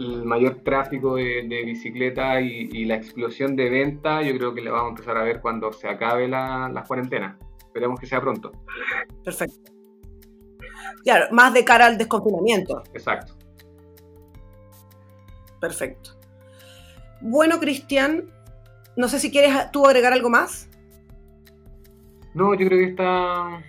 el 0.00 0.24
mayor 0.24 0.56
tráfico 0.64 1.14
de, 1.14 1.46
de 1.48 1.64
bicicleta 1.64 2.40
y, 2.40 2.84
la 2.84 2.96
explosión 2.96 3.54
de 3.54 3.70
venta, 3.70 4.22
yo 4.22 4.36
creo 4.36 4.52
que 4.52 4.62
la 4.62 4.72
vamos 4.72 4.86
a 4.86 4.90
empezar 4.90 5.16
a 5.18 5.22
ver 5.22 5.40
cuando 5.40 5.72
se 5.72 5.86
acabe 5.86 6.26
la, 6.26 6.68
la 6.68 6.82
cuarentena. 6.82 7.38
Esperemos 7.64 8.00
que 8.00 8.06
sea 8.06 8.20
pronto. 8.20 8.50
Perfecto. 9.22 9.70
Claro, 11.04 11.26
más 11.30 11.54
de 11.54 11.64
cara 11.64 11.86
al 11.86 11.96
desconfinamiento. 11.96 12.82
Exacto. 12.92 13.34
Perfecto. 15.60 16.18
Bueno, 17.20 17.60
Cristian, 17.60 18.32
no 18.96 19.06
sé 19.06 19.20
si 19.20 19.30
quieres 19.30 19.70
tú 19.70 19.86
agregar 19.86 20.12
algo 20.12 20.28
más. 20.28 20.68
No, 22.34 22.52
yo 22.54 22.66
creo 22.66 22.80
que 22.80 22.90
está 22.90 23.62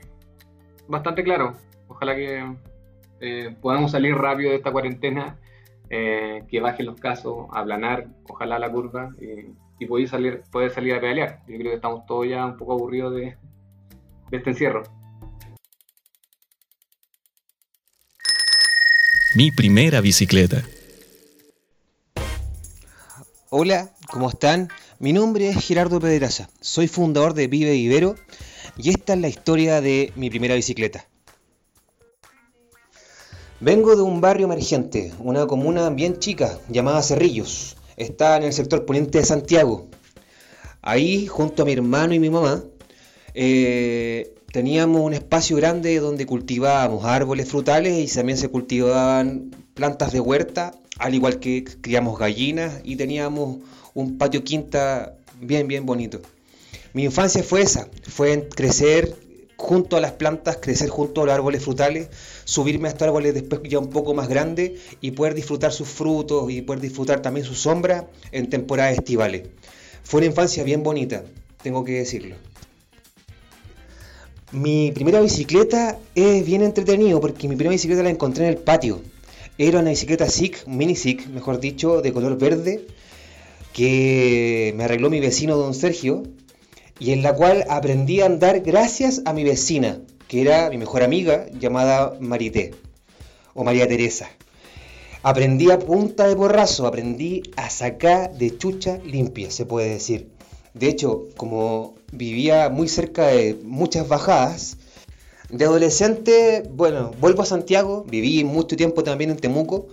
bastante 0.88 1.24
claro. 1.24 1.55
Ojalá 1.88 2.16
que 2.16 2.43
eh, 3.22 3.55
podamos 3.61 3.91
salir 3.91 4.16
rápido 4.16 4.49
de 4.49 4.57
esta 4.57 4.72
cuarentena, 4.72 5.38
eh, 5.91 6.43
que 6.49 6.59
bajen 6.59 6.88
los 6.88 6.99
casos, 6.99 7.47
aplanar, 7.53 8.07
ojalá 8.28 8.57
la 8.57 8.72
curva 8.72 9.11
y 9.78 9.86
poder 9.86 10.07
salir, 10.07 10.41
poder 10.51 10.72
salir 10.72 10.95
a 10.95 10.99
pedalear. 10.99 11.41
Yo 11.47 11.57
creo 11.57 11.72
que 11.72 11.76
estamos 11.76 12.07
todos 12.07 12.28
ya 12.28 12.43
un 12.43 12.57
poco 12.57 12.74
aburridos 12.74 13.13
de, 13.13 13.38
de 14.32 14.38
este 14.38 14.49
encierro. 14.49 14.82
Mi 19.36 19.51
primera 19.51 20.01
bicicleta. 20.01 20.63
Hola, 23.49 23.91
¿cómo 24.09 24.30
están? 24.30 24.70
Mi 24.98 25.12
nombre 25.12 25.50
es 25.50 25.58
Gerardo 25.58 26.00
Pedraza, 26.00 26.50
soy 26.62 26.88
fundador 26.88 27.34
de 27.34 27.48
Vive 27.48 27.74
Vivero 27.74 28.16
y 28.78 28.91
esta 28.91 29.14
es 29.14 29.20
la 29.20 29.28
historia 29.28 29.82
de 29.82 30.14
mi 30.16 30.30
primera 30.30 30.56
bicicleta. 30.56 31.06
Vengo 33.60 33.98
de 33.98 34.04
un 34.04 34.22
barrio 34.22 34.46
emergente, 34.46 35.12
una 35.20 35.48
comuna 35.48 35.89
bien 35.89 36.20
chica 36.20 36.60
llamada 36.70 37.04
Cerrillos. 37.04 37.76
Está 37.98 38.38
en 38.38 38.43
el 38.43 38.54
sector 38.54 38.86
poniente 38.86 39.18
de 39.18 39.26
Santiago. 39.26 39.89
Ahí, 40.82 41.28
junto 41.28 41.64
a 41.64 41.66
mi 41.66 41.74
hermano 41.74 42.14
y 42.14 42.20
mi 42.20 42.30
mamá, 42.30 42.64
eh, 43.34 44.34
teníamos 44.54 45.02
un 45.02 45.14
espacio 45.14 45.58
grande 45.58 46.00
donde 46.00 46.26
cultivábamos 46.26 47.04
árboles 47.04 47.50
frutales 47.50 48.10
y 48.10 48.16
también 48.16 48.38
se 48.38 48.48
cultivaban 48.48 49.52
plantas 49.74 50.14
de 50.14 50.22
huerta, 50.22 50.74
al 51.00 51.14
igual 51.16 51.41
que 51.41 51.66
criamos 51.66 52.18
gallinas 52.18 52.80
y 52.86 52.96
teníamos 52.96 53.58
un 53.96 54.20
patio 54.20 54.43
quinta 54.43 55.18
bien, 55.41 55.68
bien 55.68 55.86
bonito. 55.86 56.22
Mi 56.93 57.06
infancia 57.06 57.41
fue 57.41 57.62
esa, 57.62 57.88
fue 58.08 58.48
crecer 58.50 59.16
junto 59.56 59.98
a 59.98 60.02
las 60.02 60.12
plantas, 60.12 60.58
crecer 60.58 60.89
junto 60.89 61.24
a 61.24 61.26
los 61.26 61.34
árboles 61.34 61.64
frutales, 61.64 62.10
subirme 62.43 62.88
a 62.88 62.91
estos 62.91 63.08
árboles 63.08 63.34
después 63.34 63.62
ya 63.64 63.80
un 63.80 63.89
poco 63.89 64.14
más 64.14 64.28
grandes 64.28 64.74
y 65.02 65.12
poder 65.12 65.34
disfrutar 65.34 65.72
sus 65.72 65.88
frutos 65.88 66.52
y 66.52 66.62
poder 66.62 66.82
disfrutar 66.82 67.22
también 67.22 67.46
su 67.46 67.56
sombra 67.56 68.08
en 68.32 68.50
temporadas 68.50 68.98
estivales. 68.98 69.48
Fue 70.04 70.20
una 70.20 70.28
infancia 70.28 70.64
bien 70.64 70.84
bonita, 70.84 71.24
tengo 71.64 71.84
que 71.84 71.93
decirlo. 71.93 72.36
Mi 74.52 74.91
primera 74.91 75.22
bicicleta 75.22 75.98
es 76.14 76.46
bien 76.46 76.62
entretenido 76.62 77.20
porque 77.20 77.48
mi 77.48 77.56
primera 77.56 77.74
bicicleta 77.74 78.04
la 78.04 78.10
encontré 78.10 78.46
en 78.46 78.52
el 78.52 78.58
patio. 78.58 79.02
Era 79.58 79.80
una 79.80 79.89
bicicleta 79.89 80.30
SIC, 80.30 80.68
mini 80.68 80.96
SIC, 80.96 81.28
mejor 81.28 81.60
dicho, 81.60 82.02
de 82.02 82.12
color 82.12 82.38
verde, 82.38 82.86
que 83.76 84.73
me 84.78 84.86
arregló 84.86 85.09
mi 85.09 85.19
vecino 85.19 85.57
don 85.57 85.73
Sergio 85.73 86.23
y 86.97 87.11
en 87.11 87.21
la 87.21 87.36
cual 87.36 87.65
aprendí 87.69 88.21
a 88.21 88.26
andar 88.26 88.61
gracias 88.61 89.21
a 89.26 89.34
mi 89.34 89.43
vecina, 89.43 89.99
que 90.30 90.39
era 90.39 90.69
mi 90.69 90.78
mejor 90.78 91.03
amiga, 91.03 91.47
llamada 91.59 92.15
Marité, 92.21 92.73
o 93.53 93.65
María 93.65 93.86
Teresa. 93.86 94.30
Aprendí 95.23 95.71
a 95.71 95.80
punta 95.80 96.26
de 96.26 96.38
porrazo, 96.38 96.88
aprendí 96.88 97.43
a 97.57 97.69
sacar 97.69 98.34
de 98.38 98.57
chucha 98.57 98.97
limpia, 98.99 99.51
se 99.51 99.65
puede 99.65 99.89
decir. 99.89 100.30
De 100.73 100.88
hecho, 100.88 101.28
como 101.36 101.95
vivía 102.13 102.69
muy 102.69 102.88
cerca 102.88 103.28
de 103.28 103.59
muchas 103.61 104.07
bajadas, 104.07 104.78
de 105.49 105.65
adolescente, 105.65 106.63
bueno, 106.71 107.11
vuelvo 107.19 107.41
a 107.41 107.45
Santiago, 107.45 108.05
viví 108.07 108.45
mucho 108.45 108.78
tiempo 108.78 109.03
también 109.03 109.32
en 109.32 109.38
Temuco, 109.38 109.88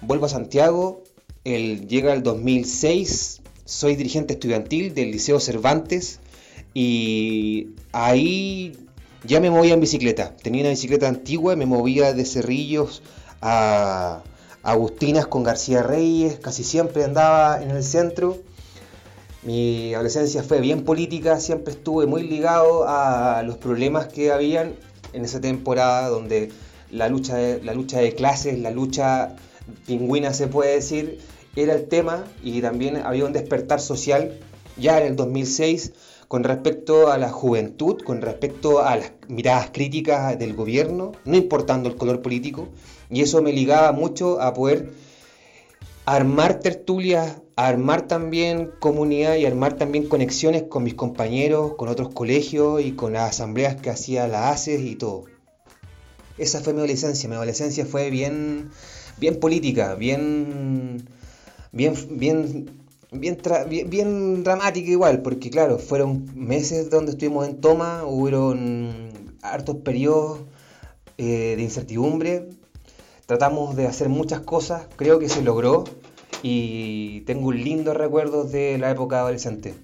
vuelvo 0.00 0.24
a 0.24 0.30
Santiago, 0.30 1.02
el, 1.46 1.86
llega 1.86 2.12
el 2.12 2.24
2006, 2.24 3.40
soy 3.64 3.94
dirigente 3.94 4.34
estudiantil 4.34 4.94
del 4.94 5.12
Liceo 5.12 5.38
Cervantes, 5.38 6.18
y 6.74 7.68
ahí 7.92 8.76
ya 9.22 9.40
me 9.40 9.50
movía 9.50 9.74
en 9.74 9.80
bicicleta. 9.80 10.36
Tenía 10.42 10.62
una 10.62 10.70
bicicleta 10.70 11.08
antigua 11.08 11.52
y 11.52 11.56
me 11.56 11.66
movía 11.66 12.12
de 12.12 12.24
Cerrillos 12.24 13.02
a 13.40 14.22
Agustinas 14.64 15.28
con 15.28 15.44
García 15.44 15.82
Reyes. 15.82 16.38
Casi 16.40 16.64
siempre 16.64 17.04
andaba 17.04 17.62
en 17.62 17.70
el 17.70 17.84
centro. 17.84 18.38
Mi 19.44 19.94
adolescencia 19.94 20.42
fue 20.42 20.60
bien 20.60 20.82
política, 20.84 21.38
siempre 21.38 21.72
estuve 21.72 22.06
muy 22.06 22.24
ligado 22.24 22.88
a 22.88 23.44
los 23.44 23.56
problemas 23.56 24.08
que 24.08 24.32
habían 24.32 24.74
en 25.12 25.24
esa 25.24 25.40
temporada 25.40 26.08
donde 26.08 26.50
la 26.90 27.08
lucha 27.08 27.38
la 27.62 27.72
lucha 27.72 28.00
de 28.00 28.16
clases, 28.16 28.58
la 28.58 28.72
lucha 28.72 29.36
pingüina 29.86 30.32
se 30.32 30.48
puede 30.48 30.74
decir, 30.74 31.20
era 31.56 31.74
el 31.74 31.88
tema 31.88 32.24
y 32.44 32.60
también 32.60 32.98
había 32.98 33.24
un 33.24 33.32
despertar 33.32 33.80
social 33.80 34.38
ya 34.76 35.00
en 35.00 35.06
el 35.08 35.16
2006 35.16 35.92
con 36.28 36.44
respecto 36.44 37.10
a 37.10 37.18
la 37.18 37.30
juventud, 37.30 38.02
con 38.02 38.20
respecto 38.20 38.80
a 38.80 38.96
las 38.96 39.12
miradas 39.28 39.70
críticas 39.72 40.38
del 40.38 40.54
gobierno, 40.54 41.12
no 41.24 41.36
importando 41.36 41.88
el 41.88 41.96
color 41.96 42.20
político, 42.20 42.68
y 43.10 43.22
eso 43.22 43.42
me 43.42 43.52
ligaba 43.52 43.92
mucho 43.92 44.40
a 44.40 44.52
poder 44.52 44.90
armar 46.04 46.60
tertulias, 46.60 47.36
armar 47.54 48.08
también 48.08 48.70
comunidad 48.80 49.36
y 49.36 49.46
armar 49.46 49.74
también 49.74 50.08
conexiones 50.08 50.64
con 50.64 50.82
mis 50.82 50.94
compañeros, 50.94 51.74
con 51.76 51.88
otros 51.88 52.10
colegios 52.10 52.82
y 52.82 52.92
con 52.92 53.12
las 53.12 53.30
asambleas 53.30 53.76
que 53.76 53.90
hacía 53.90 54.26
la 54.26 54.50
ACES 54.50 54.80
y 54.80 54.96
todo. 54.96 55.24
Esa 56.38 56.60
fue 56.60 56.72
mi 56.74 56.80
adolescencia, 56.80 57.28
mi 57.28 57.36
adolescencia 57.36 57.86
fue 57.86 58.10
bien, 58.10 58.70
bien 59.16 59.40
política, 59.40 59.94
bien, 59.94 61.08
bien, 61.76 61.94
bien 62.10 62.86
bien, 63.12 63.38
bien, 63.88 64.42
dramática 64.42 64.90
igual, 64.90 65.22
porque 65.22 65.50
claro, 65.50 65.78
fueron 65.78 66.30
meses 66.34 66.90
donde 66.90 67.12
estuvimos 67.12 67.46
en 67.48 67.60
toma, 67.60 68.04
hubieron 68.04 69.10
hartos 69.42 69.76
periodos 69.76 70.40
eh, 71.18 71.54
de 71.56 71.62
incertidumbre, 71.62 72.48
tratamos 73.26 73.76
de 73.76 73.86
hacer 73.86 74.08
muchas 74.08 74.40
cosas, 74.40 74.86
creo 74.96 75.18
que 75.18 75.28
se 75.28 75.42
logró 75.42 75.84
y 76.42 77.22
tengo 77.22 77.48
un 77.48 77.62
lindo 77.62 77.94
recuerdo 77.94 78.44
de 78.44 78.78
la 78.78 78.90
época 78.90 79.20
adolescente. 79.20 79.74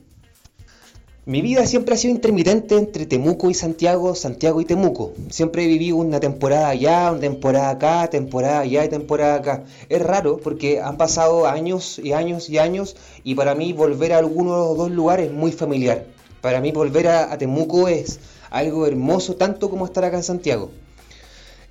Mi 1.25 1.41
vida 1.41 1.65
siempre 1.67 1.95
ha 1.95 1.99
sido 1.99 2.13
intermitente 2.13 2.77
entre 2.77 3.07
Temuco 3.07 3.49
y 3.49 3.55
Santiago, 3.55 4.17
Santiago 4.17 4.61
y 4.61 4.65
Temuco. 4.65 5.13
Siempre 5.31 5.63
he 5.63 5.69
vivido 5.69 5.99
una 5.99 6.19
temporada 6.19 6.69
allá, 6.69 7.13
una 7.13 7.21
temporada 7.21 7.71
acá, 7.71 8.11
temporada 8.11 8.59
allá 8.59 8.85
y 8.85 8.89
temporada 8.89 9.37
acá. 9.37 9.65
Es 9.89 10.03
raro 10.03 10.39
porque 10.43 10.81
han 10.81 10.97
pasado 10.97 11.47
años 11.47 12.01
y 12.03 12.13
años 12.13 12.51
y 12.51 12.59
años 12.59 12.97
y 13.23 13.37
para 13.37 13.55
mí 13.55 13.73
volver 13.73 14.15
a 14.15 14.19
alguno 14.19 14.51
de 14.51 14.69
los 14.69 14.77
dos 14.77 14.91
lugares 14.91 15.29
es 15.29 15.33
muy 15.33 15.53
familiar. 15.53 16.07
Para 16.41 16.61
mí 16.61 16.73
volver 16.73 17.07
a, 17.07 17.39
Temuco 17.39 17.87
es 17.87 18.19
algo 18.51 18.85
hermoso 18.89 19.37
tanto 19.37 19.71
como 19.71 19.85
estar 19.85 20.05
acá 20.05 20.17
en 20.17 20.25
Santiago. 20.25 20.73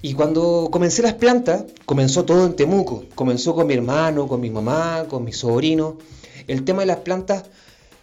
Y 0.02 0.14
cuando 0.14 0.70
comencé 0.72 1.02
las 1.02 1.16
plantas, 1.16 1.66
comenzó 1.86 2.24
todo 2.24 2.45
en 2.45 2.56
Temuco. 2.56 3.04
Comenzó 3.16 3.54
con 3.54 3.68
mi 3.68 3.74
hermano, 3.74 4.30
con 4.30 4.39
mi 4.39 4.49
mamá, 4.49 5.08
con 5.10 5.26
mi 5.26 5.34
sobrino. 5.34 5.97
El 6.47 6.64
tema 6.64 6.84
de 6.84 6.86
las 6.86 6.97
plantas 6.99 7.43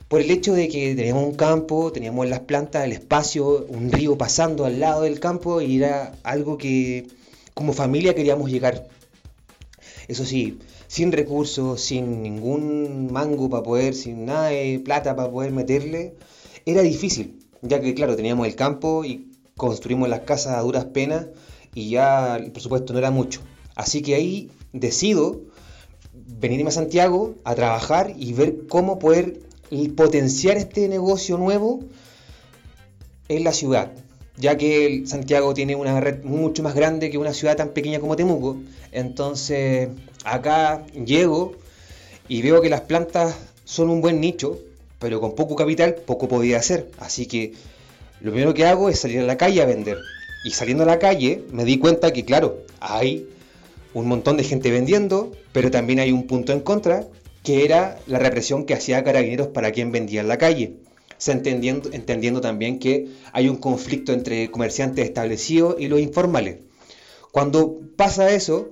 por 0.09 0.23
el 0.23 0.31
hecho 0.31 0.55
de 0.55 0.69
que 0.69 0.95
teníamos 0.95 1.25
un 1.25 1.35
campo, 1.35 1.93
teníamos 1.93 2.29
las 2.29 2.41
plantas, 2.41 2.85
el 2.85 2.93
espacio, 2.93 3.67
un 3.69 3.93
río 3.93 4.17
pasando 4.17 4.65
al 4.65 4.81
lado 4.81 5.03
del 5.03 5.21
campo 5.21 5.61
y 5.61 5.77
era 5.77 6.13
algo 6.23 6.57
que 6.57 7.07
como 7.53 7.75
familia 7.75 8.15
queríamos 8.15 8.51
llegar. 8.51 8.89
Eso 10.09 10.25
sí, 10.25 10.59
sin 10.87 11.13
recursos, 11.13 11.83
sin 11.83 12.23
ningún 12.23 13.13
mango 13.13 13.51
para 13.51 13.63
poder, 13.63 13.95
sin 13.95 14.25
nada 14.25 14.49
de 14.49 14.81
plata 14.83 15.15
para 15.15 15.31
poder 15.31 15.53
meterle, 15.53 16.15
era 16.65 16.81
difícil, 16.81 17.41
ya 17.61 17.81
que 17.81 17.95
claro, 17.95 18.17
teníamos 18.17 18.47
el 18.47 18.57
campo 18.57 19.05
y 19.05 19.31
construimos 19.57 20.09
las 20.09 20.21
casas 20.21 20.55
a 20.55 20.63
duras 20.63 20.87
penas 20.87 21.27
y 21.75 21.91
ya 21.91 22.37
el 22.37 22.51
presupuesto 22.53 22.95
no 22.95 22.99
era 22.99 23.11
mucho. 23.11 23.41
Así 23.75 24.01
que 24.01 24.15
ahí 24.15 24.51
decido 24.73 25.43
venirme 26.13 26.71
a 26.71 26.73
Santiago 26.73 27.35
a 27.45 27.55
trabajar 27.55 28.15
y 28.17 28.33
ver 28.33 28.67
cómo 28.69 28.99
poder 28.99 29.48
potenciar 29.97 30.57
este 30.57 30.89
negocio 30.89 31.37
nuevo 31.37 31.81
en 33.29 33.45
la 33.45 33.53
ciudad, 33.53 33.93
ya 34.37 34.57
que 34.57 35.03
Santiago 35.07 35.53
tiene 35.55 35.77
una 35.77 36.01
red 36.01 36.25
mucho 36.25 36.63
más 36.63 36.75
grande 36.75 37.11
que 37.11 37.19
una 37.19 37.35
ciudad 37.35 37.57
tan 37.57 37.71
pequeña 37.71 38.01
como 38.01 38.17
Temuco. 38.17 38.57
Entonces, 38.93 39.89
acá 40.25 40.87
llego 40.93 41.55
y 42.29 42.43
veo 42.43 42.61
que 42.61 42.71
las 42.71 42.83
plantas 42.83 43.37
son 43.65 43.91
un 43.91 44.01
buen 44.01 44.21
nicho, 44.21 44.59
pero 44.99 45.21
con 45.21 45.35
poco 45.35 45.57
capital 45.57 45.95
poco 45.95 46.29
podía 46.29 46.59
hacer. 46.59 46.91
Así 46.99 47.27
que 47.27 47.53
lo 48.21 48.31
primero 48.33 48.55
que 48.55 48.67
hago 48.67 48.89
es 48.89 49.01
salir 49.01 49.21
a 49.21 49.25
la 49.25 49.37
calle 49.37 49.63
a 49.63 49.67
vender. 49.67 49.99
Y 50.45 50.51
saliendo 50.53 50.85
a 50.85 50.87
la 50.87 50.99
calle 50.99 51.45
me 51.53 51.65
di 51.65 51.79
cuenta 51.79 52.13
que, 52.13 52.25
claro, 52.25 52.59
hay 52.81 53.29
un 53.95 54.07
montón 54.07 54.37
de 54.37 54.45
gente 54.45 54.71
vendiendo, 54.71 55.33
pero 55.53 55.71
también 55.71 55.99
hay 55.99 56.13
un 56.13 56.27
punto 56.27 56.53
en 56.53 56.61
contra, 56.61 57.07
que 57.43 57.65
era 57.65 57.99
la 58.07 58.19
represión 58.19 58.65
que 58.65 58.75
hacía 58.75 59.05
Carabineros 59.05 59.49
para 59.49 59.73
quien 59.73 59.93
vendía 59.93 60.21
en 60.21 60.29
la 60.29 60.39
calle. 60.39 60.75
Se 61.17 61.33
entendiendo, 61.33 61.91
entendiendo 61.93 62.41
también 62.41 62.79
que 62.79 63.09
hay 63.33 63.49
un 63.49 63.57
conflicto 63.57 64.13
entre 64.13 64.51
comerciantes 64.51 65.05
establecidos 65.05 65.77
y 65.79 65.89
los 65.89 66.01
informales. 66.01 66.59
Cuando 67.33 67.81
pasa 67.97 68.31
eso, 68.31 68.71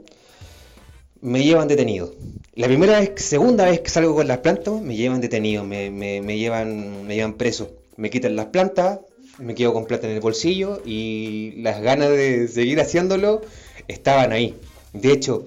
me 1.20 1.42
llevan 1.42 1.68
detenido. 1.68 2.14
La 2.54 2.68
primera 2.68 3.00
vez, 3.00 3.12
segunda 3.16 3.66
vez 3.66 3.80
que 3.80 3.90
salgo 3.90 4.14
con 4.14 4.28
las 4.28 4.38
plantas, 4.38 4.80
me 4.80 4.96
llevan 4.96 5.20
detenido, 5.20 5.64
me, 5.64 5.90
me, 5.90 6.38
llevan, 6.38 7.06
me 7.06 7.14
llevan 7.14 7.34
preso. 7.34 7.70
Me 7.96 8.10
quitan 8.10 8.36
las 8.36 8.46
plantas, 8.46 9.00
me 9.38 9.54
quedo 9.54 9.72
con 9.72 9.86
plata 9.86 10.06
en 10.06 10.14
el 10.14 10.20
bolsillo 10.20 10.82
y 10.84 11.52
las 11.56 11.80
ganas 11.82 12.10
de 12.10 12.48
seguir 12.48 12.80
haciéndolo 12.80 13.42
estaban 13.88 14.32
ahí. 14.32 14.54
De 14.92 15.12
hecho, 15.12 15.46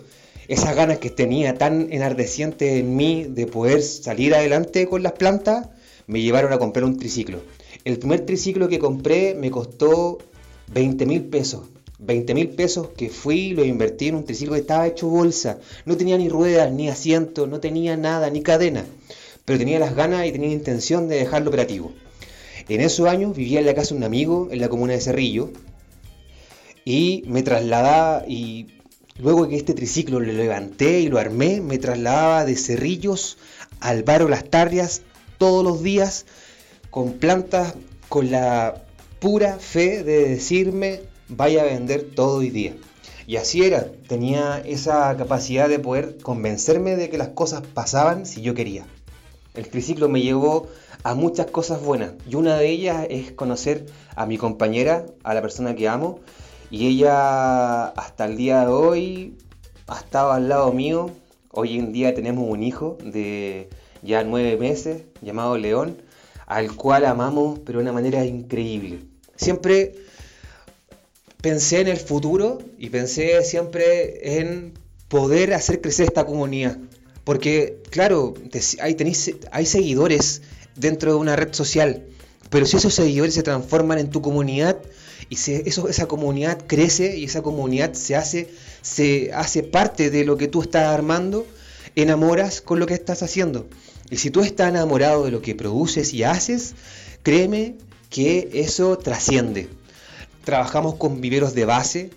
esas 0.50 0.76
ganas 0.76 0.98
que 0.98 1.12
tenía 1.12 1.54
tan 1.54 1.94
enardecientes 1.94 2.80
en 2.80 2.96
mí 2.96 3.26
de 3.30 3.46
poder 3.46 3.84
salir 3.84 4.34
adelante 4.34 4.88
con 4.88 5.04
las 5.04 5.12
plantas, 5.12 5.70
me 6.08 6.22
llevaron 6.22 6.52
a 6.52 6.58
comprar 6.58 6.86
un 6.86 6.98
triciclo. 6.98 7.44
El 7.86 8.00
primer 8.00 8.26
triciclo 8.26 8.68
que 8.68 8.80
compré 8.80 9.36
me 9.36 9.52
costó 9.52 10.18
20 10.74 11.06
mil 11.06 11.26
pesos. 11.26 11.68
20 12.00 12.34
mil 12.34 12.50
pesos 12.50 12.88
que 12.98 13.10
fui, 13.10 13.52
lo 13.52 13.64
invertí 13.64 14.08
en 14.08 14.16
un 14.16 14.26
triciclo 14.26 14.56
que 14.56 14.62
estaba 14.62 14.88
hecho 14.88 15.08
bolsa. 15.08 15.60
No 15.86 15.96
tenía 15.98 16.18
ni 16.18 16.30
ruedas, 16.30 16.72
ni 16.72 16.90
asiento, 16.90 17.46
no 17.46 17.60
tenía 17.60 17.96
nada, 17.96 18.32
ni 18.32 18.42
cadena. 18.42 18.86
pero 19.46 19.60
tenía 19.60 19.78
las 19.78 19.96
ganas 19.96 20.26
y 20.26 20.32
tenía 20.32 20.50
intención 20.52 21.08
de 21.08 21.18
dejarlo 21.18 21.50
operativo. 21.50 21.92
En 22.70 22.82
esos 22.82 23.08
años 23.08 23.36
vivía 23.36 23.60
en 23.60 23.68
la 23.68 23.76
casa 23.76 23.94
de 23.94 24.00
un 24.00 24.04
amigo 24.04 24.48
en 24.52 24.62
la 24.62 24.70
comuna 24.70 24.94
de 24.94 25.02
Cerrillo 25.02 25.52
y 26.86 27.24
me 27.28 27.44
trasladaba 27.44 28.26
y 28.28 28.79
luego 29.20 29.48
que 29.48 29.58
este 29.58 29.74
triciclo 29.74 30.20
lo 30.20 30.32
levanté 30.32 31.02
y 31.02 31.10
lo 31.10 31.20
armé, 31.20 31.62
me 31.62 31.78
trasladaba 31.78 32.46
de 32.46 32.56
Cerrillos 32.56 33.38
al 33.80 34.04
barrio 34.04 34.30
Las 34.30 34.50
Tarrias 34.50 35.02
todos 35.38 35.64
los 35.64 35.84
días 35.84 36.26
con 36.90 37.14
plantas 37.14 37.76
con 38.08 38.32
la 38.32 38.84
pura 39.20 39.60
fe 39.60 40.04
de 40.04 40.30
decirme 40.30 41.02
vaya 41.28 41.62
a 41.62 41.66
vender 41.66 42.04
todo 42.16 42.38
hoy 42.38 42.50
día. 42.50 42.74
Y 43.28 43.36
así 43.36 43.64
era, 43.64 43.86
tenía 44.08 44.60
esa 44.66 45.16
capacidad 45.16 45.70
de 45.70 45.78
poder 45.78 46.18
convencerme 46.18 46.96
de 46.96 47.10
que 47.10 47.20
las 47.20 47.28
cosas 47.30 47.62
pasaban 47.62 48.26
si 48.26 48.42
yo 48.42 48.56
quería. 48.56 48.88
El 49.54 49.68
triciclo 49.68 50.10
me 50.10 50.22
llevó 50.22 50.68
a 51.04 51.14
muchas 51.14 51.46
cosas 51.48 51.82
buenas 51.82 52.14
y 52.28 52.36
una 52.36 52.58
de 52.58 52.70
ellas 52.70 53.06
es 53.10 53.32
conocer 53.32 53.86
a 54.16 54.26
mi 54.26 54.38
compañera, 54.38 55.06
a 55.24 55.34
la 55.34 55.42
persona 55.42 55.76
que 55.76 55.88
amo, 55.88 56.20
y 56.72 56.88
ella 56.88 57.88
hasta 57.88 58.26
el 58.26 58.38
día 58.38 58.62
de 58.62 58.68
hoy 58.68 59.38
ha 59.88 60.00
estado 60.00 60.32
al 60.32 60.50
lado 60.50 60.72
mío. 60.72 61.12
Hoy 61.52 61.78
en 61.78 61.92
día 61.92 62.14
tenemos 62.14 62.48
un 62.48 62.62
hijo 62.62 62.98
de 63.04 63.70
ya 64.02 64.24
nueve 64.24 64.56
meses 64.58 65.04
llamado 65.22 65.58
León, 65.58 66.02
al 66.46 66.76
cual 66.76 67.06
amamos 67.06 67.60
pero 67.66 67.80
de 67.80 67.84
una 67.84 67.94
manera 67.94 68.24
increíble. 68.26 69.00
Siempre 69.36 69.96
pensé 71.42 71.82
en 71.82 71.88
el 71.88 71.98
futuro 71.98 72.60
y 72.78 72.90
pensé 72.90 73.44
siempre 73.44 74.40
en 74.40 74.74
poder 75.08 75.54
hacer 75.54 75.82
crecer 75.82 76.08
esta 76.08 76.26
comunidad. 76.26 76.78
Porque, 77.24 77.82
claro, 77.90 78.34
hay, 78.82 78.98
hay 79.52 79.66
seguidores 79.66 80.42
dentro 80.76 81.14
de 81.14 81.18
una 81.18 81.36
red 81.36 81.54
social, 81.54 82.06
pero 82.50 82.66
si 82.66 82.78
esos 82.78 82.94
seguidores 82.94 83.34
se 83.34 83.44
transforman 83.44 84.00
en 84.00 84.10
tu 84.10 84.22
comunidad 84.22 84.78
y 85.30 85.36
eso, 85.36 85.88
esa 85.88 86.08
comunidad 86.08 86.60
crece 86.66 87.18
y 87.18 87.26
esa 87.26 87.42
comunidad 87.42 87.94
se 87.94 88.16
hace, 88.16 88.50
se 88.82 89.32
hace 89.34 89.64
parte 89.64 90.10
de 90.10 90.26
lo 90.26 90.38
que 90.38 90.48
tú 90.48 90.62
estás 90.62 90.88
armando, 90.88 91.46
enamoras 91.96 92.62
con 92.62 92.80
lo 92.80 92.88
que 92.88 92.96
estás 92.96 93.24
haciendo. 93.24 93.68
Y 94.10 94.18
si 94.18 94.32
tú 94.32 94.42
estás 94.42 94.70
enamorado 94.70 95.26
de 95.26 95.32
lo 95.32 95.42
que 95.42 95.56
produces 95.56 96.14
y 96.14 96.24
haces, 96.24 96.74
créeme 97.24 97.76
que 98.10 98.50
eso 98.54 98.98
trasciende 98.98 99.70
trabajamos 100.50 100.96
con 100.96 101.22
viveros 101.22 101.54
de 101.54 101.66
base, 101.66 102.10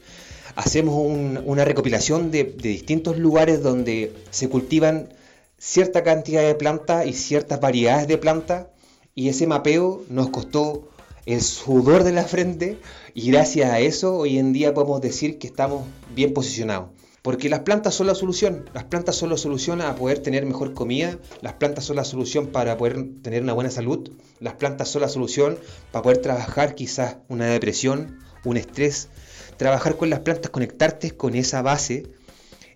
hacemos 0.56 0.94
una 0.96 1.66
recopilación 1.66 2.30
de, 2.30 2.44
distintos 2.44 3.18
lugares 3.18 3.62
donde 3.62 4.14
se 4.30 4.48
cultivan 4.48 5.10
cierta 5.58 6.02
cantidad 6.02 6.42
de 6.42 6.54
plantas 6.54 7.06
y 7.06 7.12
ciertas 7.12 7.60
variedades 7.60 8.08
de 8.08 8.16
plantas 8.16 8.68
y 9.14 9.28
ese 9.28 9.46
mapeo 9.46 10.04
nos 10.08 10.30
costó 10.30 10.88
el 11.26 11.40
sudor 11.40 12.04
de 12.04 12.12
la 12.12 12.24
frente 12.24 12.78
y 13.14 13.30
gracias 13.30 13.70
a 13.70 13.80
eso 13.80 14.16
hoy 14.16 14.38
en 14.38 14.52
día 14.52 14.74
podemos 14.74 15.00
decir 15.00 15.38
que 15.38 15.46
estamos 15.46 15.84
bien 16.14 16.32
posicionados. 16.34 16.90
Porque 17.22 17.48
las 17.48 17.60
plantas 17.60 17.94
son 17.94 18.08
la 18.08 18.16
solución, 18.16 18.68
las 18.74 18.84
plantas 18.84 19.14
son 19.14 19.30
la 19.30 19.36
solución 19.36 19.80
a 19.80 19.94
poder 19.94 20.18
tener 20.18 20.44
mejor 20.44 20.74
comida, 20.74 21.18
las 21.40 21.52
plantas 21.52 21.84
son 21.84 21.94
la 21.94 22.04
solución 22.04 22.48
para 22.48 22.76
poder 22.76 23.06
tener 23.22 23.44
una 23.44 23.52
buena 23.52 23.70
salud, 23.70 24.10
las 24.40 24.54
plantas 24.54 24.88
son 24.88 25.02
la 25.02 25.08
solución 25.08 25.56
para 25.92 26.02
poder 26.02 26.18
trabajar 26.18 26.74
quizás 26.74 27.18
una 27.28 27.46
depresión, 27.46 28.18
un 28.44 28.56
estrés. 28.56 29.08
Trabajar 29.56 29.96
con 29.96 30.10
las 30.10 30.20
plantas, 30.20 30.50
conectarte 30.50 31.12
con 31.12 31.36
esa 31.36 31.62
base, 31.62 32.08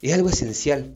es 0.01 0.14
algo 0.14 0.28
esencial. 0.28 0.94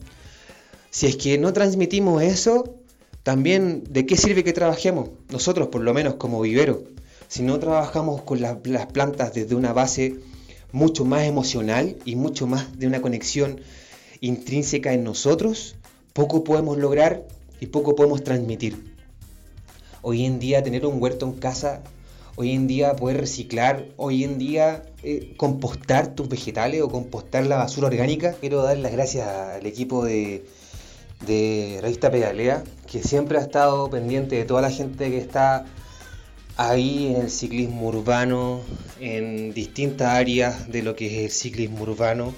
Si 0.89 1.07
es 1.07 1.17
que 1.17 1.37
no 1.37 1.51
transmitimos 1.51 2.23
eso, 2.23 2.77
también 3.23 3.83
de 3.89 4.05
qué 4.05 4.15
sirve 4.15 4.45
que 4.45 4.53
trabajemos, 4.53 5.09
nosotros 5.29 5.67
por 5.67 5.81
lo 5.81 5.93
menos 5.93 6.15
como 6.15 6.39
vivero. 6.39 6.83
Si 7.31 7.43
no 7.43 7.57
trabajamos 7.59 8.23
con 8.23 8.41
las 8.41 8.85
plantas 8.87 9.33
desde 9.33 9.55
una 9.55 9.71
base 9.71 10.15
mucho 10.73 11.05
más 11.05 11.23
emocional 11.23 11.95
y 12.03 12.17
mucho 12.17 12.45
más 12.45 12.77
de 12.77 12.87
una 12.87 13.01
conexión 13.01 13.61
intrínseca 14.19 14.91
en 14.91 15.05
nosotros, 15.05 15.77
poco 16.11 16.43
podemos 16.43 16.77
lograr 16.77 17.23
y 17.61 17.67
poco 17.67 17.95
podemos 17.95 18.21
transmitir. 18.25 18.97
Hoy 20.01 20.25
en 20.25 20.39
día 20.39 20.61
tener 20.61 20.85
un 20.85 21.01
huerto 21.01 21.25
en 21.25 21.31
casa, 21.31 21.83
hoy 22.35 22.51
en 22.51 22.67
día 22.67 22.97
poder 22.97 23.21
reciclar, 23.21 23.85
hoy 23.95 24.25
en 24.25 24.37
día 24.37 24.83
eh, 25.01 25.33
compostar 25.37 26.13
tus 26.13 26.27
vegetales 26.27 26.81
o 26.81 26.89
compostar 26.89 27.45
la 27.45 27.55
basura 27.55 27.87
orgánica. 27.87 28.33
Quiero 28.41 28.61
dar 28.61 28.77
las 28.77 28.91
gracias 28.91 29.25
al 29.25 29.65
equipo 29.65 30.03
de, 30.03 30.43
de 31.25 31.79
Revista 31.81 32.11
Pedalea, 32.11 32.65
que 32.91 33.01
siempre 33.01 33.37
ha 33.37 33.41
estado 33.41 33.89
pendiente 33.89 34.35
de 34.35 34.43
toda 34.43 34.61
la 34.61 34.69
gente 34.69 35.09
que 35.09 35.19
está 35.19 35.65
ahí 36.57 37.07
en 37.07 37.21
el 37.23 37.29
ciclismo 37.29 37.87
urbano, 37.87 38.61
en 38.99 39.53
distintas 39.53 40.09
áreas 40.09 40.71
de 40.71 40.83
lo 40.83 40.95
que 40.95 41.07
es 41.07 41.23
el 41.25 41.31
ciclismo 41.31 41.83
urbano 41.83 42.33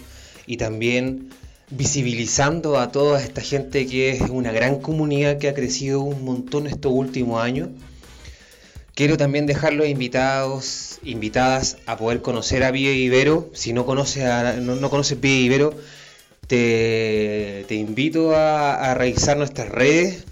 y 0.45 0.57
también 0.57 1.29
visibilizando 1.69 2.79
a 2.79 2.91
toda 2.91 3.21
esta 3.21 3.41
gente 3.41 3.87
que 3.87 4.11
es 4.11 4.21
una 4.21 4.51
gran 4.51 4.79
comunidad 4.79 5.37
que 5.37 5.47
ha 5.47 5.53
crecido 5.53 6.01
un 6.01 6.23
montón 6.23 6.67
estos 6.67 6.91
últimos 6.91 7.41
años. 7.41 7.69
Quiero 8.95 9.17
también 9.17 9.47
dejarlos 9.47 9.87
invitados, 9.87 10.99
invitadas 11.03 11.77
a 11.87 11.97
poder 11.97 12.21
conocer 12.21 12.63
a 12.63 12.69
Vive 12.69 12.93
Ibero. 12.93 13.49
Si 13.53 13.73
no 13.73 13.87
conoces, 13.87 14.23
a, 14.25 14.53
no, 14.53 14.89
conoces 14.91 15.19
Vive 15.19 15.41
Ibero, 15.41 15.73
te, 16.45 17.65
invito 17.71 18.35
a 18.35 18.93
revisar 18.93 19.37
nuestras 19.37 19.69
redes 19.69 20.25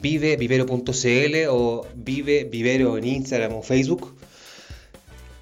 vivevivero.cl 0.00 1.48
o 1.48 1.86
Vive 1.94 2.44
Vivero 2.44 2.98
en 2.98 3.04
Instagram 3.04 3.54
o 3.54 3.62
Facebook. 3.62 4.14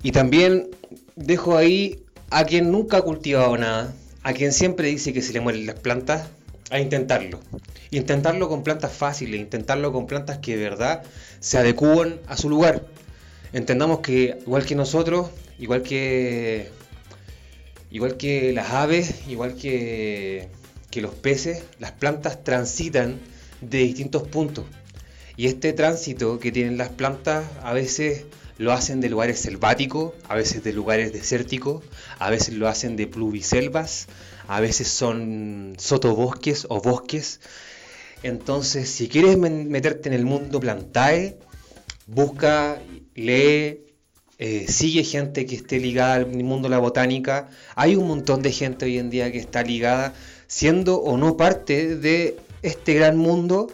Y 0.03 0.13
también 0.13 0.69
dejo 1.17 1.57
ahí 1.57 2.05
a 2.31 2.45
quien 2.45 2.71
nunca 2.71 2.99
ha 2.99 3.03
cultivado 3.03 3.57
nada, 3.57 3.95
a 4.23 4.33
quien 4.33 4.53
siempre 4.53 4.89
dice 4.89 5.13
que 5.13 5.23
se 5.23 5.33
le 5.33 5.41
mueren 5.41 5.67
las 5.67 5.79
plantas, 5.79 6.29
a 6.71 6.81
intentarlo. 6.81 7.41
Intentarlo 7.91 8.49
con 8.49 8.63
plantas 8.63 8.93
fáciles, 8.93 9.41
intentarlo 9.41 9.93
con 9.93 10.07
plantas 10.07 10.39
que 10.39 10.57
de 10.57 10.63
verdad 10.63 11.03
se 11.41 11.59
adecúen 11.59 12.21
a 12.27 12.37
su 12.37 12.51
lugar. 12.51 12.85
Entendamos 13.53 14.01
que 14.01 14.39
igual 14.43 14.67
que 14.67 14.75
nosotros, 14.75 15.31
igual 15.59 15.83
que 15.83 16.71
igual 17.91 18.19
que 18.19 18.53
las 18.53 18.71
aves, 18.71 19.27
igual 19.29 19.55
que, 19.55 20.49
que 20.91 21.01
los 21.01 21.15
peces, 21.15 21.65
las 21.79 21.93
plantas 21.93 22.45
transitan 22.45 23.19
de 23.61 23.79
distintos 23.79 24.27
puntos. 24.29 24.65
Y 25.37 25.47
este 25.47 25.73
tránsito 25.73 26.39
que 26.39 26.51
tienen 26.51 26.79
las 26.79 26.89
plantas 26.89 27.45
a 27.63 27.73
veces 27.73 28.25
lo 28.59 28.73
hacen 28.73 29.01
de 29.01 29.09
lugares 29.09 29.39
selváticos, 29.39 30.13
a 30.29 30.35
veces 30.35 30.65
de 30.65 30.73
lugares 30.73 31.13
desérticos, 31.13 31.85
a 32.19 32.29
veces 32.29 32.55
lo 32.55 32.67
hacen 32.69 32.97
de 32.97 33.07
pluviselvas, 33.07 34.09
a 34.49 34.61
veces 34.61 34.89
son 34.89 35.75
sotobosques 35.79 36.67
o 36.69 36.81
bosques. 36.81 37.41
Entonces, 38.25 38.91
si 38.91 39.09
quieres 39.09 39.39
meterte 39.39 40.09
en 40.09 40.15
el 40.15 40.25
mundo 40.25 40.59
plantae, 40.59 41.39
busca, 42.09 42.83
lee, 43.15 43.85
eh, 44.41 44.67
sigue 44.69 45.05
gente 45.05 45.47
que 45.47 45.55
esté 45.55 45.79
ligada 45.79 46.15
al 46.15 46.27
mundo 46.27 46.69
de 46.69 46.71
la 46.71 46.79
botánica. 46.79 47.49
Hay 47.77 47.95
un 47.95 48.09
montón 48.09 48.43
de 48.43 48.51
gente 48.51 48.87
hoy 48.87 48.99
en 48.99 49.11
día 49.11 49.31
que 49.31 49.39
está 49.39 49.63
ligada, 49.63 50.15
siendo 50.49 50.97
o 50.97 51.17
no 51.17 51.37
parte 51.37 51.97
de 51.97 52.37
este 52.63 52.95
gran 52.95 53.17
mundo, 53.17 53.69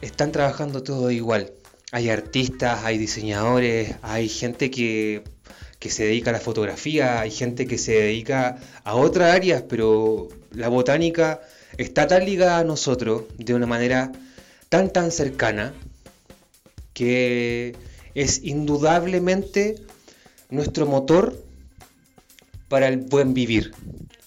están 0.00 0.32
trabajando 0.32 0.82
todo 0.82 1.10
igual. 1.10 1.52
Hay 1.92 2.08
artistas, 2.08 2.84
hay 2.84 2.98
diseñadores, 2.98 3.96
hay 4.02 4.28
gente 4.28 4.70
que, 4.70 5.22
se 5.80 6.04
dedica 6.04 6.30
a 6.30 6.34
la 6.34 6.40
fotografía, 6.40 7.20
hay 7.20 7.30
gente 7.30 7.66
que 7.66 7.78
se 7.78 7.92
dedica 7.92 8.58
a 8.84 8.94
otras 8.94 9.34
áreas, 9.34 9.62
pero 9.68 10.28
la 10.52 10.68
botánica 10.68 11.40
está 11.78 12.06
tan 12.06 12.24
ligada 12.24 12.58
a 12.58 12.64
nosotros 12.64 13.24
de 13.38 13.54
una 13.54 13.66
manera 13.66 14.12
tan 14.68 14.92
tan 14.92 15.10
cercana 15.10 15.72
que 16.92 17.74
es 18.14 18.44
indudablemente 18.44 19.76
nuestro 20.50 20.86
motor 20.86 21.42
para 22.68 22.88
el 22.88 22.98
buen 22.98 23.34
vivir. 23.34 23.72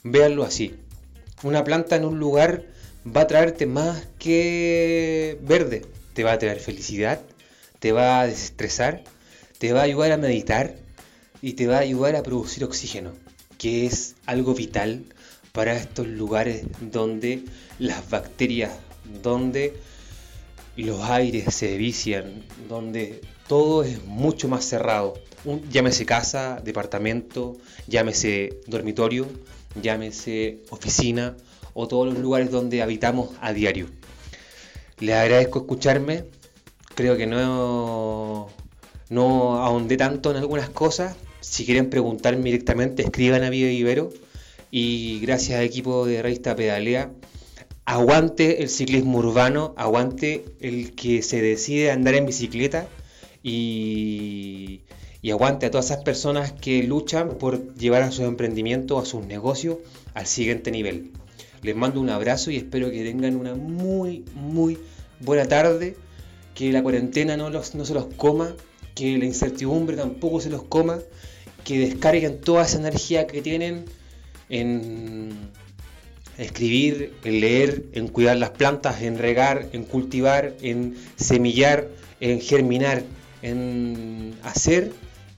Véanlo 0.03 0.43
así 0.43 0.82
una 1.43 1.63
planta 1.63 1.95
en 1.95 2.05
un 2.05 2.19
lugar 2.19 2.63
va 3.05 3.21
a 3.21 3.27
traerte 3.27 3.65
más 3.65 4.07
que 4.17 5.37
verde. 5.41 5.85
Te 6.13 6.23
va 6.23 6.33
a 6.33 6.39
traer 6.39 6.59
felicidad, 6.59 7.21
te 7.79 7.91
va 7.91 8.21
a 8.21 8.27
desestresar, 8.27 9.03
te 9.57 9.73
va 9.73 9.81
a 9.81 9.83
ayudar 9.83 10.11
a 10.11 10.17
meditar 10.17 10.75
y 11.41 11.53
te 11.53 11.67
va 11.67 11.77
a 11.77 11.81
ayudar 11.81 12.15
a 12.15 12.23
producir 12.23 12.63
oxígeno, 12.63 13.11
que 13.57 13.85
es 13.85 14.15
algo 14.25 14.53
vital 14.53 15.03
para 15.51 15.75
estos 15.75 16.07
lugares 16.07 16.63
donde 16.79 17.43
las 17.79 18.09
bacterias, 18.09 18.71
donde 19.21 19.73
los 20.77 21.01
aires 21.01 21.53
se 21.53 21.77
vician, 21.77 22.43
donde 22.69 23.21
todo 23.47 23.83
es 23.83 24.03
mucho 24.05 24.47
más 24.47 24.65
cerrado. 24.65 25.13
llámese 25.69 26.05
casa, 26.05 26.61
departamento, 26.63 27.57
llámese 27.87 28.61
dormitorio, 28.65 29.27
llámese 29.82 30.59
oficina 30.69 31.36
o 31.74 31.88
todos 31.88 32.13
los 32.13 32.19
lugares 32.19 32.51
donde 32.51 32.82
habitamos 32.82 33.30
a 33.41 33.53
diario. 33.53 33.88
Les 34.99 35.15
agradezco 35.15 35.59
escucharme. 35.59 36.26
Creo 36.95 37.17
que 37.17 37.26
no, 37.26 38.49
no 39.09 39.55
ahondé 39.63 39.97
tanto 39.97 40.32
en 40.32 40.38
algunas 40.38 40.69
cosas. 40.69 41.15
Si 41.39 41.65
quieren 41.65 41.89
preguntarme 41.89 42.45
directamente, 42.45 43.03
escriban 43.03 43.43
a 43.43 43.49
Vive 43.49 43.74
Ibero. 43.74 44.11
Y 44.71 45.19
gracias 45.19 45.59
al 45.59 45.65
equipo 45.65 46.05
de 46.05 46.21
revista 46.21 46.55
Pedalea, 46.55 47.11
aguante 47.86 48.63
el 48.63 48.69
ciclismo 48.69 49.19
urbano, 49.19 49.74
aguante 49.78 50.45
el 50.59 50.95
que 50.95 51.21
se 51.21 51.41
decide 51.41 51.91
andar 51.91 52.15
en 52.15 52.26
bicicleta 52.26 52.88
y, 53.43 54.82
y 55.24 55.32
aguante 55.32 55.65
a 55.65 55.71
todas 55.71 55.86
esas 55.86 56.03
personas 56.03 56.51
que 56.51 56.84
luchan 56.84 57.38
por 57.39 57.74
llevar 57.76 58.03
a 58.03 58.11
sus 58.11 58.26
emprendimientos, 58.26 59.01
a 59.01 59.05
sus 59.05 59.26
negocios 59.26 59.78
al 60.13 60.28
siguiente 60.28 60.69
nivel. 60.69 61.11
Les 61.61 61.78
mando 61.78 62.01
un 62.01 62.09
abrazo 62.09 62.51
y 62.51 62.57
espero 62.57 62.91
que 62.91 63.05
tengan 63.05 63.38
una 63.38 63.55
muy, 63.55 64.26
muy 64.36 64.78
buena 65.21 65.45
tarde, 65.45 65.95
que 66.53 66.74
la 66.74 66.84
cuarentena 66.84 67.38
no, 67.38 67.49
los, 67.49 67.74
no 67.74 67.86
se 67.86 67.93
los 67.93 68.07
coma, 68.15 68.53
que 68.95 69.17
la 69.17 69.24
incertidumbre 69.24 69.95
tampoco 69.95 70.41
se 70.41 70.49
los 70.49 70.63
coma, 70.63 70.99
que 71.63 71.80
descarguen 71.80 72.41
toda 72.41 72.65
esa 72.65 72.80
energía 72.80 73.26
que 73.26 73.41
tienen 73.41 73.86
en 74.49 75.30
escribir, 76.38 77.13
en 77.24 77.39
leer, 77.39 77.86
en 77.93 78.09
cuidar 78.09 78.36
las 78.36 78.49
plantas, 78.49 79.01
en 79.01 79.17
regar, 79.17 79.69
en 79.71 79.86
cultivar, 79.86 80.53
en 80.61 80.97
semillar, 81.15 81.88
en 82.19 82.41
germinar, 82.41 83.03
en 83.41 84.36
hacer 84.43 84.91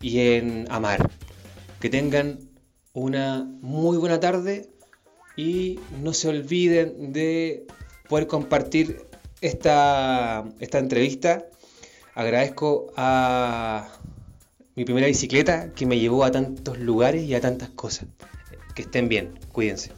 y 0.05 0.19
en 0.19 0.67
amar. 0.69 1.09
Que 1.79 1.89
tengan 1.89 2.39
una 2.93 3.43
muy 3.61 3.97
buena 3.97 4.19
tarde 4.19 4.69
y 5.35 5.79
no 5.99 6.13
se 6.13 6.27
olviden 6.27 7.11
de 7.11 7.65
poder 8.07 8.27
compartir 8.27 9.07
esta, 9.41 10.45
esta 10.59 10.77
entrevista. 10.77 11.47
Agradezco 12.13 12.93
a 12.95 13.89
mi 14.75 14.85
primera 14.85 15.07
bicicleta 15.07 15.73
que 15.73 15.87
me 15.87 15.97
llevó 15.97 16.23
a 16.23 16.31
tantos 16.31 16.77
lugares 16.77 17.23
y 17.23 17.33
a 17.33 17.41
tantas 17.41 17.69
cosas. 17.71 18.07
Que 18.75 18.83
estén 18.83 19.09
bien, 19.09 19.39
cuídense. 19.51 19.91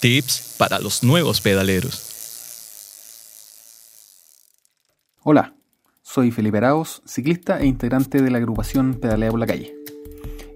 Tips 0.00 0.56
para 0.58 0.78
los 0.78 1.02
nuevos 1.02 1.40
pedaleros. 1.40 2.06
Hola, 5.22 5.54
soy 6.12 6.32
Felipe 6.32 6.58
Araos, 6.58 7.02
ciclista 7.04 7.60
e 7.60 7.66
integrante 7.66 8.20
de 8.20 8.32
la 8.32 8.38
agrupación 8.38 8.94
Pedalea 8.94 9.30
por 9.30 9.38
la 9.38 9.46
Calle. 9.46 9.76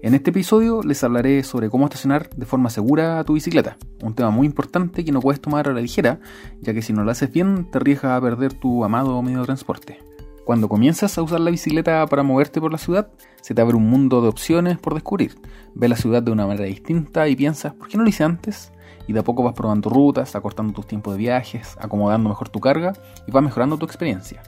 En 0.01 0.13
este 0.13 0.31
episodio 0.31 0.83
les 0.83 1.01
hablaré 1.01 1.43
sobre 1.43 1.69
cómo 1.69 1.85
estacionar 1.85 2.29
de 2.31 2.45
forma 2.45 2.69
segura 2.69 3.23
tu 3.23 3.35
bicicleta, 3.35 3.77
un 4.03 4.13
tema 4.15 4.31
muy 4.31 4.47
importante 4.47 5.05
que 5.05 5.13
no 5.13 5.21
puedes 5.21 5.39
tomar 5.39 5.69
a 5.69 5.71
la 5.71 5.79
ligera, 5.79 6.19
ya 6.59 6.73
que 6.73 6.81
si 6.81 6.91
no 6.91 7.05
lo 7.05 7.11
haces 7.11 7.31
bien 7.31 7.71
te 7.71 7.77
arriesgas 7.77 8.17
a 8.17 8.21
perder 8.21 8.51
tu 8.51 8.83
amado 8.83 9.21
medio 9.21 9.39
de 9.39 9.45
transporte. 9.45 9.99
Cuando 10.43 10.67
comienzas 10.67 11.17
a 11.17 11.21
usar 11.21 11.39
la 11.39 11.51
bicicleta 11.51 12.05
para 12.05 12.21
moverte 12.21 12.59
por 12.59 12.73
la 12.73 12.77
ciudad, 12.77 13.07
se 13.39 13.55
te 13.55 13.61
abre 13.61 13.77
un 13.77 13.87
mundo 13.87 14.21
de 14.21 14.27
opciones 14.27 14.77
por 14.77 14.93
descubrir. 14.93 15.35
Ves 15.73 15.89
la 15.89 15.95
ciudad 15.95 16.21
de 16.21 16.31
una 16.31 16.45
manera 16.45 16.65
distinta 16.65 17.29
y 17.29 17.35
piensas, 17.37 17.73
¿por 17.75 17.87
qué 17.87 17.95
no 17.95 18.03
lo 18.03 18.09
hice 18.09 18.25
antes? 18.25 18.73
Y 19.07 19.13
de 19.13 19.21
a 19.21 19.23
poco 19.23 19.41
vas 19.41 19.53
probando 19.53 19.89
rutas, 19.89 20.35
acortando 20.35 20.73
tus 20.73 20.85
tiempos 20.85 21.13
de 21.13 21.19
viajes, 21.19 21.77
acomodando 21.79 22.27
mejor 22.27 22.49
tu 22.49 22.59
carga 22.59 22.91
y 23.25 23.31
vas 23.31 23.41
mejorando 23.41 23.77
tu 23.77 23.85
experiencia. 23.85 24.43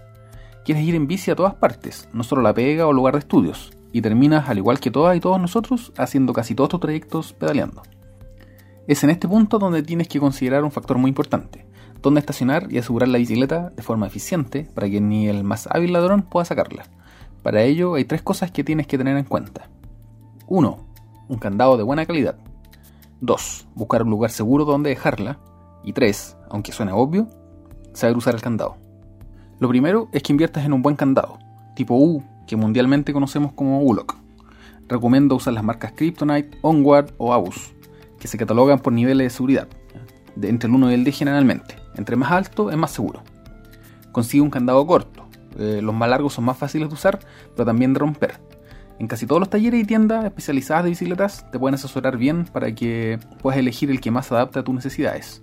Quieres 0.67 0.83
ir 0.83 0.95
en 0.95 1.07
bici 1.07 1.31
a 1.31 1.35
todas 1.37 1.55
partes, 1.55 2.09
no 2.11 2.25
solo 2.25 2.41
la 2.41 2.53
pega 2.53 2.87
o 2.87 2.91
lugar 2.91 3.13
de 3.13 3.19
estudios, 3.19 3.71
y 3.93 4.01
terminas, 4.01 4.49
al 4.49 4.57
igual 4.57 4.81
que 4.81 4.91
todas 4.91 5.15
y 5.15 5.21
todos 5.21 5.39
nosotros, 5.39 5.93
haciendo 5.95 6.33
casi 6.33 6.55
todos 6.55 6.71
tus 6.71 6.81
trayectos 6.81 7.31
pedaleando. 7.31 7.83
Es 8.85 9.01
en 9.05 9.09
este 9.09 9.29
punto 9.29 9.59
donde 9.59 9.81
tienes 9.81 10.09
que 10.09 10.19
considerar 10.19 10.65
un 10.65 10.71
factor 10.71 10.97
muy 10.97 11.07
importante, 11.07 11.65
dónde 12.01 12.19
estacionar 12.19 12.67
y 12.69 12.79
asegurar 12.79 13.07
la 13.07 13.17
bicicleta 13.17 13.69
de 13.69 13.81
forma 13.81 14.07
eficiente 14.07 14.69
para 14.75 14.89
que 14.89 14.99
ni 14.99 15.29
el 15.29 15.45
más 15.45 15.69
hábil 15.71 15.93
ladrón 15.93 16.23
pueda 16.23 16.43
sacarla. 16.43 16.83
Para 17.43 17.63
ello 17.63 17.93
hay 17.93 18.03
tres 18.03 18.21
cosas 18.21 18.51
que 18.51 18.65
tienes 18.65 18.87
que 18.87 18.97
tener 18.97 19.15
en 19.15 19.23
cuenta. 19.23 19.69
1. 20.47 20.85
Un 21.29 21.37
candado 21.37 21.77
de 21.77 21.83
buena 21.83 22.05
calidad. 22.05 22.35
2. 23.21 23.67
Buscar 23.73 24.03
un 24.03 24.09
lugar 24.09 24.31
seguro 24.31 24.65
donde 24.65 24.89
dejarla. 24.89 25.39
Y 25.85 25.93
3. 25.93 26.35
Aunque 26.49 26.73
suene 26.73 26.91
obvio, 26.91 27.29
saber 27.93 28.17
usar 28.17 28.35
el 28.35 28.41
candado. 28.41 28.85
Lo 29.59 29.67
primero 29.67 30.07
es 30.11 30.21
que 30.21 30.31
inviertas 30.31 30.65
en 30.65 30.73
un 30.73 30.83
buen 30.83 30.95
candado, 30.95 31.39
tipo 31.75 31.95
U, 31.95 32.23
que 32.45 32.55
mundialmente 32.55 33.11
conocemos 33.11 33.53
como 33.53 33.81
ULOC. 33.81 34.15
Recomiendo 34.87 35.33
usar 35.33 35.53
las 35.53 35.63
marcas 35.63 35.93
Kryptonite, 35.93 36.59
Onward 36.61 37.13
o 37.17 37.33
Abus, 37.33 37.73
que 38.19 38.27
se 38.27 38.37
catalogan 38.37 38.79
por 38.79 38.93
niveles 38.93 39.25
de 39.25 39.29
seguridad, 39.31 39.67
de 40.35 40.49
entre 40.49 40.69
el 40.69 40.75
1 40.75 40.91
y 40.91 40.93
el 40.93 41.03
10 41.03 41.17
generalmente. 41.17 41.75
Entre 41.95 42.15
más 42.15 42.31
alto 42.31 42.69
es 42.69 42.77
más 42.77 42.91
seguro. 42.91 43.23
Consigue 44.11 44.41
un 44.41 44.51
candado 44.51 44.85
corto. 44.85 45.27
Eh, 45.57 45.79
los 45.81 45.95
más 45.95 46.07
largos 46.07 46.33
son 46.33 46.45
más 46.45 46.57
fáciles 46.57 46.87
de 46.87 46.93
usar, 46.93 47.19
pero 47.55 47.65
también 47.65 47.93
de 47.93 47.99
romper. 47.99 48.39
En 48.99 49.07
casi 49.07 49.25
todos 49.25 49.39
los 49.39 49.49
talleres 49.49 49.81
y 49.81 49.85
tiendas 49.85 50.23
especializadas 50.23 50.83
de 50.83 50.91
bicicletas 50.91 51.49
te 51.51 51.57
pueden 51.57 51.73
asesorar 51.73 52.17
bien 52.17 52.45
para 52.45 52.73
que 52.75 53.19
puedas 53.41 53.59
elegir 53.59 53.89
el 53.89 54.01
que 54.01 54.11
más 54.11 54.27
se 54.27 54.35
adapte 54.35 54.59
a 54.59 54.63
tus 54.63 54.75
necesidades. 54.75 55.41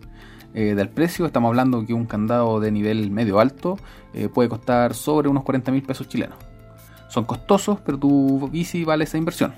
Eh, 0.54 0.76
del 0.76 0.88
precio, 0.88 1.26
estamos 1.26 1.48
hablando 1.48 1.84
que 1.84 1.92
un 1.92 2.06
candado 2.06 2.60
de 2.60 2.70
nivel 2.70 3.10
medio 3.10 3.40
alto 3.40 3.76
eh, 4.12 4.28
puede 4.28 4.48
costar 4.48 4.94
sobre 4.94 5.28
unos 5.28 5.42
40 5.42 5.72
mil 5.72 5.82
pesos 5.82 6.08
chilenos. 6.08 6.38
Son 7.08 7.24
costosos, 7.24 7.80
pero 7.84 7.98
tu 7.98 8.48
bici 8.48 8.84
vale 8.84 9.04
esa 9.04 9.18
inversión. 9.18 9.52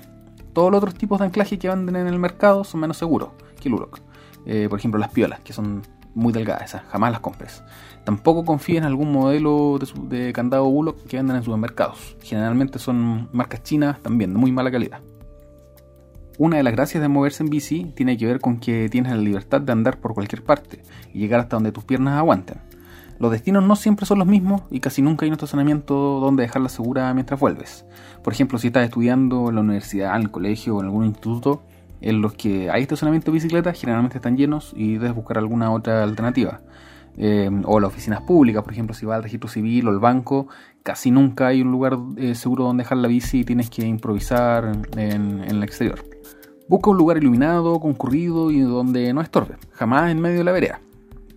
Todos 0.53 0.71
los 0.71 0.79
otros 0.79 0.95
tipos 0.95 1.19
de 1.19 1.25
anclaje 1.25 1.59
que 1.59 1.69
venden 1.69 1.95
en 1.95 2.07
el 2.07 2.17
mercado 2.17 2.63
son 2.63 2.81
menos 2.81 2.97
seguros 2.97 3.29
que 3.61 3.69
el 3.69 3.75
ULOC. 3.75 3.99
Eh, 4.45 4.67
por 4.69 4.79
ejemplo, 4.79 4.99
las 4.99 5.11
piolas, 5.11 5.39
que 5.41 5.53
son 5.53 5.83
muy 6.15 6.33
delgadas, 6.33 6.63
esas 6.63 6.83
jamás 6.89 7.11
las 7.11 7.19
compres. 7.19 7.63
Tampoco 8.03 8.43
confíes 8.43 8.79
en 8.79 8.85
algún 8.85 9.11
modelo 9.11 9.77
de, 10.03 10.33
candado 10.33 10.65
ULOC 10.65 11.03
que 11.05 11.17
venden 11.17 11.35
en 11.35 11.43
supermercados. 11.43 12.17
Generalmente 12.23 12.79
son 12.79 13.29
marcas 13.33 13.61
chinas 13.61 14.01
también, 14.01 14.33
de 14.33 14.39
muy 14.39 14.51
mala 14.51 14.71
calidad. 14.71 14.99
Una 16.39 16.57
de 16.57 16.63
las 16.63 16.73
gracias 16.73 17.01
de 17.01 17.07
moverse 17.07 17.41
en 17.41 17.49
bici 17.49 17.91
tiene 17.95 18.15
que 18.15 18.27
ver 18.27 18.39
con 18.39 18.59
que 18.59 18.89
tienes 18.89 19.11
la 19.11 19.17
libertad 19.17 19.59
de 19.59 19.71
andar 19.71 19.97
por 19.97 20.13
cualquier 20.13 20.43
parte 20.43 20.83
y 21.11 21.17
llegar 21.17 21.39
hasta 21.39 21.55
donde 21.55 21.71
tus 21.71 21.83
piernas 21.83 22.13
aguanten. 22.13 22.57
Los 23.17 23.31
destinos 23.31 23.63
no 23.63 23.75
siempre 23.75 24.05
son 24.05 24.19
los 24.19 24.27
mismos 24.27 24.61
y 24.69 24.79
casi 24.79 25.01
nunca 25.01 25.25
hay 25.25 25.29
un 25.29 25.33
estacionamiento 25.33 25.95
donde 26.19 26.43
dejarla 26.43 26.69
segura 26.69 27.11
mientras 27.15 27.39
vuelves. 27.39 27.85
Por 28.23 28.33
ejemplo, 28.33 28.59
si 28.59 28.67
estás 28.67 28.85
estudiando 28.85 29.49
en 29.49 29.55
la 29.55 29.61
universidad, 29.61 30.15
en 30.15 30.21
el 30.21 30.31
colegio 30.31 30.75
o 30.75 30.79
en 30.81 30.85
algún 30.85 31.05
instituto, 31.05 31.63
en 32.01 32.21
los 32.21 32.35
que 32.35 32.69
hay 32.69 32.83
estacionamiento 32.83 33.31
de 33.31 33.35
bicicletas 33.35 33.79
generalmente 33.79 34.17
están 34.17 34.37
llenos 34.37 34.73
y 34.75 34.93
debes 34.93 35.15
buscar 35.15 35.39
alguna 35.39 35.71
otra 35.71 36.03
alternativa. 36.03 36.61
Eh, 37.19 37.49
o 37.65 37.79
las 37.79 37.87
oficinas 37.87 38.21
públicas, 38.21 38.61
por 38.61 38.73
ejemplo, 38.73 38.93
si 38.93 39.07
vas 39.07 39.15
al 39.15 39.23
registro 39.23 39.49
civil 39.49 39.87
o 39.87 39.89
al 39.89 39.97
banco, 39.97 40.49
casi 40.83 41.09
nunca 41.09 41.47
hay 41.47 41.63
un 41.63 41.71
lugar 41.71 41.97
eh, 42.15 42.35
seguro 42.35 42.65
donde 42.65 42.83
dejar 42.83 42.99
la 42.99 43.07
bici 43.07 43.39
y 43.39 43.43
tienes 43.43 43.71
que 43.71 43.87
improvisar 43.87 44.71
en, 44.95 45.41
en 45.41 45.49
el 45.49 45.63
exterior. 45.63 46.16
Busca 46.67 46.89
un 46.89 46.97
lugar 46.97 47.17
iluminado, 47.17 47.79
concurrido 47.79 48.51
y 48.51 48.59
donde 48.59 49.13
no 49.13 49.21
estorbe, 49.21 49.55
jamás 49.71 50.11
en 50.11 50.19
medio 50.19 50.39
de 50.39 50.43
la 50.43 50.51
vereda 50.51 50.81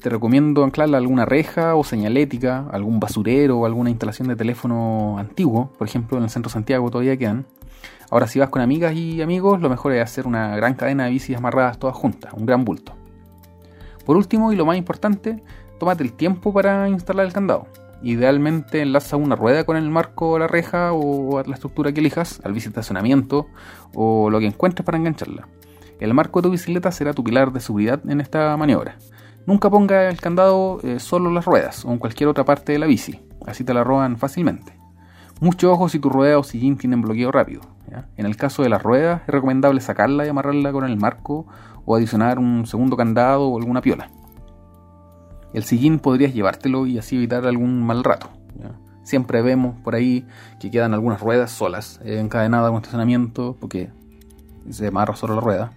te 0.01 0.09
recomiendo 0.09 0.65
anclarla 0.65 0.97
a 0.97 1.01
alguna 1.01 1.27
reja 1.27 1.75
o 1.75 1.85
señalética, 1.85 2.67
algún 2.73 3.01
basurero 3.01 3.59
o 3.59 3.67
alguna 3.67 3.91
instalación 3.91 4.29
de 4.29 4.37
teléfono 4.37 5.19
antiguo. 5.19 5.71
Por 5.79 5.87
ejemplo, 5.87 6.17
en 6.17 6.25
el 6.25 6.31
centro 6.31 6.51
Santiago 6.51 6.91
todavía 6.91 7.17
quedan. 7.17 7.47
Ahora, 8.11 8.27
si 8.27 8.39
vas 8.39 8.49
con 8.49 8.63
amigas 8.63 8.95
y 8.95 9.23
amigos, 9.23 9.61
lo 9.61 9.69
mejor 9.69 9.93
es 9.93 10.03
hacer 10.03 10.27
una 10.27 10.57
gran 10.57 10.75
cadena 10.75 11.05
de 11.05 11.11
bicis 11.11 11.37
amarradas 11.37 11.79
todas 11.79 11.95
juntas, 11.95 12.33
un 12.33 12.47
gran 12.47 12.65
bulto. 12.65 12.95
Por 14.05 14.17
último, 14.17 14.53
y 14.53 14.57
lo 14.57 14.67
más 14.67 14.77
importante, 14.77 15.43
tómate 15.79 16.03
el 16.03 16.15
tiempo 16.15 16.53
para 16.53 16.89
instalar 16.89 17.27
el 17.27 17.33
candado. 17.33 17.67
Idealmente 18.03 18.81
enlaza 18.81 19.17
una 19.17 19.37
rueda 19.37 19.65
con 19.65 19.77
el 19.77 19.91
marco 19.91 20.39
la 20.39 20.47
reja 20.47 20.93
o 20.93 21.43
la 21.43 21.55
estructura 21.55 21.93
que 21.93 22.01
elijas, 22.01 22.41
al 22.45 22.57
estacionamiento 22.57 23.47
o 23.95 24.31
lo 24.31 24.39
que 24.39 24.47
encuentres 24.47 24.85
para 24.85 24.97
engancharla. 24.99 25.49
El 25.99 26.15
marco 26.15 26.41
de 26.41 26.49
tu 26.49 26.53
bicicleta 26.53 26.91
será 26.93 27.13
tu 27.13 27.23
pilar 27.23 27.53
de 27.53 27.61
seguridad 27.61 28.01
en 28.09 28.23
esta 28.23 28.57
maniobra. 28.57 28.97
Nunca 29.47 29.69
ponga 29.69 30.09
el 30.09 30.21
candado 30.21 30.81
eh, 30.83 30.99
solo 30.99 31.31
las 31.31 31.45
ruedas 31.45 31.85
o 31.85 31.93
en 31.93 31.99
cualquier 31.99 32.29
otra 32.29 32.45
parte 32.45 32.73
de 32.73 32.79
la 32.79 32.87
bici, 32.87 33.21
así 33.47 33.65
te 33.65 33.75
la 33.75 33.85
roban 33.85 34.17
fácilmente. 34.17 34.79
Mucho 35.41 35.73
ojo 35.73 35.89
si 35.89 35.99
tu 35.99 36.09
rueda 36.09 36.39
o 36.39 36.43
sillín 36.43 36.77
tienen 36.77 37.03
bloqueo 37.03 37.33
rápido. 37.33 37.63
En 38.17 38.27
el 38.27 38.37
caso 38.37 38.63
de 38.63 38.69
las 38.69 38.83
ruedas 38.83 39.23
es 39.23 39.27
recomendable 39.29 39.81
sacarla 39.81 40.25
y 40.25 40.29
amarrarla 40.29 40.71
con 40.71 40.85
el 40.85 40.97
marco 40.97 41.47
o 41.85 41.97
adicionar 41.97 42.39
un 42.39 42.67
segundo 42.67 42.97
candado 42.97 43.49
o 43.49 43.59
alguna 43.59 43.81
piola. 43.81 44.11
El 45.53 45.65
sillín 45.65 45.99
podrías 45.99 46.35
llevártelo 46.35 46.87
y 46.87 46.99
así 46.99 47.17
evitar 47.17 47.47
algún 47.47 47.83
mal 47.85 48.05
rato. 48.05 48.31
Siempre 49.03 49.43
vemos 49.43 49.77
por 49.83 49.95
ahí 49.95 50.25
que 50.61 50.71
quedan 50.71 50.95
algunas 50.95 51.21
ruedas 51.21 51.51
solas, 51.51 52.01
eh, 52.05 52.21
encadenadas 52.21 52.69
a 52.69 52.71
un 52.71 52.77
estacionamiento 52.77 53.57
porque 53.59 53.91
se 54.69 54.87
amarra 54.87 55.17
solo 55.17 55.35
la 55.35 55.41
rueda 55.41 55.73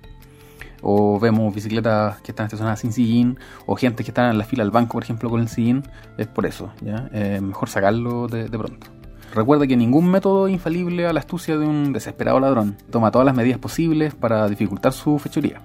o 0.83 1.19
vemos 1.19 1.55
bicicletas 1.55 2.21
que 2.21 2.31
están 2.31 2.45
estacionadas 2.45 2.81
sin 2.81 2.91
sillín, 2.91 3.39
o 3.65 3.75
gente 3.75 4.03
que 4.03 4.11
está 4.11 4.29
en 4.29 4.37
la 4.37 4.43
fila 4.43 4.63
del 4.63 4.71
banco, 4.71 4.93
por 4.93 5.03
ejemplo, 5.03 5.29
con 5.29 5.39
el 5.39 5.47
sillín, 5.47 5.83
es 6.17 6.27
por 6.27 6.45
eso. 6.45 6.71
Eh, 6.85 7.39
mejor 7.41 7.69
sacarlo 7.69 8.27
de, 8.27 8.49
pronto. 8.49 8.87
Recuerda 9.33 9.65
que 9.65 9.77
ningún 9.77 10.11
método 10.11 10.47
infalible 10.47 11.07
a 11.07 11.13
la 11.13 11.21
astucia 11.21 11.57
de 11.57 11.65
un 11.65 11.93
desesperado 11.93 12.39
ladrón. 12.39 12.77
Toma 12.91 13.09
todas 13.09 13.25
las 13.25 13.35
medidas 13.35 13.57
posibles 13.57 14.13
para 14.13 14.47
dificultar 14.47 14.91
su 14.93 15.17
fechoría. 15.17 15.61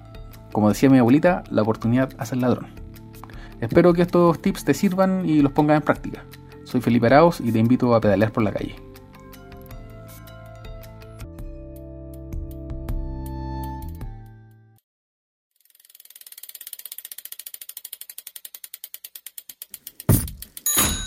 Como 0.51 0.69
decía 0.69 0.89
mi 0.89 0.97
abuelita, 0.97 1.43
la 1.51 1.61
oportunidad 1.61 2.09
hace 2.17 2.33
el 2.33 2.41
ladrón. 2.41 2.78
Espero 3.61 3.93
que 3.93 4.01
estos 4.01 4.41
tips 4.41 4.63
te 4.63 4.73
sirvan 4.73 5.27
y 5.27 5.41
los 5.41 5.51
pongas 5.51 5.77
en 5.77 5.83
práctica. 5.83 6.23
Soy 6.63 6.81
Felipe 6.81 7.07
Arauz 7.07 7.41
y 7.41 7.51
te 7.51 7.59
invito 7.59 7.93
a 7.93 8.01
pedalear 8.01 8.31
por 8.31 8.43
la 8.43 8.51
calle. 8.51 8.75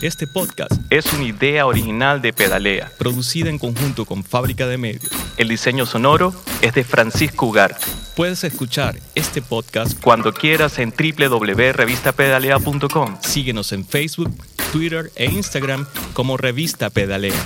Este 0.03 0.27
podcast 0.27 0.73
es 0.91 1.11
una 1.13 1.23
idea 1.23 1.65
original 1.65 2.21
de 2.21 2.33
Pedalea, 2.33 2.91
producida 2.99 3.49
en 3.51 3.61
conjunto 3.61 4.05
con 4.05 4.25
Fábrica 4.25 4.67
de 4.67 4.77
Medios. 4.77 5.13
El 5.37 5.47
diseño 5.47 5.87
sonoro 5.87 6.35
es 6.61 6.75
de 6.75 6.83
Francisco 6.83 7.47
Ugarte. 7.47 7.87
Puedes 8.17 8.43
escuchar 8.43 8.97
este 9.15 9.43
podcast 9.43 9.97
cuando 10.03 10.33
quieras 10.33 10.81
en 10.81 10.93
www.revistapedalea.com. 10.93 13.19
Síguenos 13.23 13.71
en 13.71 13.87
Facebook, 13.87 14.35
Twitter 14.73 15.13
e 15.15 15.27
Instagram 15.27 15.87
como 16.15 16.37
Revista 16.37 16.91
Pedalea. 16.91 17.41